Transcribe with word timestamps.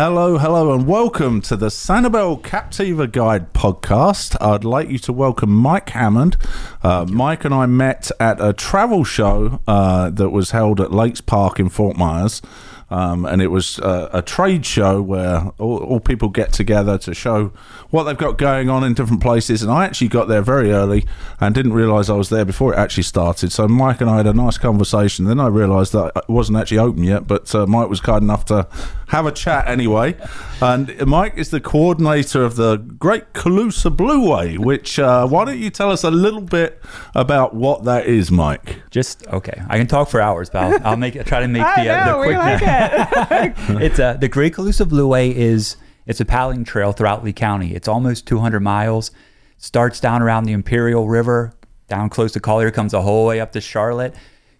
Hello, 0.00 0.38
hello, 0.38 0.72
and 0.72 0.86
welcome 0.86 1.40
to 1.40 1.56
the 1.56 1.66
Sanibel 1.66 2.40
Captiva 2.40 3.10
Guide 3.10 3.52
podcast. 3.52 4.36
I'd 4.40 4.62
like 4.62 4.88
you 4.88 4.98
to 5.00 5.12
welcome 5.12 5.50
Mike 5.50 5.90
Hammond. 5.90 6.36
Uh, 6.84 7.04
Mike 7.08 7.44
and 7.44 7.52
I 7.52 7.66
met 7.66 8.08
at 8.20 8.40
a 8.40 8.52
travel 8.52 9.02
show 9.02 9.60
uh, 9.66 10.10
that 10.10 10.30
was 10.30 10.52
held 10.52 10.80
at 10.80 10.92
Lakes 10.92 11.20
Park 11.20 11.58
in 11.58 11.68
Fort 11.68 11.96
Myers. 11.96 12.40
Um, 12.90 13.26
and 13.26 13.42
it 13.42 13.48
was 13.48 13.78
uh, 13.80 14.08
a 14.12 14.22
trade 14.22 14.64
show 14.64 15.02
where 15.02 15.50
all, 15.58 15.78
all 15.78 16.00
people 16.00 16.28
get 16.28 16.52
together 16.52 16.96
to 16.98 17.14
show 17.14 17.52
what 17.90 18.04
they've 18.04 18.16
got 18.16 18.38
going 18.38 18.70
on 18.70 18.82
in 18.84 18.94
different 18.94 19.20
places. 19.20 19.62
And 19.62 19.70
I 19.70 19.84
actually 19.84 20.08
got 20.08 20.28
there 20.28 20.42
very 20.42 20.72
early 20.72 21.06
and 21.40 21.54
didn't 21.54 21.74
realise 21.74 22.08
I 22.08 22.14
was 22.14 22.30
there 22.30 22.44
before 22.44 22.72
it 22.74 22.78
actually 22.78 23.02
started. 23.02 23.52
So 23.52 23.68
Mike 23.68 24.00
and 24.00 24.08
I 24.08 24.16
had 24.18 24.26
a 24.26 24.32
nice 24.32 24.58
conversation. 24.58 25.26
Then 25.26 25.38
I 25.38 25.48
realised 25.48 25.92
that 25.92 26.12
it 26.16 26.28
wasn't 26.28 26.58
actually 26.58 26.78
open 26.78 27.02
yet, 27.02 27.26
but 27.26 27.54
uh, 27.54 27.66
Mike 27.66 27.90
was 27.90 28.00
kind 28.00 28.22
enough 28.22 28.46
to 28.46 28.66
have 29.08 29.26
a 29.26 29.32
chat 29.32 29.68
anyway. 29.68 30.16
And 30.60 31.06
Mike 31.06 31.34
is 31.36 31.50
the 31.50 31.60
coordinator 31.60 32.42
of 32.42 32.56
the 32.56 32.76
Great 32.76 33.32
Calusa 33.32 33.94
Blueway, 33.94 34.58
which 34.58 34.98
uh, 34.98 35.26
why 35.26 35.44
don't 35.44 35.58
you 35.58 35.70
tell 35.70 35.90
us 35.90 36.04
a 36.04 36.10
little 36.10 36.40
bit 36.40 36.80
about 37.14 37.54
what 37.54 37.84
that 37.84 38.06
is, 38.06 38.30
Mike? 38.30 38.82
Just 38.90 39.26
okay. 39.28 39.62
I 39.68 39.78
can 39.78 39.86
talk 39.86 40.08
for 40.08 40.20
hours, 40.20 40.50
but 40.50 40.62
I'll, 40.62 40.86
I'll 40.88 40.96
make 40.96 41.14
try 41.24 41.40
to 41.40 41.48
make 41.48 41.62
I 41.66 41.84
the, 41.84 41.90
uh, 41.90 42.06
the 42.06 42.24
quick. 42.24 42.36
like 42.36 42.62
it. 42.78 43.54
it's 43.82 43.98
uh, 43.98 44.14
the 44.14 44.28
Great 44.28 44.54
Calusa 44.54 44.86
Blueway 44.86 45.32
is 45.34 45.76
it's 46.06 46.20
a 46.20 46.24
paddling 46.24 46.64
trail 46.64 46.92
throughout 46.92 47.22
Lee 47.22 47.32
County. 47.32 47.74
It's 47.74 47.88
almost 47.88 48.26
200 48.26 48.60
miles. 48.60 49.10
Starts 49.58 50.00
down 50.00 50.22
around 50.22 50.44
the 50.44 50.52
Imperial 50.52 51.08
River, 51.08 51.52
down 51.88 52.08
close 52.08 52.32
to 52.32 52.40
Collier, 52.40 52.70
comes 52.70 52.92
the 52.92 53.02
whole 53.02 53.26
way 53.26 53.40
up 53.40 53.52
to 53.52 53.60
Charlotte, 53.60 54.14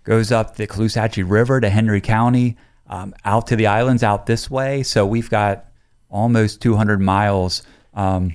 goes 0.05 0.33
up 0.33 0.57
the 0.57 0.67
Caloosahatchee 0.67 1.25
River 1.29 1.61
to 1.61 1.71
Hendry 1.71 2.01
County, 2.01 2.57
um, 2.89 3.15
out 3.25 3.47
to 3.47 3.57
the 3.57 3.67
islands 3.67 4.03
out 4.03 4.27
this 4.27 4.51
way. 4.51 4.83
So 4.83 5.07
we've 5.07 5.31
got 5.31 5.67
almost 6.11 6.61
200 6.62 7.01
miles. 7.01 7.62
Um, 7.95 8.35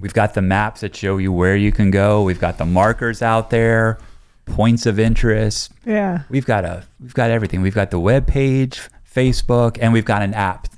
we've 0.00 0.14
got 0.14 0.34
the 0.34 0.42
maps 0.42 0.82
that 0.82 0.94
show 0.94 1.16
you 1.16 1.32
where 1.32 1.56
you 1.56 1.72
can 1.72 1.90
go. 1.90 2.22
We've 2.22 2.40
got 2.40 2.58
the 2.58 2.66
markers 2.66 3.22
out 3.22 3.50
there, 3.50 3.98
points 4.46 4.84
of 4.86 4.98
interest. 4.98 5.72
yeah. 5.84 6.22
We've 6.28 6.46
got 6.46 6.64
a 6.64 6.84
we've 7.00 7.14
got 7.14 7.30
everything. 7.30 7.62
We've 7.62 7.74
got 7.74 7.90
the 7.90 7.98
web 8.00 8.26
page, 8.26 8.82
Facebook, 9.14 9.78
and 9.80 9.92
we've 9.92 10.04
got 10.04 10.22
an 10.22 10.34
app. 10.34 10.68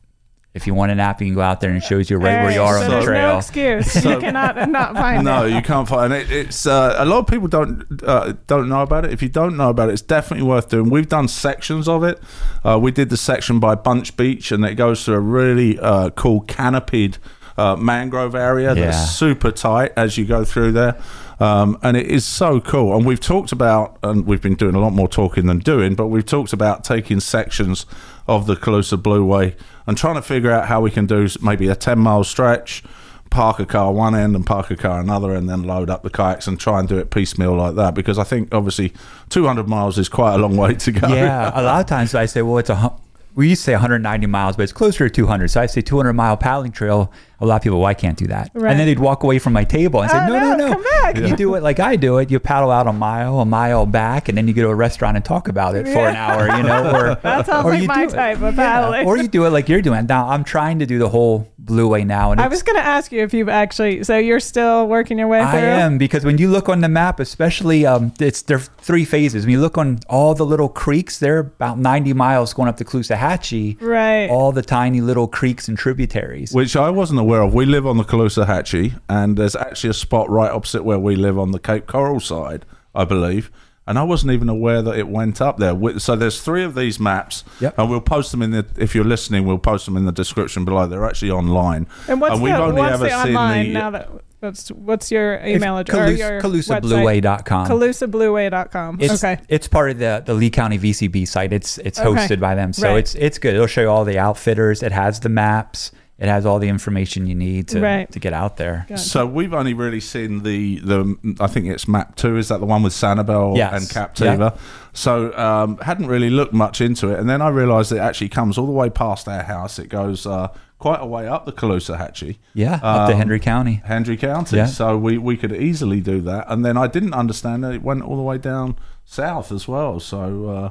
If 0.55 0.67
you 0.67 0.73
want 0.73 0.91
an 0.91 1.01
app, 1.01 1.21
you 1.21 1.27
can 1.27 1.35
go 1.35 1.43
out 1.43 1.61
there 1.61 1.69
and 1.69 1.83
it 1.83 1.85
shows 1.87 2.09
you 2.09 2.17
right 2.17 2.43
where 2.43 2.51
you 2.51 2.63
are 2.63 2.79
so 2.79 2.85
on 2.85 2.89
the 2.89 2.91
there's 2.95 3.05
trail. 3.05 3.29
no 3.33 3.39
excuse. 3.39 3.95
you 4.03 4.19
cannot 4.19 4.71
not 4.71 4.95
find 4.95 5.23
No, 5.23 5.45
it. 5.45 5.53
you 5.53 5.61
can't 5.61 5.87
find 5.87 6.15
it. 6.15 6.31
It's 6.31 6.67
uh, 6.67 6.95
a 6.97 7.05
lot 7.05 7.19
of 7.19 7.27
people 7.27 7.47
don't 7.47 7.85
uh, 8.03 8.33
don't 8.47 8.67
know 8.71 8.81
about 8.81 9.05
it. 9.05 9.13
If 9.13 9.21
you 9.23 9.29
don't 9.29 9.59
know 9.59 9.69
about 9.69 9.91
it, 9.91 9.93
it's 9.93 10.01
definitely 10.01 10.47
worth 10.47 10.71
doing. 10.71 10.89
We've 10.89 11.09
done 11.11 11.29
sections 11.29 11.89
of 11.89 12.03
it. 12.05 12.23
Uh, 12.65 12.79
we 12.81 12.91
did 12.91 13.11
the 13.11 13.19
section 13.19 13.61
by 13.61 13.75
Bunch 13.75 14.17
Beach, 14.17 14.51
and 14.51 14.65
it 14.65 14.77
goes 14.77 15.05
through 15.05 15.17
a 15.17 15.21
really 15.21 15.79
uh, 15.79 16.09
cool 16.11 16.41
canopied 16.41 17.19
uh, 17.59 17.77
mangrove 17.77 18.35
area 18.35 18.75
Yeah. 18.75 18.87
that's 18.87 19.11
super 19.13 19.51
tight 19.51 19.93
as 19.95 20.17
you 20.17 20.25
go 20.25 20.43
through 20.43 20.73
there. 20.73 20.99
Um, 21.39 21.79
and 21.83 21.99
it 21.99 22.07
is 22.07 22.25
so 22.25 22.61
cool. 22.63 22.97
And 22.97 23.05
we've 23.05 23.21
talked 23.21 23.53
about, 23.53 23.99
and 24.03 24.25
we've 24.27 24.41
been 24.41 24.55
doing 24.55 24.75
a 24.75 24.79
lot 24.81 24.95
more 24.95 25.07
talking 25.09 25.45
than 25.45 25.59
doing, 25.59 25.95
but 25.95 26.07
we've 26.07 26.25
talked 26.25 26.55
about 26.55 26.83
taking 26.83 27.21
sections 27.21 27.85
of 28.27 28.47
the 28.47 28.57
Calusa 28.57 29.01
Blueway 29.01 29.55
and 29.87 29.97
trying 29.97 30.17
to 30.17 30.23
figure 30.23 30.51
out 30.51 30.67
how 30.67 30.81
we 30.81 30.91
can 30.91 31.07
do 31.07 31.29
maybe 31.41 31.69
a 31.69 31.77
10 31.77 31.99
mile 31.99 32.25
stretch, 32.25 32.83
park 33.31 33.59
a 33.59 33.67
car 33.67 33.93
one 33.93 34.15
end 34.15 34.35
and 34.35 34.47
park 34.47 34.71
a 34.71 34.77
car 34.77 35.01
another, 35.01 35.35
and 35.35 35.49
then 35.49 35.63
load 35.63 35.91
up 35.91 36.03
the 36.03 36.11
kayaks 36.11 36.47
and 36.47 36.59
try 36.59 36.81
and 36.81 36.89
do 36.89 36.99
it 36.99 37.11
piecemeal 37.11 37.55
like 37.55 37.75
that. 37.77 37.95
Because 37.95 38.19
I 38.19 38.25
think 38.25 38.55
obviously 38.55 38.93
200 39.29 39.69
miles 39.69 39.99
is 39.99 40.09
quite 40.09 40.35
a 40.35 40.39
long 40.39 40.57
way 40.57 40.75
to 40.75 40.93
go. 40.93 41.09
Yeah, 41.09 41.51
a 41.55 41.63
lot 41.63 41.81
of 41.81 41.87
times 41.87 42.15
I 42.15 42.27
say, 42.27 42.43
well, 42.43 42.59
it's 42.59 42.71
a 42.71 42.93
we 43.37 43.51
used 43.51 43.61
to 43.61 43.65
say 43.67 43.73
190 43.75 44.27
miles, 44.27 44.57
but 44.57 44.63
it's 44.65 44.73
closer 44.73 45.09
to 45.09 45.15
200. 45.15 45.49
So 45.49 45.61
I 45.61 45.67
say 45.67 45.83
200 45.83 46.13
mile 46.15 46.37
paddling 46.37 46.73
trail. 46.73 47.13
A 47.39 47.45
lot 47.45 47.57
of 47.57 47.63
people, 47.63 47.79
well, 47.81 47.87
I 47.87 47.93
can't 47.93 48.17
do 48.17 48.27
that. 48.29 48.51
Right. 48.55 48.71
And 48.71 48.81
then 48.81 48.87
they'd 48.87 48.99
walk 48.99 49.23
away 49.23 49.39
from 49.39 49.53
my 49.53 49.63
table 49.63 50.01
and 50.01 50.11
say, 50.11 50.17
Oh, 50.19 50.27
no, 50.27 50.39
no, 50.39 50.57
no, 50.57 50.67
no, 50.69 50.73
come 50.73 50.83
back. 50.83 51.17
You 51.19 51.37
do 51.37 51.55
it 51.55 51.63
like 51.63 51.79
I 51.79 51.95
do 51.97 52.17
it. 52.17 52.31
You 52.31 52.41
paddle 52.41 52.71
out 52.71 52.87
a 52.87 52.95
mile, 52.95 53.41
a 53.41 53.45
mile 53.45 53.85
back, 53.85 54.31
and 54.31 54.39
then 54.39 54.49
you 54.49 54.55
go 54.55 54.63
to 54.63 54.69
a 54.71 54.75
restaurant 54.75 55.17
and 55.19 55.25
talk 55.25 55.49
about 55.49 55.77
it 55.77 55.85
for 55.87 55.99
an 56.09 56.17
hour. 56.17 56.49
You 56.57 56.63
know, 56.63 56.91
or 56.97 57.15
That 57.23 57.45
sounds 57.45 57.67
or 57.67 57.73
like 57.73 57.83
you 57.83 57.89
my 57.89 58.07
do 58.07 58.13
it- 58.13 58.17
type 58.17 58.41
of 58.41 58.57
yeah, 58.57 59.05
or 59.05 59.19
you 59.19 59.29
do 59.29 59.45
it 59.45 59.51
like 59.51 59.69
you're 59.69 59.83
doing. 59.83 60.07
Now 60.07 60.29
I'm 60.29 60.45
trying 60.45 60.79
to 60.79 60.87
do 60.87 60.99
the 60.99 61.11
whole 61.11 61.47
blue 61.67 61.89
way 61.89 62.05
now, 62.05 62.33
and 62.33 62.41
I 62.41 62.49
was 62.49 62.63
going 62.63 62.77
to 62.77 62.87
ask 62.87 63.13
you 63.13 63.23
if 63.23 63.35
you've 63.35 63.49
actually. 63.49 64.05
So 64.05 64.17
you're 64.17 64.41
still 64.41 64.87
working 64.87 65.19
your 65.19 65.29
way 65.29 65.41
through. 65.41 65.59
I 65.59 65.63
am 65.63 65.99
because 65.99 66.25
when 66.25 66.39
you 66.39 66.49
look 66.49 66.69
on 66.69 66.81
the 66.81 66.89
map, 66.89 67.21
especially 67.21 67.85
um, 67.85 68.13
it's 68.21 68.43
there 68.43 68.59
are 68.59 68.61
three 68.79 69.05
phases. 69.05 69.45
When 69.45 69.53
you 69.53 69.61
look 69.61 69.77
on 69.77 69.99
all 70.09 70.35
the 70.35 70.47
little 70.47 70.69
creeks, 70.69 71.19
they're 71.19 71.41
about 71.41 71.79
90 71.79 72.13
miles 72.15 72.55
going 72.55 72.69
up 72.69 72.77
to 72.79 72.85
Caloosahatchee. 72.85 73.83
Right. 73.83 74.29
All 74.31 74.53
the 74.53 74.63
tiny 74.63 75.01
little 75.01 75.29
creeks 75.29 75.69
and 75.69 75.77
tributaries. 75.77 76.53
Which 76.53 76.77
I 76.77 76.91
wasn't 76.91 77.21
aware 77.21 77.43
of. 77.43 77.53
We 77.53 77.67
live 77.67 77.87
on 77.87 77.97
the 77.97 78.05
Caloosahatchee, 78.05 79.01
and 79.09 79.37
there's 79.37 79.57
actually 79.57 79.91
a 79.91 79.95
spot 79.95 80.31
right 80.31 80.51
opposite 80.51 80.85
where 80.85 80.99
we 80.99 81.17
live 81.17 81.39
on 81.39 81.51
the 81.51 81.59
Cape 81.59 81.87
Coral 81.87 82.21
side, 82.21 82.65
I 82.95 83.05
believe. 83.05 83.51
And 83.89 83.99
I 83.99 84.03
wasn't 84.03 84.33
even 84.33 84.49
aware 84.49 84.83
that 84.83 84.99
it 84.99 85.07
went 85.09 85.41
up 85.41 85.59
there. 85.59 85.75
So 85.99 86.17
there's 86.17 86.41
three 86.41 86.65
of 86.65 86.75
these 86.75 86.99
maps, 86.99 87.45
Yep. 87.61 87.79
and 87.79 87.89
we'll 87.89 88.01
post 88.01 88.33
them 88.33 88.43
in 88.43 88.51
the. 88.51 88.67
If 88.77 88.95
you're 88.97 89.05
listening, 89.05 89.47
we'll 89.47 89.59
post 89.59 89.85
them 89.87 89.97
in 89.97 90.05
the 90.07 90.13
description 90.13 90.65
below. 90.65 90.87
They're 90.87 91.05
actually 91.07 91.31
online. 91.31 91.87
And 92.09 92.21
what's 92.21 92.41
we've 92.41 92.53
the, 92.53 92.61
only 92.63 92.81
what's 92.83 92.95
ever 92.95 93.05
the 93.05 93.23
seen 93.25 93.37
online 93.37 93.67
the- 93.69 93.73
now 93.73 93.91
that 93.91 94.11
what's 94.41 94.69
what's 94.73 95.11
your 95.13 95.35
It's 95.35 95.57
email 95.57 95.79
address 95.79 95.97
or 95.97 96.17
Caloos- 96.17 96.19
your 96.19 96.81
CalusaBlueWay.com. 96.81 97.69
CalusaBlueWay.com. 97.69 98.99
It's, 99.01 99.23
okay. 99.25 99.41
it's 99.49 99.69
part 99.69 99.91
of 99.93 99.99
the, 99.99 100.23
the 100.25 100.35
Lee 100.35 100.51
County 100.51 100.79
VCB 100.79 101.27
site. 101.29 101.53
It's 101.53 101.79
it's 101.79 101.99
Okay. 102.01 102.09
hosted 102.27 102.41
by 102.41 102.55
them, 102.55 102.73
so 102.73 102.89
Right. 102.89 102.99
it's 102.99 103.15
it's 103.15 103.39
good. 103.39 103.55
It'll 103.55 103.67
show 103.67 103.83
you 103.83 103.91
all 103.91 104.05
the 104.05 104.19
outfitters. 104.19 104.83
It 104.83 104.93
has 104.93 105.21
the 105.21 105.29
maps. 105.29 105.93
It 106.19 106.29
has 106.29 106.47
all 106.47 106.59
the 106.59 106.69
information 106.69 107.27
you 107.27 107.35
need 107.35 107.69
to 107.69 107.81
Right. 107.81 108.11
to 108.13 108.19
get 108.19 108.33
out 108.33 108.57
there. 108.57 108.87
Gotcha. 108.89 109.03
So 109.03 109.27
we've 109.27 109.53
only 109.53 109.75
really 109.75 110.01
seen 110.01 110.43
the 110.45 110.79
the 110.81 111.37
I 111.41 111.47
think 111.47 111.67
it's 111.67 111.87
map 111.87 112.17
two. 112.17 112.39
Is 112.39 112.49
that 112.49 112.59
the 112.61 112.65
one 112.67 112.83
with 112.83 112.95
Sanibel 112.95 113.55
Yes. 113.57 113.73
and 113.75 113.83
Captiva? 114.17 114.53
Yeah. 114.53 114.59
So 114.95 115.37
um, 115.37 115.77
hadn't 115.79 116.07
really 116.07 116.31
looked 116.31 116.55
much 116.55 116.81
into 116.81 117.09
it, 117.11 117.19
and 117.21 117.29
then 117.29 117.43
I 117.43 117.49
realised 117.49 117.93
it 117.93 117.99
actually 117.99 118.31
comes 118.31 118.57
all 118.57 118.65
the 118.67 118.73
way 118.73 118.89
past 118.89 119.29
our 119.29 119.43
house. 119.43 119.79
It 119.79 119.91
goes 119.91 120.27
uh, 120.27 120.49
quite 120.79 121.01
a 121.03 121.07
way 121.07 121.29
up 121.29 121.45
the 121.45 121.53
Caloosahatchee. 121.53 122.39
Yeah, 122.55 122.81
up 122.83 123.09
to 123.09 123.13
Um, 123.13 123.19
Henry 123.19 123.39
County. 123.41 123.83
Hendry 123.85 124.17
County. 124.17 124.57
Yeah. 124.57 124.67
So 124.67 124.97
we, 124.97 125.19
we 125.19 125.37
could 125.37 125.53
easily 125.53 126.01
do 126.01 126.23
that. 126.23 126.47
And 126.49 126.65
then 126.65 126.79
I 126.79 126.87
didn't 126.87 127.13
understand 127.13 127.63
that 127.65 127.75
it 127.75 127.83
went 127.83 128.01
all 128.03 128.17
the 128.17 128.23
way 128.23 128.39
down 128.39 128.77
south 129.05 129.53
as 129.53 129.69
well. 129.69 130.01
So. 130.01 130.49
Uh, 130.49 130.71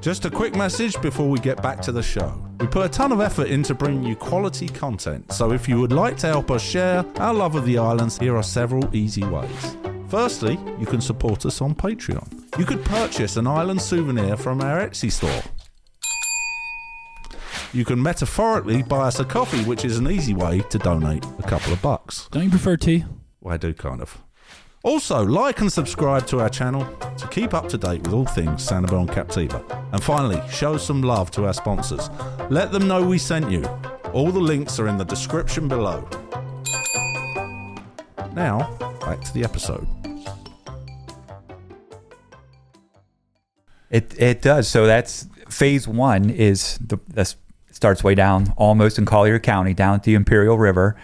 just 0.00 0.24
a 0.26 0.30
quick 0.30 0.54
message 0.54 1.00
before 1.00 1.28
we 1.30 1.38
get 1.38 1.62
back 1.62 1.80
to 1.82 1.92
the 1.92 2.02
show. 2.02 2.43
We 2.64 2.70
put 2.70 2.86
a 2.86 2.88
ton 2.88 3.12
of 3.12 3.20
effort 3.20 3.48
into 3.48 3.74
bringing 3.74 4.04
you 4.04 4.16
quality 4.16 4.68
content, 4.68 5.30
so 5.30 5.52
if 5.52 5.68
you 5.68 5.78
would 5.80 5.92
like 5.92 6.16
to 6.16 6.28
help 6.28 6.50
us 6.50 6.62
share 6.62 7.04
our 7.16 7.34
love 7.34 7.56
of 7.56 7.66
the 7.66 7.76
islands, 7.76 8.16
here 8.16 8.34
are 8.34 8.42
several 8.42 8.88
easy 8.96 9.22
ways. 9.22 9.76
Firstly, 10.08 10.58
you 10.80 10.86
can 10.86 11.02
support 11.02 11.44
us 11.44 11.60
on 11.60 11.74
Patreon. 11.74 12.58
You 12.58 12.64
could 12.64 12.82
purchase 12.82 13.36
an 13.36 13.46
island 13.46 13.82
souvenir 13.82 14.38
from 14.38 14.62
our 14.62 14.80
Etsy 14.80 15.12
store. 15.12 15.42
You 17.74 17.84
can 17.84 18.02
metaphorically 18.02 18.82
buy 18.82 19.08
us 19.08 19.20
a 19.20 19.26
coffee, 19.26 19.62
which 19.64 19.84
is 19.84 19.98
an 19.98 20.10
easy 20.10 20.32
way 20.32 20.60
to 20.60 20.78
donate 20.78 21.26
a 21.38 21.42
couple 21.42 21.70
of 21.70 21.82
bucks. 21.82 22.30
Don't 22.30 22.44
you 22.44 22.50
prefer 22.50 22.78
tea? 22.78 23.04
Well, 23.42 23.52
I 23.52 23.58
do 23.58 23.74
kind 23.74 24.00
of. 24.00 24.23
Also, 24.84 25.24
like 25.24 25.62
and 25.62 25.72
subscribe 25.72 26.26
to 26.26 26.40
our 26.40 26.50
channel 26.50 26.84
to 27.16 27.26
keep 27.28 27.54
up 27.54 27.70
to 27.70 27.78
date 27.78 28.02
with 28.02 28.12
all 28.12 28.26
things 28.26 28.68
Sanibel 28.68 29.00
and 29.00 29.08
Captiva. 29.08 29.64
And 29.92 30.04
finally, 30.04 30.42
show 30.50 30.76
some 30.76 31.00
love 31.02 31.30
to 31.32 31.46
our 31.46 31.54
sponsors. 31.54 32.10
Let 32.50 32.70
them 32.70 32.86
know 32.86 33.02
we 33.02 33.16
sent 33.16 33.50
you. 33.50 33.64
All 34.12 34.30
the 34.30 34.40
links 34.40 34.78
are 34.78 34.86
in 34.86 34.98
the 34.98 35.04
description 35.04 35.68
below. 35.68 36.06
Now, 38.34 38.76
back 39.00 39.22
to 39.22 39.32
the 39.32 39.42
episode. 39.42 39.86
It 43.88 44.14
it 44.20 44.42
does. 44.42 44.68
So 44.68 44.86
that's 44.86 45.26
phase 45.48 45.88
one 45.88 46.28
is 46.28 46.78
the 46.78 47.00
that 47.08 47.34
starts 47.70 48.04
way 48.04 48.14
down, 48.14 48.52
almost 48.58 48.98
in 48.98 49.06
Collier 49.06 49.38
County, 49.38 49.72
down 49.72 49.94
at 49.94 50.02
the 50.02 50.14
Imperial 50.14 50.58
River, 50.58 50.94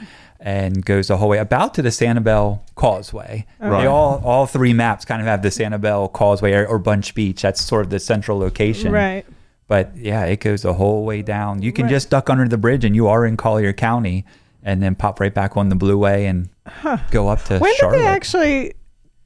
and 0.42 0.84
goes 0.84 1.08
the 1.08 1.16
whole 1.18 1.28
way 1.28 1.38
about 1.38 1.74
to 1.74 1.82
the 1.82 1.90
Sanibel 1.90 2.60
Causeway. 2.74 3.46
Right. 3.58 3.82
They 3.82 3.86
all 3.86 4.20
all 4.24 4.46
three 4.46 4.72
maps 4.72 5.04
kind 5.04 5.20
of 5.20 5.26
have 5.26 5.42
the 5.42 5.50
Sanibel 5.50 6.12
Causeway 6.12 6.52
or, 6.54 6.66
or 6.66 6.78
Bunch 6.78 7.14
Beach. 7.14 7.42
That's 7.42 7.60
sort 7.62 7.84
of 7.84 7.90
the 7.90 8.00
central 8.00 8.38
location. 8.38 8.90
Right. 8.92 9.24
But 9.68 9.96
yeah, 9.96 10.24
it 10.24 10.40
goes 10.40 10.62
the 10.62 10.74
whole 10.74 11.04
way 11.04 11.22
down. 11.22 11.62
You 11.62 11.72
can 11.72 11.84
Right. 11.84 11.90
just 11.90 12.10
duck 12.10 12.28
under 12.30 12.48
the 12.48 12.58
bridge 12.58 12.84
and 12.84 12.96
you 12.96 13.06
are 13.06 13.24
in 13.26 13.36
Collier 13.36 13.72
County, 13.72 14.24
and 14.64 14.82
then 14.82 14.94
pop 14.96 15.20
right 15.20 15.32
back 15.32 15.56
on 15.56 15.68
the 15.68 15.76
Blueway 15.76 16.24
and 16.28 16.48
go 17.10 17.28
up 17.28 17.44
to 17.44 17.58
When 17.58 17.74
Charlotte. 17.76 17.98
did 17.98 18.04
they 18.04 18.08
actually 18.08 18.74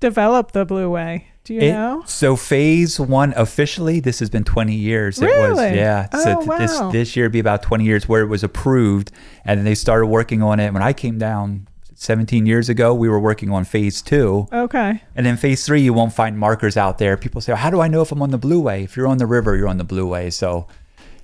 develop 0.00 0.52
the 0.52 0.66
Blueway? 0.66 1.24
Do 1.44 1.52
you 1.54 1.60
It- 1.60 1.72
know? 1.72 2.02
So 2.06 2.36
phase 2.36 2.98
one 2.98 3.34
officially, 3.36 4.00
this 4.00 4.18
has 4.20 4.30
been 4.30 4.44
20 4.44 4.74
years. 4.74 5.20
It 5.20 5.26
was 5.26 5.58
Really? 5.58 5.76
yeah. 5.76 6.08
so 6.10 6.42
Oh, 6.48 6.58
this 6.58 6.80
wow. 6.80 6.90
this 6.90 7.14
year 7.16 7.26
would 7.26 7.32
be 7.32 7.38
about 7.38 7.62
20 7.62 7.84
years 7.84 8.08
where 8.08 8.22
it 8.22 8.28
was 8.28 8.42
approved, 8.42 9.10
and 9.44 9.58
then 9.58 9.64
they 9.64 9.74
started 9.74 10.06
working 10.06 10.42
on 10.42 10.58
it. 10.58 10.72
When 10.72 10.82
I 10.82 10.92
came 10.94 11.18
down 11.18 11.66
17 11.96 12.46
years 12.46 12.68
ago, 12.70 12.94
we 12.94 13.08
were 13.10 13.20
working 13.20 13.50
on 13.50 13.64
phase 13.64 14.00
two, 14.02 14.48
Okay. 14.52 15.02
and 15.14 15.24
then 15.26 15.36
phase 15.36 15.64
three, 15.66 15.82
you 15.82 15.92
won't 15.92 16.12
find 16.14 16.38
markers 16.38 16.76
out 16.78 16.96
there. 16.98 17.16
People 17.16 17.40
say, 17.42 17.54
"How 17.54 17.70
do 17.70 17.80
I 17.80 17.88
know 17.88 18.00
if 18.02 18.10
I'm 18.10 18.22
on 18.22 18.30
the 18.30 18.38
Blueway?" 18.38 18.82
If 18.82 18.96
you're 18.96 19.06
on 19.06 19.18
the 19.18 19.26
river, 19.26 19.54
you're 19.54 19.68
on 19.68 19.78
the 19.78 19.84
Blueway. 19.84 20.32
So 20.32 20.66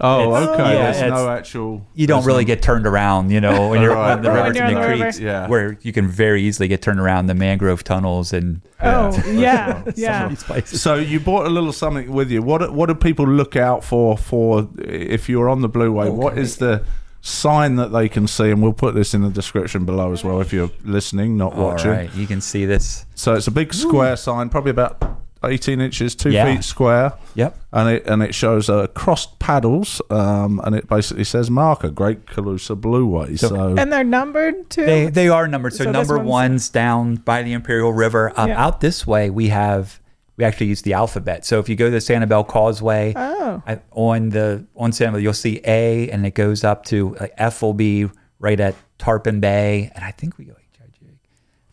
Oh, 0.02 0.34
It's- 0.34 0.48
okay. 0.48 0.74
yeah, 0.74 0.92
There's 0.92 1.10
no 1.12 1.28
actual. 1.28 1.86
you 1.94 2.06
don't 2.06 2.24
really 2.24 2.44
no- 2.44 2.46
get 2.48 2.62
turned 2.62 2.86
around, 2.86 3.30
you 3.30 3.40
know, 3.40 3.68
when 3.68 3.82
you're 3.82 3.94
Right, 3.94 4.12
on 4.12 4.22
the 4.22 4.30
right. 4.30 4.36
rivers 4.48 4.56
and 4.60 4.76
the 4.76 4.80
on 4.80 4.88
river. 4.90 5.02
creeks, 5.02 5.20
Yeah. 5.20 5.46
where 5.46 5.76
you 5.82 5.92
can 5.92 6.08
very 6.08 6.42
easily 6.42 6.68
get 6.68 6.80
turned 6.80 6.98
around 7.00 7.26
the 7.26 7.34
mangrove 7.34 7.84
tunnels 7.84 8.32
and 8.32 8.62
Oh, 8.82 9.12
for 9.12 9.28
yeah, 9.30 9.82
yeah. 9.96 10.34
So 10.64 10.94
you 10.94 11.20
bought 11.20 11.46
a 11.46 11.50
little 11.50 11.72
something 11.72 12.10
with 12.12 12.30
you. 12.30 12.40
What 12.42 12.72
what 12.72 12.86
do 12.86 12.94
people 12.94 13.26
look 13.28 13.56
out 13.56 13.84
for 13.84 14.16
for 14.16 14.66
if 14.78 15.28
you're 15.28 15.48
on 15.50 15.60
the 15.60 15.68
Blueway? 15.68 16.10
What 16.10 16.32
Okay. 16.32 16.42
is 16.42 16.56
the 16.56 16.82
sign 17.20 17.76
that 17.76 17.92
they 17.92 18.08
can 18.08 18.26
see? 18.26 18.50
And 18.50 18.62
we'll 18.62 18.72
put 18.72 18.94
this 18.94 19.12
in 19.12 19.20
the 19.20 19.28
description 19.28 19.84
below 19.84 20.12
as 20.12 20.24
well 20.24 20.40
if 20.40 20.50
you're 20.52 20.70
listening, 20.82 21.36
not 21.36 21.52
All 21.52 21.64
watching. 21.64 21.90
right, 21.90 22.14
you 22.14 22.26
can 22.26 22.40
see 22.40 22.64
this. 22.64 23.04
So 23.14 23.34
it's 23.34 23.46
a 23.48 23.50
big 23.50 23.74
square 23.74 24.16
sign, 24.16 24.48
probably 24.48 24.70
about 24.70 25.02
18 25.42 25.80
inches, 25.80 26.14
two 26.14 26.30
Yeah. 26.30 26.44
feet 26.54 26.64
square, 26.64 27.14
Yep. 27.34 27.56
and 27.72 27.88
it 27.88 28.06
and 28.06 28.22
it 28.22 28.34
shows 28.34 28.68
uh, 28.68 28.86
crossed 28.88 29.38
paddles, 29.38 30.02
um, 30.10 30.60
and 30.64 30.74
it 30.74 30.88
basically 30.88 31.24
says 31.24 31.50
marker 31.50 31.88
Great 31.90 32.26
Calusa 32.26 32.78
Blueway. 32.78 33.38
So, 33.38 33.48
So- 33.48 33.74
And 33.78 33.92
they're 33.92 34.04
numbered 34.04 34.68
too. 34.70 34.84
They 34.86 35.06
they 35.06 35.28
are 35.28 35.48
numbered. 35.48 35.72
So, 35.74 35.84
So 35.84 35.90
number 35.90 36.16
one's- 36.18 36.28
one's 36.28 36.68
down 36.68 37.16
by 37.16 37.42
the 37.42 37.52
Imperial 37.54 37.92
River. 37.92 38.32
Um, 38.36 38.48
Yeah. 38.50 38.64
Out 38.64 38.80
this 38.80 39.06
way, 39.06 39.30
we 39.30 39.48
have 39.48 39.98
we 40.36 40.44
actually 40.44 40.68
use 40.68 40.80
the 40.82 40.94
alphabet. 40.94 41.44
So 41.44 41.58
if 41.58 41.68
you 41.68 41.76
go 41.76 41.86
to 41.86 41.90
the 41.90 41.98
Sanibel 41.98 42.46
Causeway 42.48 43.12
oh, 43.14 43.62
I, 43.66 43.78
on 43.92 44.30
the 44.30 44.64
on 44.76 44.90
Sanibel, 44.90 45.20
you'll 45.20 45.34
see 45.34 45.60
A, 45.66 46.08
and 46.10 46.24
it 46.24 46.34
goes 46.34 46.64
up 46.64 46.84
to 46.86 47.14
like, 47.20 47.32
F 47.36 47.60
will 47.60 47.74
be 47.74 48.08
right 48.38 48.58
at 48.58 48.74
Tarpon 48.98 49.40
Bay, 49.40 49.90
and 49.94 50.02
I 50.04 50.12
think 50.12 50.38
we 50.38 50.44
go. 50.46 50.52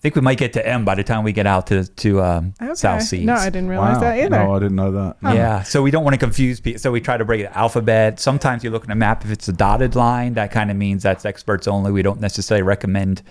I 0.08 0.10
think 0.10 0.16
we 0.16 0.22
might 0.22 0.38
get 0.38 0.54
to 0.54 0.66
M 0.66 0.86
by 0.86 0.96
the 0.96 1.04
time 1.04 1.26
we 1.26 1.34
get 1.34 1.46
out 1.46 1.68
to 1.68 1.84
to 1.84 2.22
um, 2.22 2.54
okay. 2.62 2.76
South 2.76 3.04
Seas. 3.04 3.26
No, 3.26 3.34
I 3.34 3.50
didn't 3.50 3.68
realize 3.68 3.96
wow. 3.96 4.02
that 4.02 4.18
either. 4.20 4.30
No, 4.30 4.56
I 4.56 4.60
didn't 4.60 4.78
know 4.78 4.92
that. 4.94 5.22
No. 5.22 5.34
Yeah, 5.34 5.64
so 5.64 5.82
we 5.82 5.92
don't 5.92 6.06
want 6.06 6.14
to 6.14 6.18
confuse 6.18 6.62
people. 6.62 6.80
So 6.80 6.94
we 6.94 7.02
try 7.02 7.18
to 7.18 7.26
break 7.26 7.42
it 7.42 7.52
alphabet. 7.54 8.22
Sometimes 8.22 8.64
you 8.64 8.70
look 8.70 8.86
at 8.86 8.90
a 8.90 8.96
map 8.96 9.26
if 9.26 9.32
it's 9.32 9.50
a 9.50 9.52
dotted 9.54 9.96
line, 9.96 10.36
that 10.36 10.50
kind 10.52 10.72
of 10.72 10.78
means 10.78 11.04
that's 11.04 11.26
experts 11.26 11.68
only. 11.68 11.92
We 11.92 12.04
don't 12.04 12.22
necessarily 12.22 12.64
recommend, 12.64 13.22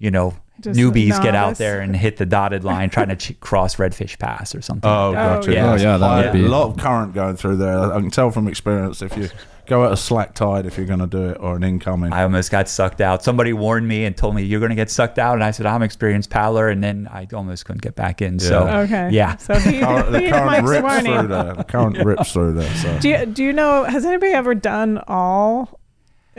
you 0.00 0.10
know, 0.10 0.34
Just 0.60 0.78
newbies 0.80 1.22
get 1.22 1.36
out 1.36 1.56
there 1.58 1.80
and 1.80 1.94
hit 1.94 2.16
the 2.16 2.26
dotted 2.26 2.64
line 2.64 2.90
trying 2.90 3.08
to 3.10 3.16
ch- 3.16 3.38
cross 3.38 3.76
Redfish 3.76 4.18
Pass 4.18 4.54
or 4.54 4.60
something. 4.62 4.90
Oh, 4.90 5.12
gotcha. 5.12 5.50
Oh, 5.50 5.52
yeah. 5.54 5.72
Oh, 5.72 5.76
yeah, 5.76 5.96
that 5.98 6.24
would 6.24 6.32
be- 6.32 6.44
a 6.44 6.48
lot 6.48 6.70
of 6.70 6.76
current 6.78 7.14
going 7.14 7.36
through 7.36 7.56
there. 7.56 7.92
I 7.92 8.00
can 8.00 8.10
tell 8.10 8.30
from 8.32 8.48
experience 8.48 9.00
if 9.02 9.16
you 9.16 9.28
go 9.66 9.84
at 9.86 9.92
a 9.92 9.96
slack 9.96 10.34
tide 10.34 10.66
if 10.66 10.76
you're 10.76 10.86
going 10.86 10.98
to 10.98 11.06
do 11.06 11.28
it 11.28 11.36
or 11.38 11.54
an 11.54 11.62
incoming. 11.62 12.12
I 12.12 12.24
almost 12.24 12.50
got 12.50 12.68
sucked 12.68 13.00
out. 13.00 13.22
Somebody 13.22 13.52
warned 13.52 13.86
me 13.86 14.04
and 14.04 14.16
told 14.16 14.34
me 14.34 14.42
you're 14.42 14.58
going 14.58 14.70
to 14.70 14.76
get 14.76 14.90
sucked 14.90 15.18
out, 15.18 15.34
and 15.34 15.44
I 15.44 15.52
said 15.52 15.64
I'm 15.64 15.82
experienced 15.82 16.28
paddler, 16.28 16.68
and 16.68 16.82
then 16.82 17.08
I 17.12 17.28
almost 17.32 17.66
couldn't 17.66 17.82
get 17.82 17.94
back 17.94 18.20
in. 18.20 18.38
So 18.40 18.64
Yeah. 18.64 18.78
Okay. 18.80 19.10
yeah, 19.12 19.36
So 19.36 19.54
he, 19.54 19.80
Current- 19.80 20.10
the 20.12 20.28
current 20.28 20.66
rips 20.66 20.82
warning. 20.82 21.04
through 21.18 21.28
there. 21.28 21.54
The 21.54 21.64
current 21.64 21.98
rips 22.04 22.32
through 22.32 22.54
there. 22.54 22.74
So. 22.76 22.98
Do 22.98 23.08
you, 23.10 23.26
do 23.26 23.44
you 23.44 23.52
know, 23.52 23.84
has 23.84 24.04
anybody 24.04 24.32
ever 24.32 24.54
done 24.56 25.00
all? 25.06 25.79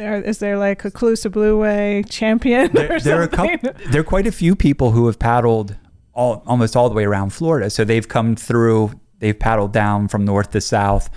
Is 0.02 0.40
there 0.40 0.58
like 0.58 0.84
a 0.86 0.92
Calusa 0.92 1.32
Blueway 1.32 2.08
champion 2.10 2.72
there, 2.74 2.96
or 2.96 3.00
there 3.00 3.20
are 3.20 3.24
a 3.24 3.28
couple, 3.28 3.72
there 3.92 4.02
are 4.02 4.06
quite 4.06 4.28
a 4.28 4.32
few 4.32 4.56
people 4.56 4.92
who 4.92 5.06
have 5.08 5.20
paddled 5.20 5.76
all 6.14 6.44
almost 6.46 6.76
all 6.76 6.90
the 6.90 6.96
way 6.96 7.06
around 7.06 7.32
Florida. 7.32 7.70
So 7.70 7.84
they've 7.84 8.08
come 8.08 8.36
through. 8.36 8.92
They've 9.20 9.38
paddled 9.38 9.72
down 9.72 10.08
from 10.08 10.26
north 10.26 10.52
to 10.52 10.62
south. 10.62 11.10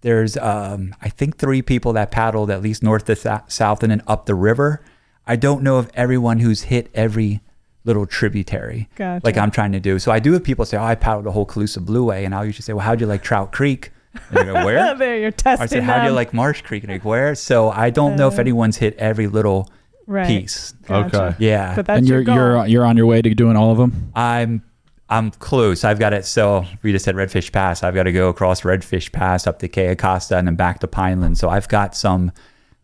There's 0.00 0.36
um, 0.36 0.94
I 1.02 1.08
think 1.08 1.38
three 1.38 1.60
people 1.62 1.92
that 1.94 2.10
paddled 2.10 2.50
at 2.50 2.62
least 2.62 2.82
north 2.82 3.04
to 3.06 3.16
th- 3.16 3.40
south 3.48 3.82
and 3.82 3.90
then 3.90 4.02
up 4.06 4.26
the 4.26 4.34
river. 4.34 4.84
I 5.26 5.36
don't 5.36 5.62
know 5.62 5.76
of 5.76 5.90
everyone 5.94 6.38
who's 6.38 6.62
hit 6.62 6.88
every 6.94 7.40
little 7.84 8.06
tributary 8.06 8.88
Gotcha. 8.96 9.24
like 9.24 9.36
I'm 9.36 9.50
trying 9.50 9.72
to 9.72 9.80
do. 9.80 9.98
So 9.98 10.12
I 10.12 10.20
do 10.20 10.32
have 10.32 10.44
people 10.44 10.64
say, 10.64 10.76
"Oh, 10.76 10.84
I 10.84 10.94
paddled 10.94 11.24
the 11.24 11.32
whole 11.32 11.46
Calusa 11.46 11.84
Blueway," 11.84 12.24
and 12.24 12.34
I'll 12.34 12.44
usually 12.44 12.62
say, 12.62 12.72
"Well, 12.72 12.84
how'd 12.84 13.00
you 13.00 13.06
like 13.06 13.22
Trout 13.22 13.50
Creek?" 13.52 13.90
And 14.14 14.22
they 14.38 14.44
go, 14.44 14.52
"Where?" 14.64 14.94
there, 14.96 15.18
you're 15.18 15.32
I 15.44 15.66
said, 15.66 15.82
"How 15.82 16.00
do 16.00 16.06
you 16.08 16.12
like 16.12 16.32
Marsh 16.34 16.62
Creek?" 16.62 16.82
And 16.84 16.92
they 16.92 16.98
go, 16.98 17.08
"Where?" 17.10 17.34
So 17.34 17.70
I 17.70 17.90
don't 17.90 18.16
know 18.16 18.28
if 18.28 18.38
Uh, 18.38 18.40
anyone's 18.42 18.76
hit 18.78 18.96
every 18.98 19.26
little 19.26 19.68
right. 20.06 20.26
piece. 20.26 20.72
Gotcha. 20.86 21.22
Okay. 21.24 21.36
Yeah, 21.38 21.74
But 21.76 21.86
that's 21.86 21.98
and 21.98 22.08
you're 22.08 22.18
your 22.20 22.24
goal. 22.24 22.34
you're 22.36 22.66
you're 22.66 22.84
on 22.86 22.96
your 22.96 23.06
way 23.06 23.20
to 23.22 23.34
doing 23.34 23.56
all 23.56 23.70
of 23.72 23.78
them. 23.78 24.10
I'm 24.14 24.62
I'm 25.10 25.30
close. 25.30 25.84
I've 25.84 25.98
got 25.98 26.12
it. 26.12 26.26
So 26.26 26.66
we 26.82 26.92
just 26.92 27.04
said 27.04 27.14
Redfish 27.14 27.50
Pass. 27.52 27.82
I've 27.82 27.94
got 27.94 28.02
to 28.02 28.12
go 28.12 28.28
across 28.28 28.60
Redfish 28.62 29.10
Pass 29.12 29.46
up 29.46 29.58
to 29.60 29.68
Cayo 29.68 29.94
and 30.38 30.46
then 30.48 30.54
back 30.54 30.80
to 30.80 30.86
Pineland. 30.86 31.38
So 31.38 31.48
I've 31.48 31.68
got 31.68 31.96
some 31.96 32.30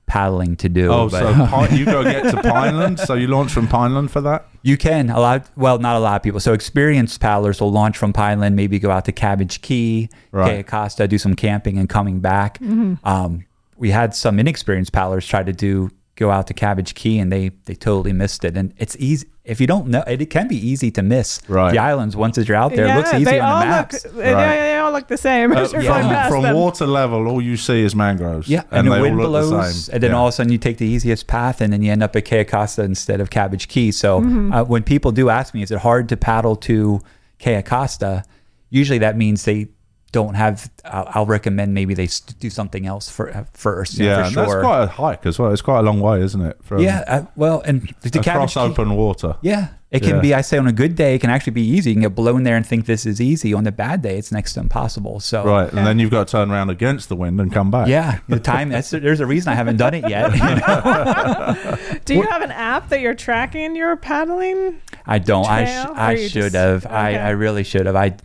paddling 0.07 0.57
to 0.57 0.69
do. 0.69 0.93
Oh, 0.93 1.09
but 1.09 1.21
so 1.21 1.47
Pine, 1.51 1.77
you 1.77 1.85
go 1.85 2.03
get 2.05 2.31
to 2.31 2.43
Pineland. 2.43 3.01
So 3.01 3.15
you 3.15 3.27
launch 3.29 3.53
from 3.53 3.67
Pineland 3.69 4.11
for 4.11 4.21
that? 4.23 4.47
you 4.63 4.77
can 4.79 5.11
a 5.11 5.21
lot. 5.21 5.47
Well, 5.57 5.79
not 5.79 5.97
a 5.97 5.99
lot 5.99 6.17
of 6.17 6.23
people. 6.23 6.41
So 6.41 6.53
experienced 6.55 7.21
paddlers 7.21 7.61
will 7.61 7.71
launch 7.73 7.99
from 7.99 8.13
Pineland, 8.15 8.57
maybe 8.57 8.79
go 8.79 8.91
out 8.91 9.05
to 9.05 9.13
Cabbage 9.13 9.61
Key, 9.61 10.09
Right. 10.33 10.49
Cayo 10.51 10.63
Costa, 10.63 11.07
do 11.07 11.19
some 11.19 11.35
camping 11.35 11.79
and 11.79 11.89
coming 11.89 12.21
back. 12.21 12.59
Um, 13.05 13.45
we 13.77 13.91
had 13.91 14.15
some 14.15 14.39
inexperienced 14.39 14.93
paddlers 14.93 15.27
try 15.27 15.43
to 15.43 15.53
do 15.53 15.91
go 16.17 16.31
out 16.31 16.47
to 16.47 16.55
Cabbage 16.55 16.95
Key 16.95 17.19
and 17.19 17.31
they 17.33 17.51
they 17.67 17.75
totally 17.75 18.13
missed 18.13 18.45
it. 18.45 18.57
And 18.57 18.73
it's 18.79 18.97
easy 18.99 19.27
if 19.45 19.61
you 19.61 19.67
don't 19.67 19.89
know. 19.89 20.03
It, 20.07 20.23
it 20.23 20.31
can 20.31 20.49
be 20.49 20.57
easy 20.57 20.91
to 20.93 21.03
miss 21.03 21.39
Right. 21.49 21.73
the 21.73 21.79
islands 21.79 22.17
once 22.17 22.39
as 22.39 22.49
you're 22.49 22.57
out 22.57 22.75
there. 22.75 22.87
yeah, 22.87 22.95
it 22.95 22.97
looks 22.99 23.15
easy 23.15 23.25
they 23.25 23.41
on 23.41 23.61
the 23.61 23.67
maps. 23.67 24.05
Look, 24.05 24.15
they, 24.15 24.33
Right. 24.33 24.57
they 24.57 24.79
all 24.79 24.93
look 24.93 25.07
the 25.09 25.17
same. 25.19 25.53
Uh, 25.57 25.61
as 25.61 25.73
yeah. 25.75 26.29
from 26.29 26.43
from 26.43 26.55
water 26.55 26.87
level, 26.87 27.29
all 27.29 27.43
you 27.43 27.57
see 27.57 27.83
is 27.83 27.95
mangroves. 27.95 28.49
Yeah, 28.49 28.63
and, 28.71 28.87
the 28.87 28.95
they 28.95 29.01
wind 29.03 29.21
all 29.21 29.29
look 29.29 29.49
blows, 29.49 29.51
the 29.51 29.73
same. 29.73 29.95
and 29.95 30.03
then 30.03 30.11
Yeah. 30.13 30.17
all 30.17 30.27
of 30.29 30.31
a 30.31 30.33
sudden 30.33 30.51
you 30.53 30.59
take 30.59 30.79
the 30.79 30.87
easiest 30.87 31.27
path, 31.27 31.61
and 31.61 31.73
then 31.73 31.83
you 31.83 31.93
end 31.93 32.03
up 32.03 32.17
at 32.17 32.25
Cayo 32.25 32.45
Costa 32.45 32.83
instead 32.83 33.21
of 33.21 33.29
Cabbage 33.31 33.69
Key. 33.69 33.93
So 33.93 34.21
Mm-hmm. 34.21 34.53
uh, 34.53 34.65
when 34.65 34.83
people 34.83 35.13
do 35.13 35.29
ask 35.29 35.53
me, 35.55 35.63
is 35.63 35.71
it 35.71 35.79
hard 35.81 36.09
to 36.09 36.17
paddle 36.17 36.57
to 36.57 37.01
Cayo 37.39 37.63
Costa? 37.63 38.25
Usually 38.71 38.99
that 38.99 39.17
means 39.17 39.45
they 39.45 39.69
don't 40.15 40.35
have. 40.35 40.71
I'll, 40.85 41.09
I'll 41.15 41.27
recommend 41.27 41.75
maybe 41.75 41.93
they 41.95 42.05
s- 42.05 42.21
do 42.21 42.49
something 42.51 42.87
else 42.87 43.11
for, 43.11 43.35
uh, 43.37 43.45
first. 43.53 43.99
you 43.99 44.05
know, 44.07 44.11
yeah, 44.11 44.17
for 44.17 44.23
and 44.25 44.33
sure. 44.33 44.45
that's 44.47 44.65
quite 44.65 44.83
a 44.83 44.87
hike 44.87 45.27
as 45.27 45.39
well. 45.39 45.53
It's 45.53 45.63
quite 45.63 45.81
a 45.81 45.83
long 45.83 46.01
way, 46.01 46.21
isn't 46.23 46.41
it? 46.41 46.57
From 46.63 46.79
yeah, 46.81 47.05
uh, 47.07 47.25
well, 47.37 47.61
and 47.63 47.83
the 48.03 48.11
Cabbage 48.11 48.27
across 48.29 48.55
Key. 48.55 48.61
open 48.61 48.95
water. 48.97 49.37
Yeah, 49.43 49.69
it 49.91 50.01
can 50.03 50.17
Yeah. 50.17 50.21
be. 50.23 50.35
I 50.35 50.41
say 50.41 50.57
on 50.59 50.67
a 50.67 50.73
good 50.73 50.95
day, 50.95 51.15
it 51.15 51.21
can 51.21 51.31
actually 51.31 51.53
be 51.53 51.63
easy. 51.67 51.91
You 51.91 51.95
can 51.97 52.03
get 52.03 52.15
blown 52.15 52.43
there 52.45 52.57
and 52.57 52.65
think 52.67 52.87
this 52.87 53.05
is 53.07 53.21
easy. 53.21 53.53
On 53.55 53.65
the 53.65 53.73
bad 53.73 54.03
day, 54.03 54.17
it's 54.19 54.31
next 54.33 54.55
to 54.55 54.61
impossible. 54.61 55.21
So 55.21 55.45
Right, 55.45 55.73
and 55.73 55.87
then 55.87 55.99
you've 55.99 56.11
got 56.11 56.29
to 56.29 56.33
turn 56.33 56.51
around 56.51 56.71
against 56.71 57.09
the 57.09 57.17
wind 57.17 57.41
and 57.41 57.53
come 57.53 57.71
back. 57.71 57.89
Yeah, 57.89 58.19
the 58.29 58.39
time. 58.41 58.69
That's, 58.71 58.91
there's 58.91 59.21
a 59.21 59.27
reason 59.27 59.53
I 59.53 59.57
haven't 59.57 59.77
done 59.79 59.95
it 59.95 60.09
yet. 60.09 60.33
you 60.33 60.39
know? 60.41 61.99
Do 62.05 62.15
you 62.15 62.23
have 62.23 62.43
an 62.43 62.51
app 62.53 62.89
that 62.91 63.01
you're 63.01 63.15
tracking 63.15 63.75
your 63.77 63.97
paddling? 63.97 64.81
I 65.07 65.19
don't. 65.19 65.47
I 65.47 65.65
sh- 65.65 65.89
I 65.97 66.17
should 66.29 66.53
just- 66.53 66.55
have. 66.55 66.87
I. 66.87 67.17
I 67.17 67.31
really 67.31 67.65
should 67.65 67.87
have. 67.87 67.97
I 67.97 68.17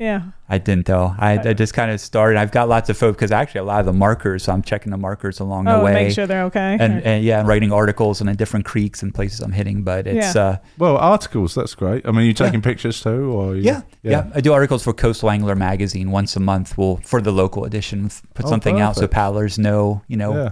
Yeah. 0.00 0.22
I 0.48 0.56
didn't 0.58 0.86
though. 0.86 1.14
I, 1.18 1.38
I 1.38 1.52
just 1.52 1.74
kind 1.74 1.90
of 1.90 2.00
started. 2.00 2.38
I've 2.38 2.50
got 2.50 2.68
lots 2.70 2.88
of 2.88 2.96
photos 2.96 3.16
because 3.16 3.30
actually 3.32 3.60
a 3.60 3.64
lot 3.64 3.80
of 3.80 3.86
the 3.86 3.92
markers. 3.92 4.44
So 4.44 4.52
I'm 4.52 4.62
checking 4.62 4.90
the 4.90 4.96
markers 4.96 5.38
along 5.40 5.66
the 5.66 5.78
way. 5.78 5.90
Oh, 5.90 5.94
make 5.94 6.14
sure 6.14 6.26
they're 6.26 6.44
okay. 6.44 6.76
and, 6.80 7.02
and 7.04 7.22
yeah, 7.22 7.40
and 7.40 7.46
writing 7.48 7.70
articles 7.70 8.20
on 8.22 8.26
the 8.26 8.34
different 8.34 8.64
creeks 8.64 9.02
and 9.02 9.14
places 9.14 9.40
I'm 9.40 9.52
hitting. 9.52 9.82
But 9.82 10.06
it's 10.06 10.34
Yeah. 10.34 10.42
uh 10.42 10.56
Well, 10.78 10.96
articles, 10.96 11.54
that's 11.54 11.74
great. 11.74 12.06
I 12.08 12.12
mean, 12.12 12.24
you're 12.24 12.32
taking 12.32 12.62
pictures 12.62 13.00
too, 13.02 13.30
or 13.30 13.54
you, 13.54 13.62
yeah, 13.62 13.82
yeah 14.02 14.30
I 14.34 14.40
do 14.40 14.54
articles 14.54 14.82
for 14.82 14.94
Coastal 14.94 15.30
Angler 15.30 15.54
magazine 15.54 16.10
once 16.10 16.34
a 16.34 16.40
month. 16.40 16.78
We'll 16.78 16.96
for 17.04 17.20
the 17.20 17.32
local 17.32 17.64
edition 17.66 18.10
put 18.34 18.46
Oh, 18.46 18.48
something 18.48 18.80
out 18.80 18.96
so 18.96 19.06
paddlers 19.06 19.58
know 19.58 20.02
you 20.08 20.16
know 20.16 20.32
Yeah. 20.34 20.50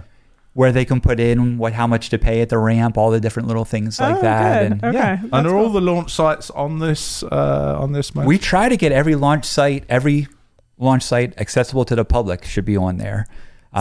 Where 0.53 0.71
they 0.71 0.83
can 0.85 0.99
put 0.99 1.19
in 1.19 1.57
what 1.57 1.73
how 1.73 1.87
much 1.87 2.09
to 2.09 2.17
pay 2.17 2.41
at 2.41 2.49
the 2.49 2.57
ramp, 2.57 2.97
all 2.97 3.11
the 3.11 3.19
different 3.19 3.47
little 3.47 3.65
things 3.65 3.99
like 3.99 4.17
oh, 4.17 4.21
that. 4.21 4.61
Good. 4.63 4.71
And 4.71 4.83
okay. 4.83 4.97
yeah, 4.97 5.15
That's 5.21 5.33
And 5.33 5.47
are 5.47 5.55
all 5.55 5.69
the 5.69 5.81
launch 5.81 6.11
sites 6.13 6.49
on 6.51 6.79
this 6.79 7.23
uh, 7.23 7.77
on 7.79 7.91
this 7.91 8.15
map? 8.15 8.25
We 8.25 8.37
try 8.37 8.69
to 8.69 8.77
get 8.77 8.91
every 8.91 9.15
launch 9.15 9.45
site, 9.45 9.85
every 9.89 10.27
launch 10.77 11.03
site 11.03 11.39
accessible 11.39 11.85
to 11.85 11.95
the 11.95 12.05
public 12.05 12.45
should 12.45 12.65
be 12.65 12.77
on 12.77 12.97
there. 12.97 13.27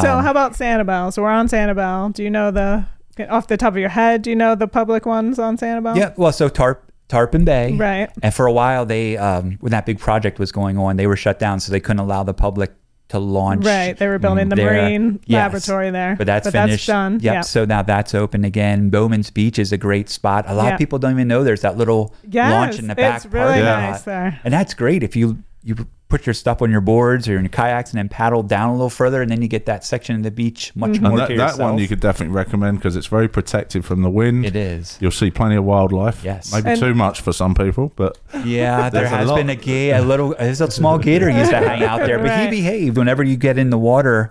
So 0.02 0.18
Um, 0.18 0.24
how 0.24 0.30
about 0.30 0.52
Sanibel? 0.52 1.12
So 1.12 1.22
we're 1.22 1.30
on 1.30 1.48
Sanibel. 1.48 2.12
Do 2.12 2.22
you 2.22 2.30
know 2.30 2.50
the 2.50 2.84
off 3.30 3.46
the 3.48 3.56
top 3.56 3.72
of 3.72 3.78
your 3.78 3.88
head? 3.88 4.22
Do 4.22 4.30
you 4.30 4.36
know 4.36 4.54
the 4.54 4.68
public 4.68 5.06
ones 5.06 5.38
on 5.38 5.56
Sanibel? 5.56 5.96
yeah, 5.96 6.12
well, 6.16 6.32
so 6.32 6.48
Tarp 6.48 6.92
Tarpon 7.08 7.44
Bay, 7.44 7.74
Right. 7.74 8.10
and 8.22 8.34
for 8.34 8.46
a 8.46 8.52
while 8.52 8.84
they, 8.84 9.16
um, 9.16 9.56
when 9.60 9.72
that 9.72 9.86
big 9.86 9.98
project 9.98 10.38
was 10.38 10.52
going 10.52 10.76
on, 10.76 10.96
they 10.98 11.06
were 11.06 11.16
shut 11.16 11.38
down, 11.38 11.58
so 11.58 11.72
they 11.72 11.80
couldn't 11.80 12.00
allow 12.00 12.22
the 12.22 12.34
public 12.34 12.72
to 13.08 13.18
launch. 13.18 13.64
Right. 13.64 13.96
They 13.96 14.06
were 14.06 14.18
building 14.18 14.46
mm, 14.46 14.50
the 14.50 14.56
there. 14.56 14.72
marine 14.72 15.20
Yes. 15.26 15.44
laboratory 15.52 15.90
there. 15.90 16.14
But 16.16 16.26
that's 16.26 16.46
but 16.46 16.52
finished. 16.52 16.86
That's 16.86 16.86
done. 16.86 17.14
Yep. 17.14 17.22
Yeah. 17.22 17.40
So 17.40 17.64
now 17.64 17.82
that's 17.82 18.14
open 18.14 18.44
again. 18.44 18.90
Bowman's 18.90 19.30
Beach 19.30 19.58
is 19.58 19.72
a 19.72 19.78
great 19.78 20.08
spot. 20.10 20.44
A 20.46 20.54
lot 20.54 20.66
Yeah. 20.66 20.72
of 20.74 20.78
people 20.78 20.98
don't 20.98 21.12
even 21.12 21.28
know 21.28 21.42
there's 21.42 21.62
that 21.62 21.76
little 21.78 22.14
Yes, 22.28 22.50
launch 22.52 22.78
in 22.78 22.86
the 22.88 22.94
back 22.94 23.24
it's 23.24 23.32
really 23.32 23.58
Yeah. 23.58 23.90
nice 23.90 24.02
there. 24.02 24.38
And 24.44 24.52
that's 24.52 24.74
great 24.74 25.02
if 25.02 25.16
you 25.16 25.38
you 25.64 25.74
put 26.08 26.24
your 26.26 26.32
stuff 26.34 26.62
on 26.62 26.70
your 26.70 26.80
boards 26.80 27.28
or 27.28 27.36
in 27.36 27.42
your 27.42 27.50
kayaks 27.50 27.90
and 27.90 27.98
then 27.98 28.08
paddle 28.08 28.42
down 28.42 28.70
a 28.70 28.72
little 28.72 28.88
further, 28.88 29.20
and 29.20 29.30
then 29.30 29.42
you 29.42 29.48
get 29.48 29.66
that 29.66 29.84
section 29.84 30.16
of 30.16 30.22
the 30.22 30.30
beach 30.30 30.72
much 30.74 30.92
Mm-hmm. 30.92 31.02
more 31.02 31.10
and 31.12 31.20
that, 31.20 31.28
to 31.28 31.36
that 31.36 31.58
one 31.58 31.76
you 31.78 31.86
could 31.86 32.00
definitely 32.00 32.34
recommend 32.34 32.78
because 32.78 32.96
it's 32.96 33.06
very 33.08 33.28
protected 33.28 33.84
from 33.84 34.00
the 34.02 34.08
wind. 34.10 34.46
it 34.46 34.56
is. 34.56 34.96
You'll 35.00 35.10
see 35.10 35.30
plenty 35.30 35.56
of 35.56 35.64
wildlife. 35.64 36.24
Yes. 36.24 36.52
Maybe 36.52 36.70
And- 36.70 36.80
too 36.80 36.94
much 36.94 37.20
for 37.20 37.32
some 37.32 37.54
people, 37.54 37.92
but 37.96 38.16
Yeah, 38.44 38.88
there 38.90 39.02
There's 39.02 39.12
a 39.12 39.16
has 39.16 39.32
been 39.32 39.50
a 39.50 39.56
gay, 39.56 39.92
a 39.92 40.00
little, 40.02 40.34
there's 40.38 40.60
a 40.62 40.70
small 40.70 40.98
gator 41.08 41.28
used 41.28 41.50
to 41.50 41.58
hang 41.58 41.82
out 41.82 41.98
there, 42.06 42.18
but 42.18 42.40
he 42.40 42.48
behaved 42.48 42.96
whenever 42.96 43.22
you 43.22 43.36
get 43.36 43.58
in 43.58 43.68
the 43.70 43.78
water. 43.78 44.30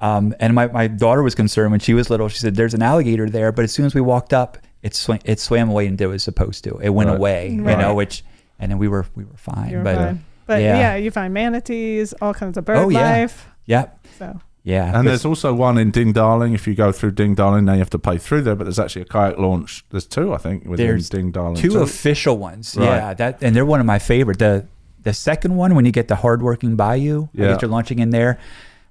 Um, 0.00 0.34
and 0.40 0.54
my, 0.54 0.66
my 0.68 0.88
daughter 0.88 1.22
was 1.22 1.34
concerned 1.34 1.70
when 1.70 1.80
she 1.80 1.94
was 1.94 2.10
little. 2.10 2.28
She 2.28 2.38
said, 2.38 2.56
"There's 2.56 2.74
an 2.74 2.82
alligator 2.82 3.30
there," 3.30 3.52
but 3.52 3.62
as 3.64 3.72
soon 3.72 3.86
as 3.86 3.94
we 3.94 4.00
walked 4.00 4.32
up, 4.32 4.58
it 4.82 4.96
sw- 4.96 5.10
it 5.24 5.38
swam 5.38 5.70
away 5.70 5.86
and 5.86 5.96
did 5.96 6.06
what 6.06 6.10
it 6.10 6.14
was 6.14 6.24
supposed 6.24 6.64
to. 6.64 6.76
It 6.78 6.88
went 6.88 7.08
Right. 7.08 7.16
away, 7.18 7.48
you 7.50 7.60
know, 7.62 7.94
which 7.94 8.24
and 8.58 8.72
then 8.72 8.78
we 8.78 8.88
were 8.88 9.06
we 9.14 9.22
were 9.22 9.36
fine. 9.36 9.70
You're 9.70 9.84
but 9.84 9.94
fine. 9.94 10.24
But 10.56 10.62
yeah. 10.62 10.78
yeah. 10.78 10.96
you 10.96 11.10
find 11.10 11.32
manatees, 11.34 12.12
all 12.20 12.34
kinds 12.34 12.56
of 12.56 12.64
bird 12.64 12.76
Oh, 12.78 12.88
yeah. 12.88 13.00
life. 13.20 13.46
yeah, 13.66 13.86
So 14.18 14.40
Yeah, 14.64 14.96
And 14.96 15.06
there's 15.08 15.24
also 15.24 15.52
one 15.52 15.76
in 15.78 15.90
Ding 15.90 16.12
Darling. 16.12 16.52
If 16.54 16.66
you 16.68 16.74
go 16.74 16.92
through 16.92 17.12
Ding 17.12 17.34
Darling, 17.34 17.64
now 17.64 17.72
you 17.72 17.78
have 17.80 17.90
to 17.90 17.98
pay 17.98 18.18
through 18.18 18.42
there. 18.42 18.54
But 18.54 18.64
there's 18.64 18.78
actually 18.78 19.02
a 19.02 19.06
kayak 19.06 19.38
launch. 19.38 19.84
There's 19.90 20.06
two, 20.06 20.32
I 20.32 20.38
think, 20.38 20.64
within 20.64 20.86
There's 20.86 21.08
Ding 21.08 21.32
Darling. 21.32 21.56
two 21.56 21.70
too. 21.70 21.78
official 21.80 22.38
ones. 22.38 22.76
Right. 22.78 22.84
Yeah, 22.86 23.14
that 23.14 23.42
and 23.42 23.56
they're 23.56 23.66
one 23.66 23.80
of 23.80 23.86
my 23.86 23.98
favorite. 23.98 24.38
The 24.38 24.66
the 25.02 25.12
second 25.12 25.56
one 25.56 25.74
when 25.74 25.84
you 25.84 25.90
get 25.90 26.06
the 26.06 26.14
hardworking 26.16 26.76
bayou, 26.76 27.24
I 27.24 27.28
Yeah. 27.32 27.48
guess 27.52 27.62
you're 27.62 27.70
launching 27.70 27.98
in 27.98 28.10
there. 28.10 28.38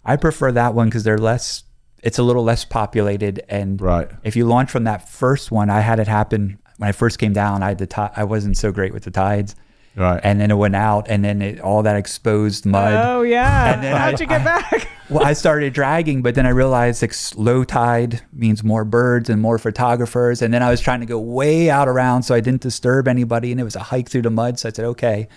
I 0.04 0.18
prefer 0.18 0.52
that 0.52 0.74
one 0.74 0.88
because 0.88 1.04
they're 1.06 1.18
less. 1.18 1.64
It's 2.04 2.18
a 2.20 2.24
little 2.24 2.44
less 2.44 2.66
populated, 2.66 3.44
and 3.48 3.80
Right. 3.80 4.10
if 4.24 4.36
you 4.36 4.46
launch 4.46 4.70
from 4.72 4.84
that 4.86 5.08
first 5.08 5.52
one, 5.52 5.70
I 5.70 5.80
had 5.82 6.00
it 6.00 6.08
happen 6.10 6.58
when 6.80 6.90
I 6.90 6.92
first 6.92 7.18
came 7.20 7.32
down. 7.32 7.62
I 7.64 7.70
had 7.70 7.78
the 7.78 7.86
ti- 7.86 8.12
I 8.18 8.24
wasn't 8.26 8.58
so 8.58 8.72
great 8.74 8.92
with 8.92 9.04
the 9.04 9.12
tides, 9.12 9.56
Right. 9.96 10.22
and 10.24 10.40
then 10.40 10.52
it 10.52 10.56
went 10.56 10.76
out, 10.76 11.08
and 11.10 11.24
then 11.24 11.42
it, 11.42 11.60
all 11.60 11.84
that 11.84 11.96
exposed 11.98 12.66
mud. 12.66 12.94
Oh 13.06 13.22
yeah. 13.24 13.74
And 13.74 13.84
then 13.84 13.96
How'd 13.96 14.16
I- 14.16 14.18
you 14.24 14.26
get 14.28 14.42
I- 14.42 14.44
back? 14.44 14.88
well, 15.10 15.26
I 15.26 15.34
started 15.34 15.74
dragging, 15.74 16.22
but 16.22 16.36
then 16.36 16.46
I 16.46 16.50
realized 16.50 17.04
ex- 17.04 17.36
low 17.36 17.64
tide 17.66 18.22
means 18.32 18.64
more 18.64 18.86
birds 18.86 19.30
and 19.30 19.42
more 19.42 19.58
photographers. 19.58 20.42
And 20.42 20.54
then 20.54 20.64
I 20.64 20.70
was 20.70 20.80
trying 20.80 21.02
to 21.02 21.06
go 21.06 21.20
way 21.20 21.70
out 21.70 21.90
around 21.90 22.24
so 22.24 22.34
I 22.34 22.40
didn't 22.40 22.62
disturb 22.62 23.08
anybody. 23.10 23.52
And 23.52 23.60
it 23.60 23.66
was 23.66 23.76
a 23.76 23.84
hike 23.84 24.08
through 24.10 24.22
the 24.22 24.30
mud. 24.30 24.60
So 24.60 24.70
I 24.70 24.72
said, 24.72 24.86
okay, 24.86 25.28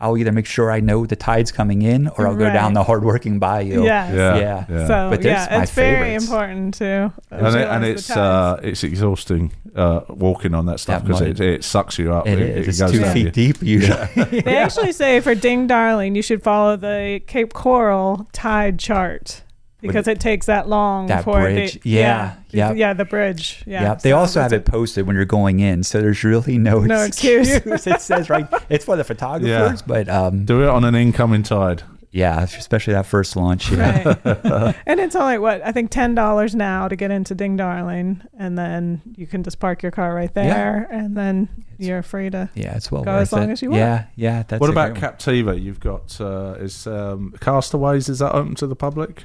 I'll 0.00 0.16
either 0.16 0.32
make 0.32 0.46
sure 0.46 0.70
I 0.70 0.80
know 0.80 1.04
the 1.04 1.16
tide's 1.16 1.52
coming 1.52 1.82
in 1.82 2.08
or 2.08 2.26
I'll 2.26 2.36
go 2.36 2.50
down 2.50 2.72
the 2.72 2.82
hardworking 2.82 3.38
bayou. 3.38 3.84
Yes. 3.84 4.14
yeah. 4.14 4.36
yeah. 4.38 4.66
yeah. 4.68 4.86
So 4.86 5.10
But 5.10 5.22
there's 5.22 5.46
yeah, 5.46 5.56
my 5.56 5.62
it's 5.62 5.72
very 5.72 6.00
favorites. 6.04 6.24
important 6.24 6.74
too. 6.74 7.12
and, 7.30 7.56
it, 7.56 7.68
and 7.68 7.84
it's 7.84 8.10
uh, 8.10 8.58
it's 8.62 8.82
exhausting 8.82 9.52
uh, 9.76 10.00
walking 10.08 10.54
on 10.54 10.66
that 10.66 10.80
stuff 10.80 11.02
because 11.02 11.20
it, 11.20 11.38
it 11.40 11.64
sucks 11.64 11.98
you 11.98 12.12
up. 12.12 12.26
It 12.26 12.38
is. 12.40 12.68
It's 12.68 12.78
goes 12.80 12.92
two 12.92 13.04
feet 13.12 13.24
you. 13.26 13.30
deep 13.30 13.62
usually. 13.62 14.08
They 14.40 14.56
actually 14.56 14.92
say 14.92 15.20
for 15.20 15.34
Ding 15.34 15.66
Darling, 15.66 16.14
you 16.14 16.22
should 16.22 16.42
follow 16.42 16.76
the 16.76 17.20
Cape 17.26 17.52
Coral 17.52 18.26
tide 18.32 18.78
chart 18.78 19.42
because 19.80 20.06
it 20.08 20.20
takes 20.20 20.46
that 20.46 20.68
long 20.68 21.06
That 21.06 21.24
for 21.24 21.40
bridge. 21.40 21.80
the 21.80 21.88
Yeah, 21.90 22.34
yeah 22.50 22.68
yep. 22.68 22.76
yeah 22.76 22.92
the 22.92 23.04
bridge 23.04 23.62
yeah. 23.66 23.82
Yeah, 23.82 23.94
they 23.94 24.10
So 24.10 24.18
also 24.18 24.40
have 24.40 24.52
it 24.52 24.64
posted 24.64 25.06
when 25.06 25.16
you're 25.16 25.24
going 25.24 25.60
in, 25.60 25.82
so 25.82 26.00
there's 26.00 26.22
really 26.24 26.58
no, 26.58 26.80
No 26.80 27.02
excuse. 27.02 27.48
it 27.54 28.00
says 28.00 28.30
right, 28.30 28.46
it's 28.68 28.84
for 28.84 28.96
the 28.96 29.04
photographers, 29.04 29.82
but 29.82 30.08
um, 30.08 30.44
Do 30.44 30.62
it 30.62 30.68
on 30.68 30.84
an 30.84 30.94
incoming 30.94 31.42
tide. 31.42 31.82
yeah, 32.12 32.42
especially 32.42 32.92
that 32.94 33.06
first 33.06 33.36
launch. 33.36 33.70
Yeah. 33.70 34.16
Right. 34.24 34.74
and 34.86 34.98
it's 35.00 35.14
only 35.14 35.38
what 35.38 35.62
I 35.64 35.70
think 35.72 35.90
ten 35.90 36.14
dollars 36.14 36.54
now 36.56 36.88
to 36.88 36.96
get 36.96 37.10
into 37.12 37.34
Ding 37.36 37.56
Darling, 37.56 38.22
and 38.38 38.58
then 38.58 39.00
you 39.16 39.26
can 39.28 39.44
just 39.44 39.60
park 39.60 39.82
your 39.82 39.92
car 39.92 40.12
right 40.14 40.32
there, 40.34 40.88
and 40.90 41.16
then 41.16 41.48
you're 41.78 42.02
free 42.02 42.28
to. 42.30 42.50
Yeah, 42.54 42.74
it's 42.76 42.90
well 42.90 43.04
Go 43.04 43.12
worth 43.12 43.22
as 43.22 43.32
long 43.32 43.48
it. 43.50 43.52
as 43.52 43.62
you 43.62 43.70
want. 43.70 43.78
Yeah, 43.80 44.04
yeah. 44.16 44.42
That's 44.42 44.60
what 44.60 44.70
about 44.70 44.94
great 44.94 45.02
one. 45.02 45.12
Captiva? 45.12 45.62
You've 45.62 45.78
got 45.80 46.20
uh, 46.20 46.54
is 46.58 46.86
um, 46.88 47.32
Castaways. 47.40 48.08
Is 48.08 48.18
that 48.18 48.32
open 48.34 48.56
to 48.56 48.66
the 48.66 48.76
public? 48.76 49.24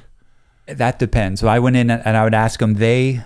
That 0.66 0.98
depends. 0.98 1.40
So 1.40 1.48
I 1.48 1.58
went 1.58 1.76
in 1.76 1.90
and 1.90 2.16
I 2.16 2.24
would 2.24 2.34
ask 2.34 2.58
them. 2.60 2.74
They, 2.74 3.22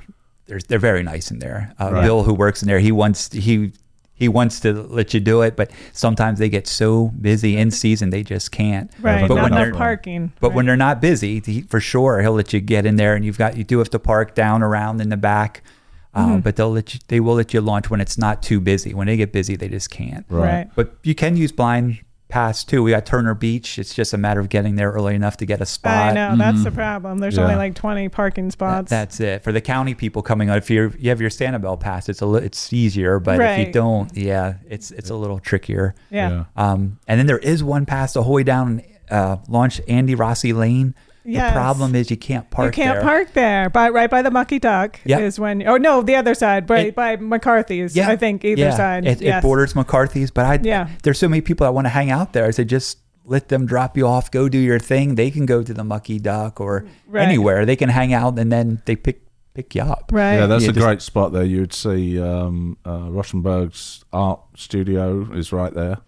they're 0.47 0.61
they're 0.69 0.79
very 0.79 1.03
nice 1.03 1.31
in 1.31 1.39
there. 1.39 1.73
Uh, 1.81 1.91
Right. 1.93 2.03
Bill, 2.05 2.23
who 2.25 2.35
works 2.35 2.63
in 2.63 2.69
there, 2.69 2.79
he 2.81 2.93
wants 2.93 3.33
he 3.33 3.73
he 4.13 4.29
wants 4.29 4.61
to 4.61 4.75
let 4.75 5.15
you 5.15 5.21
do 5.21 5.41
it, 5.41 5.57
but 5.57 5.71
sometimes 5.95 6.39
they 6.39 6.51
get 6.51 6.67
so 6.67 7.09
busy 7.21 7.57
in 7.57 7.71
season 7.71 8.11
they 8.11 8.23
just 8.23 8.53
can't. 8.53 8.91
Right, 9.01 9.27
but 9.27 9.35
not 9.37 9.51
when 9.51 9.53
they're- 9.61 9.73
parking. 9.75 10.33
But 10.41 10.49
right. 10.49 10.57
when 10.57 10.67
they're 10.67 10.77
not 10.77 11.01
busy, 11.01 11.41
he, 11.41 11.63
for 11.63 11.81
sure 11.81 12.21
he'll 12.21 12.35
let 12.35 12.53
you 12.53 12.61
get 12.61 12.85
in 12.85 12.97
there, 12.97 13.15
and 13.15 13.25
you've 13.25 13.39
got 13.39 13.57
you 13.57 13.65
do 13.65 13.79
have 13.79 13.89
to 13.91 13.99
park 13.99 14.35
down 14.35 14.63
around 14.63 15.01
in 15.01 15.09
the 15.09 15.17
back. 15.17 15.63
Uh, 16.13 16.27
Mm-hmm. 16.27 16.41
But 16.41 16.57
they'll 16.57 16.73
let 16.73 16.93
you 16.93 17.01
they 17.09 17.21
will 17.21 17.35
let 17.37 17.55
you 17.55 17.61
launch 17.63 17.89
when 17.89 18.01
it's 18.01 18.19
not 18.19 18.43
too 18.43 18.61
busy. 18.61 18.93
When 18.93 19.07
they 19.07 19.17
get 19.17 19.33
busy, 19.33 19.57
they 19.57 19.69
just 19.69 19.91
can't. 19.91 20.27
right. 20.29 20.69
But 20.75 20.97
you 21.05 21.15
can 21.15 21.37
use 21.37 21.53
blind 21.53 22.01
pass 22.31 22.65
too. 22.65 22.83
We 22.83 22.93
got 22.93 23.05
Turner 23.07 23.35
Beach. 23.35 23.79
It's 23.79 23.95
just 23.95 24.13
a 24.15 24.19
matter 24.19 24.41
of 24.41 24.49
getting 24.49 24.77
there 24.77 24.91
early 24.91 25.15
enough 25.15 25.37
to 25.39 25.47
get 25.47 25.61
a 25.61 25.67
spot. 25.67 26.17
I 26.17 26.31
know 26.31 26.37
that's 26.37 26.65
the 26.65 26.71
problem. 26.71 27.19
There's 27.19 27.37
Yeah. 27.37 27.43
only 27.45 27.57
like 27.57 27.75
20 27.75 28.09
parking 28.09 28.47
That- 28.47 28.53
spots. 28.53 28.91
that's 28.91 29.21
it 29.21 29.43
for 29.43 29.53
the 29.53 29.61
county 29.61 29.95
people 29.95 30.23
coming 30.23 30.49
out. 30.49 30.59
If 30.59 30.71
you're 30.71 30.93
you 30.99 31.11
have 31.11 31.21
your 31.21 31.31
Sanibel 31.31 31.79
pass, 31.79 32.09
it's 32.09 32.21
a 32.21 32.27
li- 32.27 32.43
it's 32.45 32.73
easier. 32.73 33.19
But 33.19 33.41
if 33.41 33.67
you 33.67 33.73
don't, 33.73 34.17
yeah, 34.17 34.55
it's 34.69 34.91
it's 34.93 35.11
a 35.11 35.15
little 35.17 35.39
trickier. 35.39 35.95
yeah. 36.11 36.45
Um, 36.57 36.99
and 37.09 37.19
then 37.19 37.27
there 37.27 37.39
is 37.39 37.63
one 37.65 37.85
pass 37.87 38.13
the 38.15 38.23
whole 38.23 38.35
way 38.35 38.43
down 38.45 38.83
uh, 39.11 39.37
launch 39.49 39.81
Andy 39.89 40.15
Rosse 40.15 40.45
Lane. 40.45 40.95
Yes. 41.25 41.51
The 41.53 41.61
problem 41.61 41.95
is 41.95 42.11
you 42.11 42.17
can't 42.17 42.51
park. 42.51 42.75
There. 42.75 42.85
You 42.85 42.91
can't 42.93 42.97
there. 42.97 43.03
park 43.09 43.33
there. 43.35 43.71
By 43.71 43.89
right 43.91 44.09
by 44.11 44.23
the 44.23 44.31
Mucky 44.31 44.59
Duck 44.59 45.01
Yep. 45.05 45.21
is 45.21 45.39
when. 45.39 45.67
Oh 45.67 45.77
no, 45.77 46.03
the 46.03 46.17
other 46.17 46.35
side. 46.35 46.67
By 46.67 46.79
It- 46.81 46.95
by 46.95 47.17
McCarthy's. 47.17 47.95
Yeah, 47.95 48.09
I 48.09 48.17
think 48.17 48.45
either 48.45 48.63
yeah. 48.63 48.77
side. 48.77 49.07
It, 49.07 49.21
yes. 49.21 49.41
it 49.41 49.47
borders 49.47 49.75
McCarthy's, 49.77 50.31
but 50.31 50.47
I 50.47 50.59
Yeah. 50.63 50.89
there's 51.03 51.19
so 51.19 51.29
many 51.29 51.41
people 51.43 51.67
that 51.67 51.73
want 51.73 51.85
to 51.87 51.91
hang 51.91 52.11
out 52.11 52.33
there. 52.33 52.47
I 52.47 52.51
said 52.51 52.69
just 52.69 52.99
let 53.27 53.49
them 53.49 53.67
drop 53.67 53.97
you 53.97 54.07
off, 54.07 54.31
go 54.31 54.49
do 54.49 54.59
your 54.59 54.79
thing. 54.79 55.15
They 55.15 55.31
can 55.31 55.47
go 55.47 55.63
to 55.63 55.73
the 55.75 55.85
Mucky 55.85 56.19
Duck 56.19 56.61
or 56.61 56.87
Right. 57.07 57.23
anywhere. 57.29 57.65
They 57.67 57.77
can 57.77 57.89
hang 57.91 58.13
out 58.13 58.39
and 58.39 58.51
then 58.51 58.83
they 58.87 58.97
pick 58.97 59.23
pick 59.53 59.75
you 59.75 59.83
up. 59.83 60.11
Right. 60.13 60.37
Yeah, 60.37 60.47
that's 60.47 60.65
Yeah, 60.65 60.71
a 60.71 60.73
just- 60.73 60.87
great 60.87 61.03
spot 61.03 61.33
there. 61.33 61.45
You'd 61.45 61.73
see 61.75 62.21
um, 62.21 62.77
uh, 62.85 63.09
Rauschenberg's 63.11 64.05
art 64.13 64.41
studio 64.57 65.29
is 65.35 65.53
right 65.53 65.75
there 65.75 65.99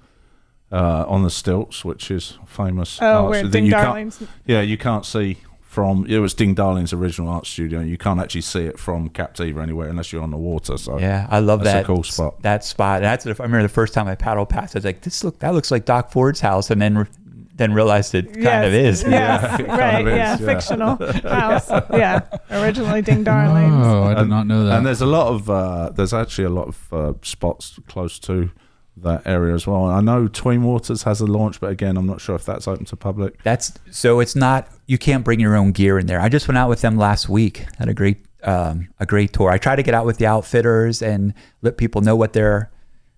uh, 0.73 1.05
on 1.07 1.23
the 1.23 1.31
stilts, 1.31 1.85
which 1.85 2.11
is 2.11 2.39
famous. 2.47 2.99
oh, 3.03 3.07
art 3.25 3.31
where 3.31 3.43
Ding 3.45 3.69
Darlings. 3.69 4.23
Yeah, 4.47 4.63
you 4.63 4.79
can't 4.79 5.05
see 5.05 5.37
from. 5.61 6.07
It 6.09 6.19
was 6.19 6.35
Ding 6.35 6.55
Darling's 6.55 6.93
original 6.93 7.29
art 7.29 7.47
studio. 7.47 7.81
You 7.81 7.99
can't 7.99 8.21
actually 8.21 8.41
see 8.41 8.65
it 8.65 8.79
from 8.79 9.11
Captiva 9.11 9.63
anywhere 9.63 9.89
unless 9.89 10.13
you're 10.13 10.23
on 10.23 10.31
the 10.31 10.37
water. 10.37 10.77
So 10.79 10.99
Yeah, 10.99 11.27
I 11.31 11.41
love 11.41 11.63
That's 11.63 11.75
a 11.75 11.79
that. 11.79 11.87
cool 11.87 12.03
spot. 12.03 12.43
That 12.43 12.65
spot. 12.65 13.03
That's. 13.03 13.27
I 13.27 13.31
remember 13.31 13.63
the 13.63 13.69
first 13.69 13.95
time 13.95 14.09
I 14.09 14.15
paddle 14.15 14.47
past. 14.47 14.75
I 14.75 14.79
was 14.79 14.85
like, 14.85 15.03
"This 15.03 15.23
look. 15.23 15.39
That 15.41 15.55
looks 15.55 15.71
like 15.71 15.85
Doc 15.85 16.11
Ford's 16.11 16.41
house," 16.41 16.71
and 16.71 16.81
then 16.81 17.07
then 17.55 17.75
realized 17.75 18.15
it 18.15 18.33
kind 18.33 18.43
yes. 18.43 18.67
of 18.67 18.75
is. 18.75 19.03
Yes, 19.03 19.61
it 19.61 19.67
kind 19.67 19.79
right. 19.79 20.01
of 20.01 20.09
is, 20.09 20.15
yeah, 20.15 20.39
yeah. 20.41 20.47
fictional 20.47 20.97
house. 21.29 21.69
Yeah, 21.93 22.21
originally 22.51 23.03
Ding 23.03 23.25
Darlings. 23.25 23.87
Oh, 23.87 24.05
I 24.05 24.09
did 24.15 24.19
And- 24.21 24.31
not 24.31 24.47
know 24.47 24.65
that. 24.65 24.79
And 24.79 24.87
there's 24.87 25.03
a 25.03 25.07
lot 25.07 25.29
of 25.29 25.51
uh, 25.51 25.91
there's 25.91 26.15
actually 26.15 26.45
a 26.45 26.51
lot 26.51 26.69
of 26.69 26.93
uh, 26.93 27.13
spots 27.23 27.79
close 27.87 28.19
to 28.21 28.51
that 28.99 29.27
area 29.27 29.55
as 29.55 29.67
well. 29.67 29.87
I 29.87 30.01
know 30.01 30.29
Tween 30.29 30.63
Waters 30.63 31.03
has 31.05 31.21
a 31.21 31.27
launch, 31.27 31.61
but 31.61 31.71
again, 31.71 31.97
I'm 31.97 32.07
not 32.07 32.21
sure 32.21 32.35
if 32.37 32.45
that's 32.45 32.69
open 32.69 32.85
to 32.87 32.97
public. 32.97 33.43
That's 33.43 33.73
so. 33.91 34.21
It's 34.21 34.37
not. 34.37 34.69
You 34.87 34.99
can't 34.99 35.25
bring 35.25 35.41
your 35.41 35.57
own 35.57 35.73
gear 35.73 35.99
in 35.99 36.07
there. 36.07 36.21
I 36.21 36.29
just 36.29 36.47
went 36.49 36.59
out 36.59 36.69
with 36.69 36.81
them 36.83 36.97
last 36.97 37.29
week. 37.29 37.67
Had 37.79 37.89
a 37.89 37.95
great 37.95 38.19
um, 38.43 38.89
a 39.01 39.07
great 39.07 39.33
tour. 39.33 39.51
I 39.51 39.59
try 39.59 39.77
to 39.77 39.83
get 39.83 39.95
out 39.95 40.05
with 40.07 40.19
the 40.19 40.27
outfitters 40.27 41.01
and 41.03 41.33
let 41.63 41.77
people 41.77 42.01
know 42.03 42.17
what 42.17 42.33
their 42.35 42.71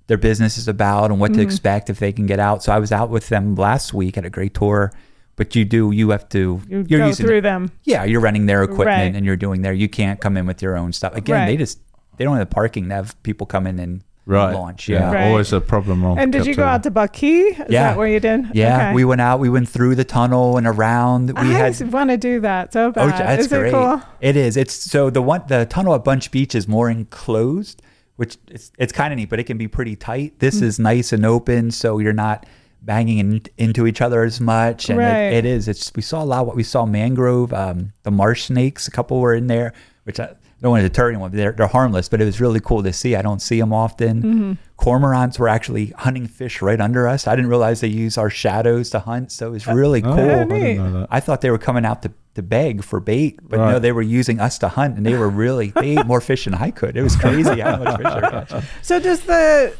their 0.06 0.18
business 0.18 0.58
is 0.58 0.68
about 0.68 1.10
and 1.10 1.18
what 1.18 1.32
Mm-hmm. 1.32 1.40
to 1.40 1.44
expect 1.46 1.90
if 1.90 1.98
they 1.98 2.12
can 2.12 2.26
get 2.26 2.38
out. 2.38 2.62
So 2.62 2.72
I 2.72 2.78
was 2.78 2.92
out 2.92 3.10
with 3.10 3.28
them 3.28 3.54
last 3.54 3.92
week. 3.94 4.14
Had 4.16 4.24
a 4.26 4.30
great 4.30 4.54
tour. 4.54 4.92
But 5.36 5.56
you 5.56 5.64
do. 5.64 5.90
You 5.90 6.10
have 6.10 6.28
to. 6.28 6.60
You 6.68 6.84
you're 6.88 7.00
go 7.00 7.06
using 7.08 7.26
through 7.26 7.40
them. 7.40 7.72
Yeah, 7.82 8.04
you're 8.04 8.20
renting 8.20 8.46
their 8.46 8.62
equipment 8.62 8.86
Right. 8.88 9.14
and 9.16 9.26
you're 9.26 9.34
doing 9.34 9.62
there. 9.62 9.72
You 9.72 9.88
can't 9.88 10.20
come 10.20 10.36
in 10.36 10.46
with 10.46 10.62
your 10.62 10.76
own 10.76 10.92
stuff. 10.92 11.14
Again, 11.16 11.48
they 11.48 11.56
just 11.56 11.80
they 12.16 12.22
don't 12.24 12.36
have 12.36 12.48
the 12.48 12.54
parking 12.54 12.86
They 12.86 12.94
have 12.94 13.20
people 13.24 13.44
come 13.44 13.66
in 13.66 13.80
and 13.80 14.04
Right. 14.26 14.54
launch. 14.54 14.88
Yeah. 14.88 15.12
Right. 15.12 15.26
Always 15.28 15.52
a 15.52 15.60
problem 15.60 16.02
on 16.04 16.18
And 16.18 16.32
did 16.32 16.46
you 16.46 16.54
go 16.54 16.64
out 16.64 16.82
to 16.84 16.90
Buck 16.90 17.12
Key? 17.12 17.40
Is 17.40 17.58
Yeah. 17.68 17.88
that 17.88 17.98
where 17.98 18.08
you 18.08 18.20
did? 18.20 18.46
Yeah, 18.54 18.76
Okay. 18.76 18.92
we 18.94 19.04
went 19.04 19.20
out. 19.20 19.38
We 19.38 19.50
went 19.50 19.68
through 19.68 19.96
the 19.96 20.04
tunnel 20.04 20.56
and 20.56 20.66
around. 20.66 21.28
We 21.32 21.34
I 21.36 21.44
had 21.44 21.92
want 21.92 22.08
to 22.10 22.16
do 22.16 22.40
that 22.40 22.72
so 22.72 22.90
bad. 22.90 23.04
Oh, 23.04 23.08
that's 23.08 23.42
Is 23.42 23.48
great. 23.48 23.66
it 23.68 23.72
cool? 23.72 24.00
It 24.22 24.36
is. 24.36 24.56
It's 24.56 24.72
so 24.74 25.10
the 25.10 25.20
one 25.20 25.42
the 25.48 25.66
tunnel 25.66 25.94
at 25.94 26.04
Bunch 26.04 26.30
Beach 26.30 26.54
is 26.54 26.66
more 26.66 26.88
enclosed, 26.88 27.82
which 28.16 28.38
it's 28.48 28.72
it's 28.78 28.92
kind 28.92 29.12
of 29.12 29.18
neat, 29.18 29.28
but 29.28 29.38
it 29.40 29.44
can 29.44 29.58
be 29.58 29.68
pretty 29.68 29.94
tight. 29.96 30.38
This 30.38 30.60
Mm. 30.60 30.62
is 30.62 30.78
nice 30.78 31.12
and 31.12 31.26
open, 31.26 31.70
so 31.70 31.98
you're 31.98 32.12
not 32.14 32.46
banging 32.82 33.18
in, 33.18 33.40
into 33.58 33.86
each 33.86 34.00
other 34.00 34.22
as 34.24 34.40
much. 34.40 34.88
And 34.88 34.98
Right. 34.98 35.32
it, 35.32 35.44
it 35.44 35.46
is. 35.46 35.68
It's 35.68 35.92
we 35.94 36.00
saw 36.02 36.22
a 36.22 36.24
lot. 36.24 36.46
What 36.46 36.56
we 36.56 36.62
saw 36.62 36.86
mangrove, 36.86 37.52
um, 37.52 37.92
the 38.04 38.10
marsh 38.10 38.44
snakes. 38.44 38.88
A 38.88 38.90
couple 38.90 39.20
were 39.20 39.34
in 39.34 39.48
there, 39.48 39.72
which 40.04 40.18
I 40.18 40.30
don't 40.62 40.70
want 40.70 40.82
to 40.82 40.88
deter 40.88 41.08
anyone. 41.10 41.30
They're 41.32 41.52
they're 41.52 41.66
harmless, 41.66 42.08
but 42.08 42.20
it 42.20 42.24
was 42.24 42.40
really 42.40 42.60
cool 42.60 42.82
to 42.82 42.92
see. 42.92 43.14
I 43.16 43.22
don't 43.22 43.40
see 43.42 43.60
them 43.60 43.72
often. 43.72 44.22
Mm-hmm. 44.22 44.52
Cormorants 44.78 45.38
were 45.38 45.48
actually 45.48 45.86
hunting 45.98 46.26
fish 46.26 46.60
right 46.62 46.80
under 46.80 47.06
us. 47.06 47.26
I 47.26 47.36
didn't 47.36 47.50
realize 47.50 47.80
they 47.80 47.88
use 47.88 48.18
our 48.18 48.30
shadows 48.30 48.90
to 48.90 48.98
hunt, 49.00 49.30
so 49.32 49.48
it 49.48 49.50
was 49.50 49.66
really 49.66 50.02
Oh, 50.02 50.14
cool. 50.14 50.30
I 50.30 50.44
didn't 50.44 50.76
know 50.76 51.00
that. 51.00 51.08
I 51.10 51.20
thought 51.20 51.40
they 51.42 51.50
were 51.50 51.58
coming 51.58 51.84
out 51.84 52.02
to, 52.02 52.12
to 52.34 52.42
beg 52.42 52.82
for 52.82 52.98
bait, 52.98 53.38
but 53.42 53.58
no, 53.58 53.78
they 53.78 53.92
were 53.92 54.02
using 54.02 54.40
us 54.40 54.58
to 54.58 54.68
hunt, 54.68 54.96
and 54.96 55.06
they 55.06 55.14
were 55.16 55.28
really 55.28 55.70
they 55.70 55.96
ate 55.98 56.06
more 56.06 56.20
fish 56.20 56.44
than 56.44 56.54
I 56.54 56.70
could. 56.70 56.96
It 56.96 57.02
was 57.02 57.14
crazy 57.16 57.60
how 57.60 57.76
much 57.76 57.96
fish 58.00 58.12
they 58.12 58.56
were. 58.56 58.62
So 58.82 58.98
does 59.00 59.20
the 59.22 59.74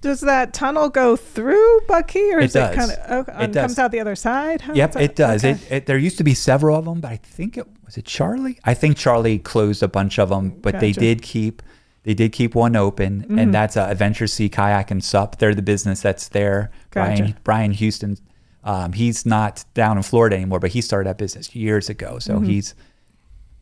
does 0.00 0.20
that 0.22 0.54
tunnel 0.54 0.88
go 0.88 1.14
through 1.16 1.80
Buck 1.88 2.08
Key, 2.08 2.32
or 2.34 2.38
It 2.40 2.44
is 2.46 2.56
it 2.56 2.74
kind 2.74 2.90
of 2.90 3.10
okay, 3.28 3.32
It 3.32 3.42
and 3.44 3.54
comes 3.54 3.78
out 3.78 3.90
the 3.92 4.00
other 4.00 4.16
side? 4.16 4.62
How 4.62 4.72
Yep, 4.74 4.96
it 4.96 5.16
does. 5.16 5.44
okay. 5.44 5.52
It, 5.66 5.72
it 5.72 5.86
there 5.86 5.98
used 5.98 6.18
to 6.18 6.24
be 6.24 6.34
several 6.34 6.76
of 6.78 6.84
them, 6.86 7.00
but 7.00 7.10
I 7.12 7.16
think 7.16 7.56
it 7.58 7.66
was 7.84 7.96
it 7.98 8.04
Charlie. 8.06 8.58
I 8.64 8.74
think 8.74 8.96
Charlie 8.96 9.38
closed 9.38 9.82
a 9.82 9.88
bunch 9.88 10.18
of 10.18 10.28
them, 10.30 10.50
but 10.60 10.80
they 10.80 10.92
did 10.92 11.22
keep 11.22 11.62
they 12.02 12.14
did 12.14 12.32
keep 12.32 12.54
one 12.54 12.76
open, 12.76 13.22
Mm-hmm. 13.22 13.38
and 13.38 13.52
that's 13.54 13.76
uh, 13.76 13.86
Adventure 13.90 14.26
Sea 14.26 14.48
Kayak 14.48 14.90
and 14.90 15.04
Sup. 15.04 15.38
They're 15.38 15.54
the 15.54 15.60
business 15.62 16.00
that's 16.00 16.28
there. 16.28 16.70
Brian 16.92 17.18
Gotcha. 17.18 17.36
Brian 17.44 17.72
Houston, 17.72 18.16
um, 18.64 18.94
he's 18.94 19.26
not 19.26 19.64
down 19.74 19.98
in 19.98 20.02
Florida 20.02 20.36
anymore, 20.36 20.60
but 20.60 20.70
he 20.70 20.80
started 20.80 21.08
that 21.10 21.18
business 21.18 21.54
years 21.54 21.90
ago. 21.90 22.18
So 22.18 22.36
Mm-hmm. 22.36 22.44
he's. 22.44 22.74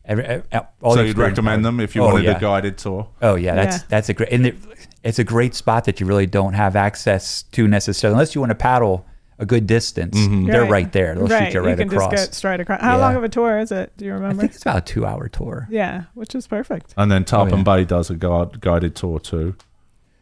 Every, 0.05 0.25
uh, 0.51 0.61
all 0.81 0.95
So 0.95 1.01
you'd 1.01 1.17
recommend 1.17 1.63
them 1.63 1.79
if 1.79 1.95
you 1.95 2.01
Oh, 2.01 2.07
wanted 2.13 2.23
yeah. 2.25 2.37
a 2.37 2.39
guided 2.39 2.77
tour. 2.79 3.09
Oh 3.21 3.35
yeah, 3.35 3.53
that's 3.55 3.77
Yeah. 3.77 3.83
that's 3.89 4.09
a 4.09 4.13
great 4.13 4.29
and 4.31 4.47
it, 4.47 4.55
it's 5.03 5.19
a 5.19 5.23
great 5.23 5.55
spot 5.55 5.85
that 5.85 5.99
you 5.99 6.05
really 6.05 6.25
don't 6.27 6.53
have 6.53 6.75
access 6.75 7.43
to 7.43 7.67
necessarily 7.67 8.13
unless 8.15 8.35
you 8.35 8.41
want 8.41 8.51
to 8.51 8.55
paddle 8.55 9.05
a 9.41 9.45
good 9.45 9.65
distance, 9.65 10.17
Mm-hmm. 10.17 10.47
they're 10.47 10.63
Right. 10.63 10.69
right, 10.71 10.91
there. 10.91 11.15
They'll 11.15 11.27
right. 11.27 11.45
shoot 11.45 11.53
you 11.53 11.61
right 11.61 11.69
you 11.79 11.85
can 11.85 11.87
across. 11.93 12.11
just 12.11 12.27
get 12.31 12.35
straight 12.35 12.59
across. 12.59 12.81
How 12.81 12.97
Yeah. 12.97 13.01
long 13.05 13.15
of 13.15 13.23
a 13.23 13.29
tour 13.29 13.57
is 13.59 13.71
it? 13.71 13.93
Do 13.95 14.03
you 14.03 14.11
remember? 14.11 14.25
I 14.25 14.29
remember? 14.31 14.41
think 14.41 14.55
it's 14.55 14.61
about 14.63 14.77
a 14.77 14.81
two-hour 14.81 15.29
tour. 15.29 15.67
yeah, 15.69 16.03
which 16.13 16.35
is 16.35 16.45
perfect. 16.45 16.93
And 16.97 17.09
then 17.09 17.23
Tarpon 17.23 17.53
Oh, 17.53 17.57
yeah. 17.57 17.63
Bay 17.63 17.85
does 17.85 18.09
a 18.09 18.15
guide, 18.15 18.59
guided 18.59 18.95
tour 18.97 19.17
too. 19.19 19.55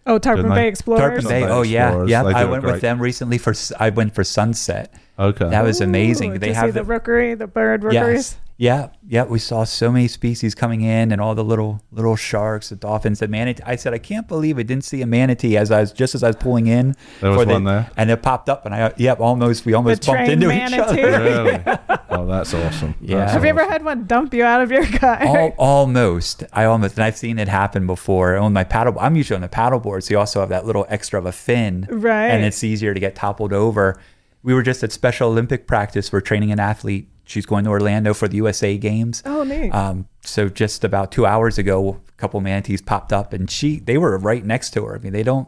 Oh, 0.05 0.19
Tarpon 0.19 0.49
Bay 0.49 0.55
they? 0.55 0.67
Explorers. 0.67 1.01
Tarpon 1.01 1.23
Bay. 1.27 1.41
Bay 1.41 1.49
Oh 1.49 1.63
yeah, 1.63 1.87
Explorers, 1.87 2.09
yeah. 2.11 2.23
I 2.23 2.45
went 2.45 2.63
with 2.63 2.81
them 2.81 2.99
recently 3.01 3.37
for. 3.39 3.53
I 3.79 3.89
went 3.89 4.13
for 4.13 4.23
Sunset. 4.23 4.93
Okay. 5.19 5.49
That 5.49 5.63
was 5.63 5.81
amazing. 5.81 6.29
Ooh, 6.29 6.33
did 6.33 6.41
They 6.43 6.47
you 6.49 6.53
have 6.53 6.67
see 6.67 6.71
the, 6.73 6.79
the- 6.81 6.85
rookery, 6.85 7.33
the 7.33 7.47
bird 7.47 7.83
rookeries. 7.83 7.93
Yes. 8.15 8.37
Yeah, 8.59 8.89
yeah. 9.07 9.23
We 9.23 9.37
saw 9.37 9.65
so 9.65 9.91
many 9.91 10.07
species 10.07 10.55
coming 10.55 10.81
in, 10.81 11.11
and 11.11 11.21
all 11.21 11.35
the 11.35 11.43
little 11.43 11.79
little 11.91 12.15
sharks, 12.15 12.69
the 12.69 12.75
dolphins, 12.75 13.19
the 13.19 13.27
manatee. 13.27 13.61
I 13.63 13.75
said, 13.75 13.93
I 13.93 13.99
can't 13.99 14.27
believe 14.27 14.57
I 14.57 14.63
didn't 14.63 14.83
see 14.83 15.03
a 15.03 15.05
manatee 15.05 15.55
as 15.57 15.69
I 15.69 15.81
was 15.81 15.91
just 15.91 16.15
as 16.15 16.23
I 16.23 16.27
was 16.29 16.37
pulling 16.37 16.65
in. 16.65 16.95
There 17.21 17.29
was 17.29 17.45
the- 17.45 17.53
one 17.53 17.65
there? 17.65 17.91
and 17.95 18.09
it 18.09 18.23
popped 18.23 18.49
up, 18.49 18.65
and 18.65 18.73
I 18.73 18.91
yep, 18.97 19.19
almost 19.19 19.63
we 19.65 19.75
almost 19.75 20.05
bumped 20.07 20.25
trained 20.25 20.31
into 20.43 20.47
manatee. 20.47 20.75
each 21.01 21.05
other. 21.05 21.23
really? 21.23 21.63
oh, 22.09 22.25
that's 22.25 22.51
awesome. 22.55 22.95
Yeah. 22.99 23.17
That's 23.17 23.33
Have 23.33 23.43
you 23.43 23.49
ever 23.49 23.63
had 23.69 23.85
one 23.85 24.05
dump 24.07 24.33
you 24.33 24.43
out 24.43 24.61
of 24.61 24.71
your 24.71 24.87
car? 24.87 25.17
Al- 25.21 25.53
almost. 25.59 26.43
I 26.51 26.65
almost, 26.65 26.95
and 26.95 27.03
I've 27.03 27.17
seen 27.17 27.37
it 27.37 27.47
happen 27.47 27.85
before 27.85 28.37
on 28.37 28.53
my 28.53 28.63
paddle. 28.63 28.95
I'm 28.99 29.15
usually 29.15 29.35
on 29.35 29.41
the 29.41 29.49
paddleboard, 29.49 30.01
so 30.01 30.15
you 30.15 30.17
also 30.19 30.39
have 30.39 30.49
that 30.49 30.65
little 30.65 30.87
extra 30.89 31.19
of 31.19 31.27
a 31.27 31.31
fin, 31.31 31.87
Right. 31.91 32.27
And 32.29 32.43
it's 32.43 32.63
easier 32.63 32.95
to 32.95 32.99
get 32.99 33.13
toppled 33.13 33.53
over. 33.53 34.01
We 34.41 34.55
were 34.55 34.63
just 34.63 34.83
at 34.83 34.91
Special 34.91 35.29
Olympic 35.29 35.67
practice. 35.67 36.11
We're 36.11 36.21
training 36.21 36.51
an 36.51 36.59
athlete. 36.59 37.09
She's 37.27 37.45
going 37.45 37.65
to 37.65 37.69
Orlando 37.69 38.13
for 38.13 38.27
the 38.27 38.37
USA 38.37 38.77
Games. 38.77 39.21
oh, 39.25 39.43
neat. 39.43 39.69
Um, 39.71 40.07
so 40.21 40.49
just 40.49 40.83
about 40.83 41.11
two 41.11 41.25
hours 41.25 41.57
ago, 41.57 41.99
a 42.07 42.11
couple 42.13 42.39
manatees 42.41 42.81
popped 42.81 43.11
up, 43.13 43.33
and 43.33 43.51
she 43.51 43.79
they 43.79 43.97
were 43.97 44.17
right 44.17 44.43
next 44.45 44.71
to 44.71 44.85
her. 44.85 44.95
I 44.95 44.99
mean, 44.99 45.13
they 45.13 45.23
don't 45.23 45.47